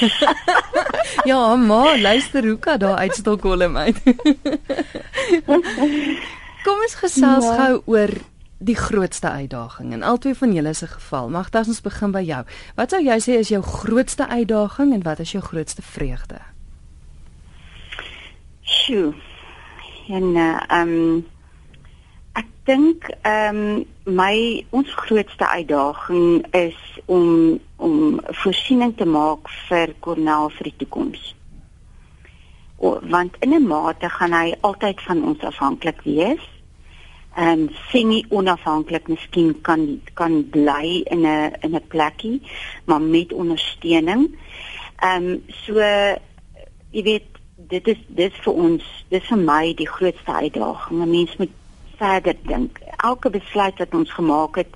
Ja, 1.31 1.39
ma, 1.55 1.81
luister 2.01 2.47
hoe 2.47 2.57
kan 2.59 2.79
daar 2.81 2.97
uit 3.03 3.15
Stockholm 3.19 3.77
uit. 3.77 3.99
Kom 6.63 6.81
ons 6.83 6.95
gesels 7.03 7.45
Ja. 7.45 7.55
gou 7.61 7.81
oor 7.85 8.11
die 8.57 8.75
grootste 8.75 9.29
uitdaging 9.29 9.93
in 9.93 10.03
albei 10.03 10.35
van 10.35 10.53
julle 10.53 10.73
se 10.73 10.87
geval. 10.87 11.29
Magda, 11.29 11.63
ons 11.67 11.81
begin 11.81 12.11
by 12.11 12.23
jou. 12.25 12.43
Wat 12.75 12.93
sou 12.93 13.01
jy 13.03 13.17
sê 13.21 13.37
is 13.41 13.51
jou 13.53 13.61
grootste 13.61 14.27
uitdaging 14.27 14.93
en 14.93 15.03
wat 15.05 15.19
is 15.19 15.31
jou 15.31 15.43
grootste 15.43 15.81
vreugde? 15.81 16.41
Sjoe. 18.61 19.13
En 20.07 20.23
uh, 20.23 20.57
ehm 20.67 20.89
um, 20.89 21.25
ek 22.37 22.49
dink 22.69 23.09
ehm 23.21 23.61
um, 23.61 23.85
my 24.17 24.65
ons 24.69 24.89
grootste 25.05 25.47
uitdaging 25.47 26.45
is 26.55 26.77
om 27.05 27.59
om 27.77 28.19
voorsiening 28.41 28.95
te 28.97 29.05
maak 29.05 29.49
vir 29.67 29.93
Cornel 29.99 30.49
vir 30.49 30.71
die 30.71 30.77
toekoms. 30.77 31.35
Want 33.13 33.35
in 33.39 33.53
'n 33.53 33.67
mate 33.67 34.09
gaan 34.09 34.33
hy 34.33 34.55
altyd 34.61 35.01
van 35.01 35.23
ons 35.23 35.39
afhanklik 35.39 36.01
wees. 36.01 36.45
Ehm 37.37 37.67
um, 37.67 37.69
semi 37.91 38.25
onafhanklik 38.29 39.07
miskien 39.07 39.51
kan 39.61 40.01
kan 40.13 40.49
bly 40.49 41.01
in 41.05 41.21
'n 41.21 41.53
in 41.61 41.75
'n 41.75 41.87
plekkie, 41.87 42.41
maar 42.85 43.01
met 43.01 43.33
ondersteuning. 43.33 44.37
Ehm 44.95 45.25
um, 45.25 45.43
so 45.47 45.73
jy 46.91 47.03
weet 47.03 47.37
dit 47.55 47.87
is 47.87 48.01
dis 48.07 48.33
vir 48.43 48.53
ons 48.53 48.83
dis 49.09 49.27
vir 49.29 49.37
my 49.37 49.73
die 49.77 49.87
grootste 49.87 50.33
uitdaging 50.33 51.01
'n 51.01 51.09
mens 51.09 51.37
moet 51.37 51.53
verder 51.97 52.35
dink 52.41 52.79
elke 53.03 53.29
besluit 53.29 53.77
wat 53.77 53.93
ons 53.93 54.11
gemaak 54.13 54.55
het 54.55 54.73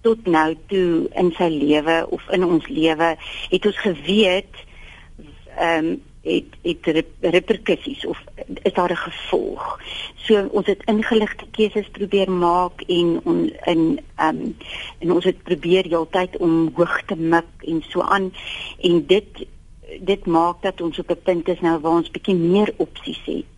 tot 0.00 0.26
nou 0.26 0.56
toe 0.66 1.08
in 1.14 1.32
sy 1.38 1.48
lewe 1.50 2.06
of 2.10 2.28
in 2.30 2.44
ons 2.44 2.66
lewe 2.68 3.16
het 3.50 3.66
ons 3.66 3.80
geweet 3.88 4.54
ehm 5.56 5.84
um, 5.84 6.02
het 6.26 6.44
het 6.62 6.86
rep 6.86 7.10
reperkusies 7.20 8.06
of 8.06 8.18
is 8.62 8.72
daar 8.72 8.90
'n 8.90 8.96
gevolg? 8.96 9.80
So 10.14 10.48
ons 10.50 10.66
het 10.66 10.82
ingeligte 10.84 11.46
keuses 11.50 11.88
probeer 11.88 12.30
maak 12.30 12.80
en 12.80 13.20
on, 13.24 13.52
in 13.64 14.00
ehm 14.16 14.36
um, 14.36 14.56
en 14.98 15.12
ons 15.12 15.24
het 15.24 15.42
probeer 15.42 15.84
heeltyd 15.84 16.36
om 16.36 16.72
hoog 16.74 17.02
te 17.06 17.16
mik 17.16 17.50
en 17.60 17.84
so 17.88 18.00
aan. 18.00 18.32
En 18.80 19.06
dit 19.06 19.46
dit 20.00 20.26
maak 20.26 20.62
dat 20.62 20.80
ons 20.80 20.98
op 20.98 21.10
'n 21.10 21.22
punt 21.22 21.48
is 21.48 21.60
nou 21.60 21.80
waar 21.80 21.92
ons 21.92 22.10
bietjie 22.10 22.34
meer 22.34 22.74
opsies 22.76 23.24
het 23.24 23.54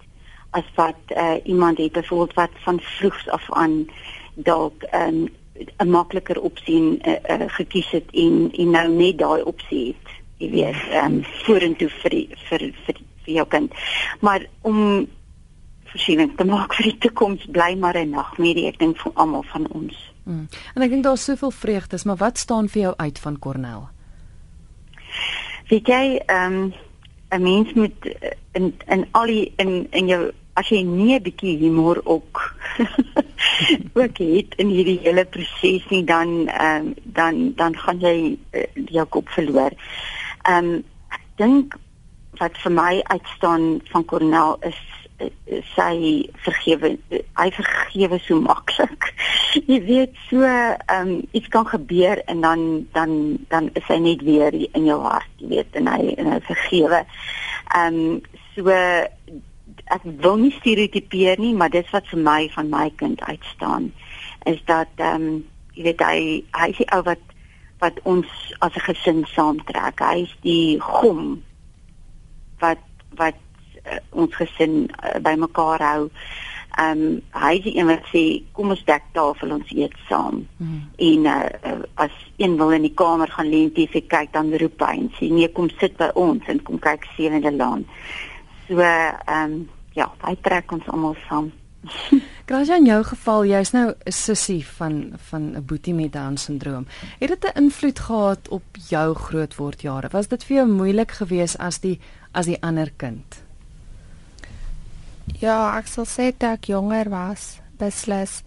as 0.51 0.65
wat 0.75 1.01
uh, 1.17 1.35
iemand 1.45 1.79
het 1.79 1.93
byvoorbeeld 1.93 2.35
wat 2.35 2.51
van 2.55 2.81
vroegs 2.81 3.29
af 3.29 3.53
aan 3.53 3.87
dalk 4.35 4.83
'n 4.83 4.97
um, 4.97 5.29
'n 5.77 5.91
makliker 5.91 6.41
opsie 6.41 6.99
uh, 7.03 7.13
uh, 7.31 7.43
gekies 7.47 7.91
het 7.91 8.05
en 8.13 8.51
en 8.53 8.71
nou 8.71 8.89
net 8.89 9.19
daai 9.19 9.43
opsie 9.43 9.87
het 9.87 10.18
jy 10.39 10.51
weet 10.51 10.83
ehm 10.91 11.05
um, 11.05 11.23
vorentoe 11.45 11.91
vir 12.03 12.11
die, 12.11 12.29
vir 12.49 12.67
vir 12.87 13.01
vir 13.25 13.35
jou 13.35 13.47
kind 13.47 13.73
maar 14.21 14.47
om 14.63 15.07
voorsiening 15.91 16.37
te 16.37 16.45
maak 16.45 16.75
vir 16.75 16.91
die 16.93 16.99
toekoms 16.99 17.47
bly 17.47 17.75
maar 17.75 17.97
'n 17.97 18.11
nagmerrie 18.11 18.69
ek 18.69 18.79
dink 18.79 18.99
vir 18.99 19.13
almal 19.15 19.45
van 19.53 19.67
ons 19.73 20.07
Hmm. 20.29 20.45
En 20.75 20.83
ek 20.83 20.91
dink 20.91 21.05
daar's 21.05 21.25
soveel 21.25 21.51
vreugdes, 21.51 22.05
maar 22.05 22.17
wat 22.21 22.39
staan 22.39 22.69
vir 22.69 22.83
jou 22.83 22.95
uit 22.97 23.19
van 23.19 23.39
Cornel? 23.39 23.89
weet 25.69 25.89
jy 25.89 26.05
ehm 26.27 26.53
um, 26.53 26.75
'n 27.31 27.43
mens 27.43 27.73
moet 27.73 28.07
eh, 28.07 28.31
in 28.53 28.75
in 28.87 29.07
al 29.11 29.27
die 29.27 29.53
in 29.57 29.87
in 29.91 30.07
jou 30.07 30.31
as 30.53 30.69
jy 30.69 30.83
nie 30.83 31.15
'n 31.15 31.23
bietjie 31.23 31.59
humor 31.59 32.01
ook 32.05 32.57
ook 34.01 34.19
het 34.19 34.55
in 34.57 34.69
hierdie 34.69 34.99
hele 35.03 35.25
proses 35.25 35.89
nie 35.89 36.05
dan 36.05 36.49
ehm 36.49 36.87
um, 36.87 36.95
dan 37.05 37.53
dan 37.55 37.77
gaan 37.77 38.01
jy 38.01 38.39
uh, 38.53 38.63
jou 38.87 39.07
kop 39.07 39.29
verloor. 39.29 39.73
Ehm 40.49 40.73
um, 40.73 40.85
ek 41.15 41.25
dink 41.41 41.77
wat 42.39 42.57
vir 42.63 42.73
my 42.73 42.93
uitstaan 43.11 43.81
van 43.93 44.05
Cornel 44.05 44.57
is 44.69 44.79
sy 45.75 45.95
vergewe 46.45 46.93
hy 47.11 47.49
vergewe 47.57 48.19
so 48.23 48.39
maklik. 48.41 49.09
jy 49.71 49.79
weet 49.87 50.19
so 50.29 50.47
ehm 50.47 50.87
um, 50.95 51.13
iets 51.33 51.51
kan 51.55 51.67
gebeur 51.67 52.23
en 52.31 52.41
dan 52.45 52.65
dan 52.95 53.13
dan 53.51 53.71
is 53.75 53.87
hy 53.91 53.99
net 54.05 54.23
weer 54.23 54.55
in 54.55 54.87
jou 54.87 55.01
hart, 55.03 55.31
jy 55.43 55.51
weet 55.57 55.79
en 55.81 55.91
hy 55.91 56.15
en 56.17 56.33
hy 56.35 56.41
vergewe. 56.51 57.05
Ehm 57.75 58.01
um, 58.03 58.21
so 58.55 58.75
ek 59.89 60.05
wil 60.05 60.37
nie 60.37 60.53
stereotipeer 60.59 61.41
nie, 61.41 61.55
maar 61.57 61.73
dis 61.73 61.91
wat 61.95 62.07
vir 62.13 62.21
my 62.23 62.41
van 62.55 62.71
my 62.71 62.89
kind 63.01 63.23
uitstaan 63.25 63.93
is 64.47 64.63
dat 64.71 64.93
ehm 65.03 65.31
um, 65.31 65.43
jy 65.75 65.91
weet 65.91 66.07
hy 66.07 66.21
hy 66.59 66.71
is 66.75 66.81
die 66.83 66.91
ou 66.95 67.03
wat 67.07 67.23
wat 67.79 68.01
ons 68.03 68.27
as 68.59 68.75
'n 68.75 68.87
gesin 68.91 69.25
saamtrek. 69.27 70.01
Hy 70.01 70.23
is 70.23 70.37
die 70.41 70.81
gom 70.81 71.43
wat 72.59 72.83
wat 73.17 73.39
uh, 73.87 73.99
ons 74.11 74.35
gesin 74.35 74.91
uh, 75.05 75.21
bymekaar 75.23 75.81
hou. 75.81 76.11
Ehm 76.79 77.01
um, 77.03 77.23
hy 77.35 77.55
is 77.59 77.65
die 77.65 77.77
een 77.79 77.87
wat 77.87 78.05
sê 78.13 78.23
kom 78.53 78.71
ons 78.71 78.85
dek 78.85 79.03
tafel 79.13 79.51
ons 79.51 79.71
eet 79.75 79.95
saam. 80.09 80.45
Hmm. 80.59 80.83
En 80.97 81.25
uh, 81.25 81.49
uh, 81.71 81.83
as 81.95 82.15
een 82.37 82.57
wil 82.57 82.71
in 82.71 82.83
die 82.87 82.95
kamer 82.95 83.31
gaan 83.31 83.51
lê 83.51 83.63
en 83.67 83.73
TV 83.73 84.05
kyk 84.07 84.33
dan 84.33 84.53
roep 84.63 84.81
hy 84.87 84.95
en 84.99 85.11
sê 85.19 85.31
nee 85.31 85.49
kom 85.53 85.71
sit 85.81 85.97
by 85.97 86.11
ons 86.15 86.47
en 86.47 86.63
kom 86.63 86.79
kyk 86.79 87.07
Sewende 87.17 87.53
Laan. 87.53 87.87
So 88.69 88.79
ehm 88.79 89.43
um, 89.43 89.69
ja, 89.99 90.07
hy 90.23 90.37
trek 90.43 90.73
ons 90.73 90.87
almal 90.87 91.17
saam. 91.29 91.51
Grasia 92.49 92.79
in 92.81 92.87
jou 92.89 93.03
geval, 93.05 93.45
jy's 93.45 93.73
nou 93.73 93.93
'n 93.93 94.13
sussie 94.13 94.65
van 94.67 95.13
van 95.31 95.57
'n 95.57 95.65
boetie 95.65 95.95
met 95.95 96.13
Down 96.13 96.37
syndroom. 96.37 96.87
Het 97.19 97.29
dit 97.29 97.45
'n 97.45 97.59
invloed 97.59 97.99
gehad 97.99 98.49
op 98.49 98.63
jou 98.89 99.15
grootwordjare? 99.15 100.09
Was 100.09 100.29
dit 100.29 100.45
vir 100.45 100.57
jou 100.57 100.69
moeilik 100.69 101.11
geweest 101.11 101.59
as 101.59 101.79
die 101.79 102.01
as 102.33 102.47
die 102.47 102.63
ander 102.63 102.93
kind? 102.97 103.49
ja, 105.37 105.77
ek 105.79 105.89
sal 105.91 106.07
sê 106.09 106.31
dat 106.33 106.59
ek 106.59 106.71
jonger 106.73 107.11
was, 107.13 107.59
beslis. 107.81 108.43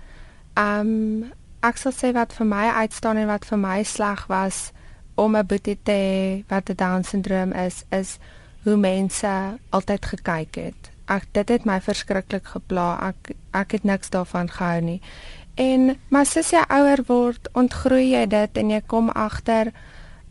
Ehm 0.58 0.90
um, 0.90 1.32
ek 1.62 1.78
sal 1.78 1.94
sê 1.94 2.10
wat 2.16 2.34
vir 2.34 2.48
my 2.50 2.66
uitstaan 2.82 3.20
en 3.22 3.28
wat 3.30 3.44
vir 3.46 3.60
my 3.62 3.84
sleg 3.86 4.24
was 4.32 4.72
om 5.16 5.36
'n 5.38 5.46
boetie 5.46 5.78
te 5.84 5.92
hê 5.92 6.44
wat 6.50 6.70
'n 6.70 6.76
Down 6.76 7.04
syndroom 7.04 7.54
is, 7.54 7.84
is 7.92 8.18
hoe 8.64 8.78
mense 8.78 9.60
altyd 9.70 10.06
gekyk 10.06 10.56
het. 10.56 10.90
Ek 11.12 11.28
dit 11.36 11.50
het 11.50 11.67
my 11.67 11.80
verskriklik 11.84 12.47
gepla. 12.56 12.88
Ek 13.12 13.34
ek 13.58 13.78
het 13.78 13.88
niks 13.88 14.13
daarvan 14.13 14.50
gehou 14.50 14.82
nie. 14.82 15.02
En 15.60 15.97
maar 16.10 16.26
soos 16.26 16.54
jy 16.56 16.63
ouer 16.71 17.04
word, 17.08 17.50
ontgroei 17.54 18.13
jy 18.13 18.26
dit 18.32 18.62
en 18.62 18.69
jy 18.71 18.82
kom 18.88 19.10
agter 19.12 19.74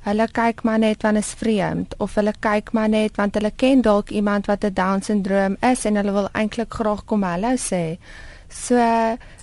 hulle 0.06 0.26
kyk 0.32 0.62
maar 0.64 0.80
net 0.80 1.02
want 1.04 1.20
is 1.20 1.34
vreemd 1.36 1.94
of 2.00 2.14
hulle 2.16 2.32
kyk 2.40 2.72
maar 2.72 2.88
net 2.88 3.18
want 3.20 3.36
hulle 3.36 3.50
ken 3.62 3.82
dalk 3.84 4.10
iemand 4.10 4.48
wat 4.48 4.64
'n 4.64 4.72
down 4.74 5.02
syndroom 5.04 5.56
is 5.60 5.84
en 5.84 5.96
hulle 6.00 6.12
wil 6.12 6.28
eintlik 6.32 6.72
graag 6.72 7.04
kom 7.04 7.22
hallo 7.22 7.52
sê. 7.56 7.98
So 8.48 8.76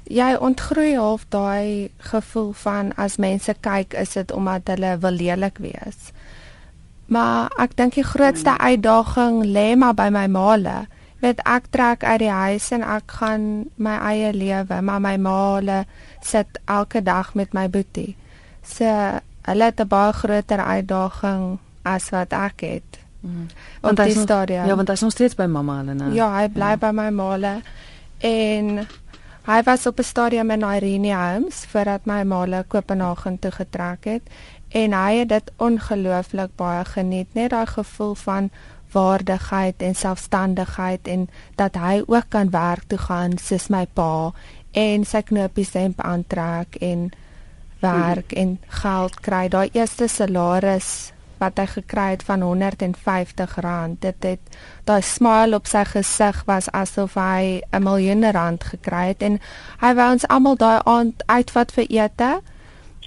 jy 0.09 0.35
ontgroei 0.39 0.95
half 0.95 1.25
daai 1.29 1.89
gevoel 1.97 2.53
van 2.53 2.91
as 2.97 3.17
mense 3.17 3.53
kyk 3.61 3.93
is 3.93 4.13
dit 4.13 4.31
omdat 4.31 4.67
hulle 4.67 4.97
wil 4.97 5.11
lelik 5.11 5.57
wees. 5.57 6.11
Maar 7.07 7.51
ek 7.57 7.75
dink 7.75 7.93
die 7.93 8.03
grootste 8.03 8.57
uitdaging 8.57 9.45
lê 9.45 9.75
maar 9.75 9.93
by 9.93 10.09
my 10.09 10.27
maale 10.27 10.87
Weet 11.19 11.41
ek 11.49 11.71
trek 11.73 12.03
uit 12.03 12.19
die 12.19 12.33
huis 12.33 12.69
en 12.71 12.83
ek 12.85 13.11
gaan 13.19 13.65
my 13.75 13.95
eie 14.11 14.33
lewe, 14.33 14.81
maar 14.81 15.01
my 15.01 15.15
ma 15.17 15.83
sit 16.21 16.59
elke 16.65 17.01
dag 17.01 17.33
met 17.33 17.53
my 17.53 17.69
boetie. 17.69 18.15
So 18.61 18.85
hulle 19.47 19.63
het 19.63 19.79
'n 19.79 19.87
baie 19.87 20.13
groter 20.13 20.59
uitdaging 20.59 21.57
as 21.83 22.09
wat 22.09 22.33
ek 22.33 22.61
het. 22.61 23.07
Mm. 23.19 23.47
Want 23.81 23.97
hy 23.97 24.09
stadium. 24.09 24.65
Ja, 24.65 24.75
want 24.75 24.87
hy's 24.87 25.01
nog 25.01 25.11
steeds 25.11 25.35
by 25.35 25.45
mamma 25.45 25.77
hulle 25.77 25.93
nou. 25.93 26.13
Ja, 26.13 26.29
hy 26.37 26.47
bly 26.47 26.75
ja. 26.75 26.77
by 26.77 26.91
my 26.91 27.09
ma 27.09 27.61
en 28.17 28.87
hy 29.47 29.63
was 29.63 29.85
op 29.87 29.99
'n 29.99 30.03
stadium 30.03 30.51
in 30.51 30.61
Irene 30.61 31.15
Homes 31.15 31.65
voordat 31.65 32.05
my 32.05 32.23
ma 32.23 32.63
Kopenhagen 32.67 33.39
toe 33.39 33.51
getrek 33.51 34.03
het 34.03 34.21
en 34.69 34.93
hy 34.93 35.17
het 35.17 35.29
dit 35.29 35.51
ongelooflik 35.57 36.49
baie 36.55 36.85
geniet, 36.85 37.27
net 37.33 37.49
daai 37.49 37.65
gevoel 37.65 38.15
van 38.15 38.49
waardigheid 38.91 39.81
en 39.81 39.95
selfstandigheid 39.95 41.07
en 41.07 41.27
dat 41.55 41.75
hy 41.75 42.01
ook 42.07 42.29
kan 42.29 42.49
werk 42.49 42.87
toe 42.87 42.97
gaan 42.97 43.37
soos 43.37 43.67
my 43.73 43.85
pa 43.93 44.31
en 44.71 45.05
sy 45.05 45.21
knopies 45.21 45.73
hemp 45.73 46.01
aantrek 46.01 46.75
en 46.81 47.09
werk 47.79 48.33
mm. 48.33 48.37
en 48.41 48.57
geld 48.81 49.19
kry. 49.19 49.47
Daai 49.49 49.69
eerste 49.73 50.07
salaris 50.07 51.11
wat 51.37 51.59
hy 51.61 51.65
gekry 51.69 52.07
het 52.15 52.23
van 52.25 52.41
R150. 52.41 53.57
Dit 54.01 54.25
het 54.25 54.57
daai 54.89 55.01
smile 55.05 55.57
op 55.57 55.69
sy 55.69 55.83
gesig 55.85 56.41
was 56.49 56.69
asof 56.73 57.17
hy 57.19 57.61
'n 57.71 57.83
miljoen 57.83 58.31
rand 58.31 58.63
gekry 58.63 59.07
het 59.13 59.21
en 59.21 59.39
hy 59.81 59.93
wou 59.93 60.11
ons 60.11 60.27
almal 60.27 60.55
daai 60.57 60.81
aand 60.85 61.23
uitvat 61.27 61.71
vir 61.71 61.85
ete 61.89 62.41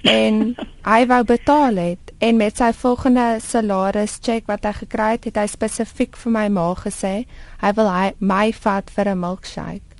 en 0.03 0.55
hy 0.91 1.05
wou 1.07 1.23
betaal 1.23 1.75
het 1.75 2.10
en 2.21 2.37
met 2.37 2.57
sy 2.57 2.69
volgende 2.77 3.39
salaris 3.41 4.19
check 4.21 4.45
wat 4.45 4.65
hy 4.67 4.73
gekry 4.83 5.13
het, 5.15 5.23
het 5.25 5.39
hy 5.41 5.47
spesifiek 5.49 6.19
vir 6.23 6.35
my 6.35 6.47
ma 6.53 6.67
gesê 6.77 7.15
hy 7.63 7.71
wil 7.77 7.89
hy 7.89 8.11
my 8.19 8.51
vat 8.53 8.93
vir 8.93 9.09
'n 9.09 9.19
milkshake. 9.19 9.91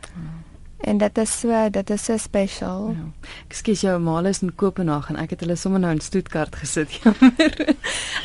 En 0.81 0.97
dit 0.97 1.17
is 1.17 1.39
so, 1.39 1.69
dit 1.69 1.89
is 1.89 2.03
so 2.03 2.17
spesiaal. 2.17 2.87
Ja. 2.89 3.31
Ekskuus 3.47 3.81
jou 3.81 3.99
ma 4.01 4.21
is 4.25 4.41
in 4.41 4.55
Kopenhagen. 4.55 5.15
Ek 5.15 5.29
het 5.35 5.43
hulle 5.45 5.55
sommer 5.55 5.79
nou 5.79 5.91
in 5.93 6.01
Stuttgart 6.01 6.55
gesit. 6.55 6.95
Jammer. 7.03 7.75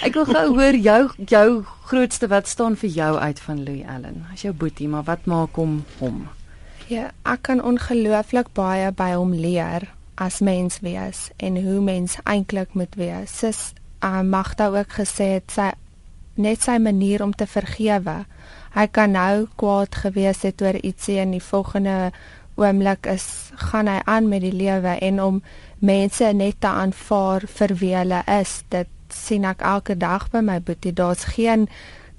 ek 0.06 0.16
wil 0.16 0.24
gou 0.24 0.46
hoor 0.56 0.78
jou 0.80 1.02
jou 1.28 1.48
grootste 1.90 2.30
wat 2.32 2.48
staan 2.48 2.76
vir 2.76 2.90
jou 2.90 3.12
uit 3.16 3.40
van 3.40 3.62
Louis 3.64 3.84
Allen. 3.84 4.24
As 4.32 4.46
jou 4.46 4.54
boetie, 4.56 4.88
maar 4.88 5.04
wat 5.04 5.28
maak 5.28 5.60
hom 5.60 5.82
hom? 5.98 6.24
Ja, 6.88 7.10
ek 7.28 7.44
kan 7.50 7.60
ongelooflik 7.60 8.54
baie 8.56 8.88
by 8.92 9.12
hom 9.12 9.34
leer 9.36 9.90
as 10.16 10.40
mens 10.40 10.80
wees 10.80 11.28
en 11.36 11.60
hoe 11.60 11.80
mens 11.84 12.16
eintlik 12.24 12.72
moet 12.72 12.94
wees. 12.96 13.36
Sis 13.36 13.74
uh, 14.04 14.22
Magda 14.22 14.68
ook 14.68 14.98
gesê 14.98 15.36
het 15.38 15.50
sy 15.52 15.70
net 16.36 16.62
sy 16.62 16.76
manier 16.78 17.22
om 17.24 17.32
te 17.32 17.46
vergewe. 17.48 18.24
Hy 18.76 18.86
kan 18.92 19.14
nou 19.16 19.46
kwaad 19.56 19.94
gewees 20.04 20.42
het 20.44 20.60
oor 20.62 20.76
ietsie 20.84 21.16
in 21.22 21.32
die 21.32 21.42
volgende 21.42 22.12
oomblik 22.56 23.06
is 23.08 23.52
gaan 23.68 23.88
hy 23.88 24.00
aan 24.04 24.28
met 24.28 24.44
die 24.44 24.52
lewe 24.52 24.96
en 25.04 25.20
om 25.20 25.40
mense 25.84 26.28
net 26.32 26.60
te 26.60 26.68
aanvaar 26.68 27.44
vir 27.58 27.74
wie 27.80 27.94
hulle 27.96 28.22
is. 28.38 28.58
Dit 28.72 28.92
sien 29.12 29.44
ek 29.48 29.64
elke 29.64 29.96
dag 29.96 30.28
by 30.32 30.42
my 30.44 30.58
boetie. 30.60 30.92
Daar's 30.92 31.24
geen 31.36 31.68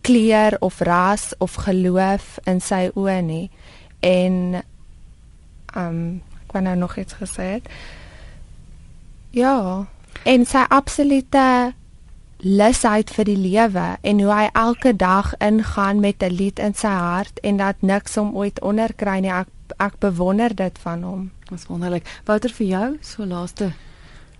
kleur 0.06 0.58
of 0.62 0.80
ras 0.86 1.34
of 1.44 1.58
geloof 1.66 2.38
in 2.46 2.62
sy 2.62 2.88
oë 2.96 3.20
nie. 3.26 3.46
En 4.06 4.62
um 5.78 6.02
ek 6.46 6.56
wou 6.56 6.64
nou 6.64 6.76
nog 6.80 6.98
iets 6.98 7.18
gesê 7.20 7.58
het. 7.58 7.70
Ja 9.36 9.86
en 10.28 10.46
sy 10.46 10.64
absolute 10.70 11.74
lusheid 12.44 13.10
vir 13.16 13.26
die 13.26 13.38
lewe 13.40 13.86
en 14.06 14.20
hoe 14.22 14.34
hy 14.34 14.48
elke 14.54 14.94
dag 14.94 15.32
ingaan 15.42 16.02
met 16.04 16.24
'n 16.24 16.36
lied 16.36 16.60
in 16.60 16.74
sy 16.74 16.94
hart 16.94 17.40
en 17.40 17.58
dat 17.58 17.82
niks 17.82 18.16
hom 18.16 18.36
ooit 18.36 18.62
onderkry 18.62 19.20
nie 19.20 19.32
ek 19.32 19.48
ek 19.80 20.00
bewonder 20.00 20.56
dit 20.56 20.78
van 20.80 21.04
hom. 21.04 21.32
Dis 21.50 21.66
wonderlik. 21.68 22.06
Wouter 22.26 22.50
vir 22.50 22.68
jou, 22.68 22.98
so 23.02 23.26
laaste. 23.26 23.72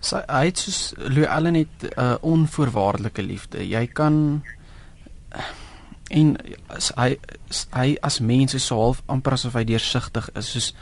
Sy 0.00 0.22
hy 0.28 0.44
het 0.44 0.58
soos 0.58 0.92
Louis 0.96 1.26
Allen 1.26 1.54
het 1.54 1.82
'n 1.82 2.00
uh, 2.00 2.14
onvoorwaardelike 2.20 3.22
liefde. 3.22 3.68
Jy 3.68 3.86
kan 3.86 4.42
en 6.08 6.36
as 6.66 6.92
hy 6.96 7.18
hy 7.70 7.96
as 8.00 8.20
mens 8.20 8.54
is 8.54 8.66
so 8.66 8.76
half 8.76 9.02
amper 9.06 9.32
asof 9.32 9.52
hy 9.52 9.64
deursigtig 9.64 10.30
is 10.34 10.50
soos 10.50 10.74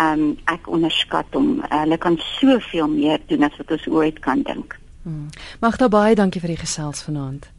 Um 0.00 0.38
ek 0.48 0.70
onderskat 0.70 1.34
hom. 1.36 1.58
Hulle 1.68 1.98
kan 1.98 2.16
soveel 2.38 2.88
meer 2.88 3.20
doen 3.28 3.44
as 3.44 3.58
wat 3.60 3.76
ons 3.76 3.88
ooit 3.88 4.22
kan 4.24 4.46
dink. 4.46 4.78
Hmm. 5.02 5.28
Magda 5.60 5.90
baie 5.90 6.14
dankie 6.14 6.40
vir 6.40 6.54
die 6.54 6.62
gesels 6.62 7.02
vanaand. 7.02 7.50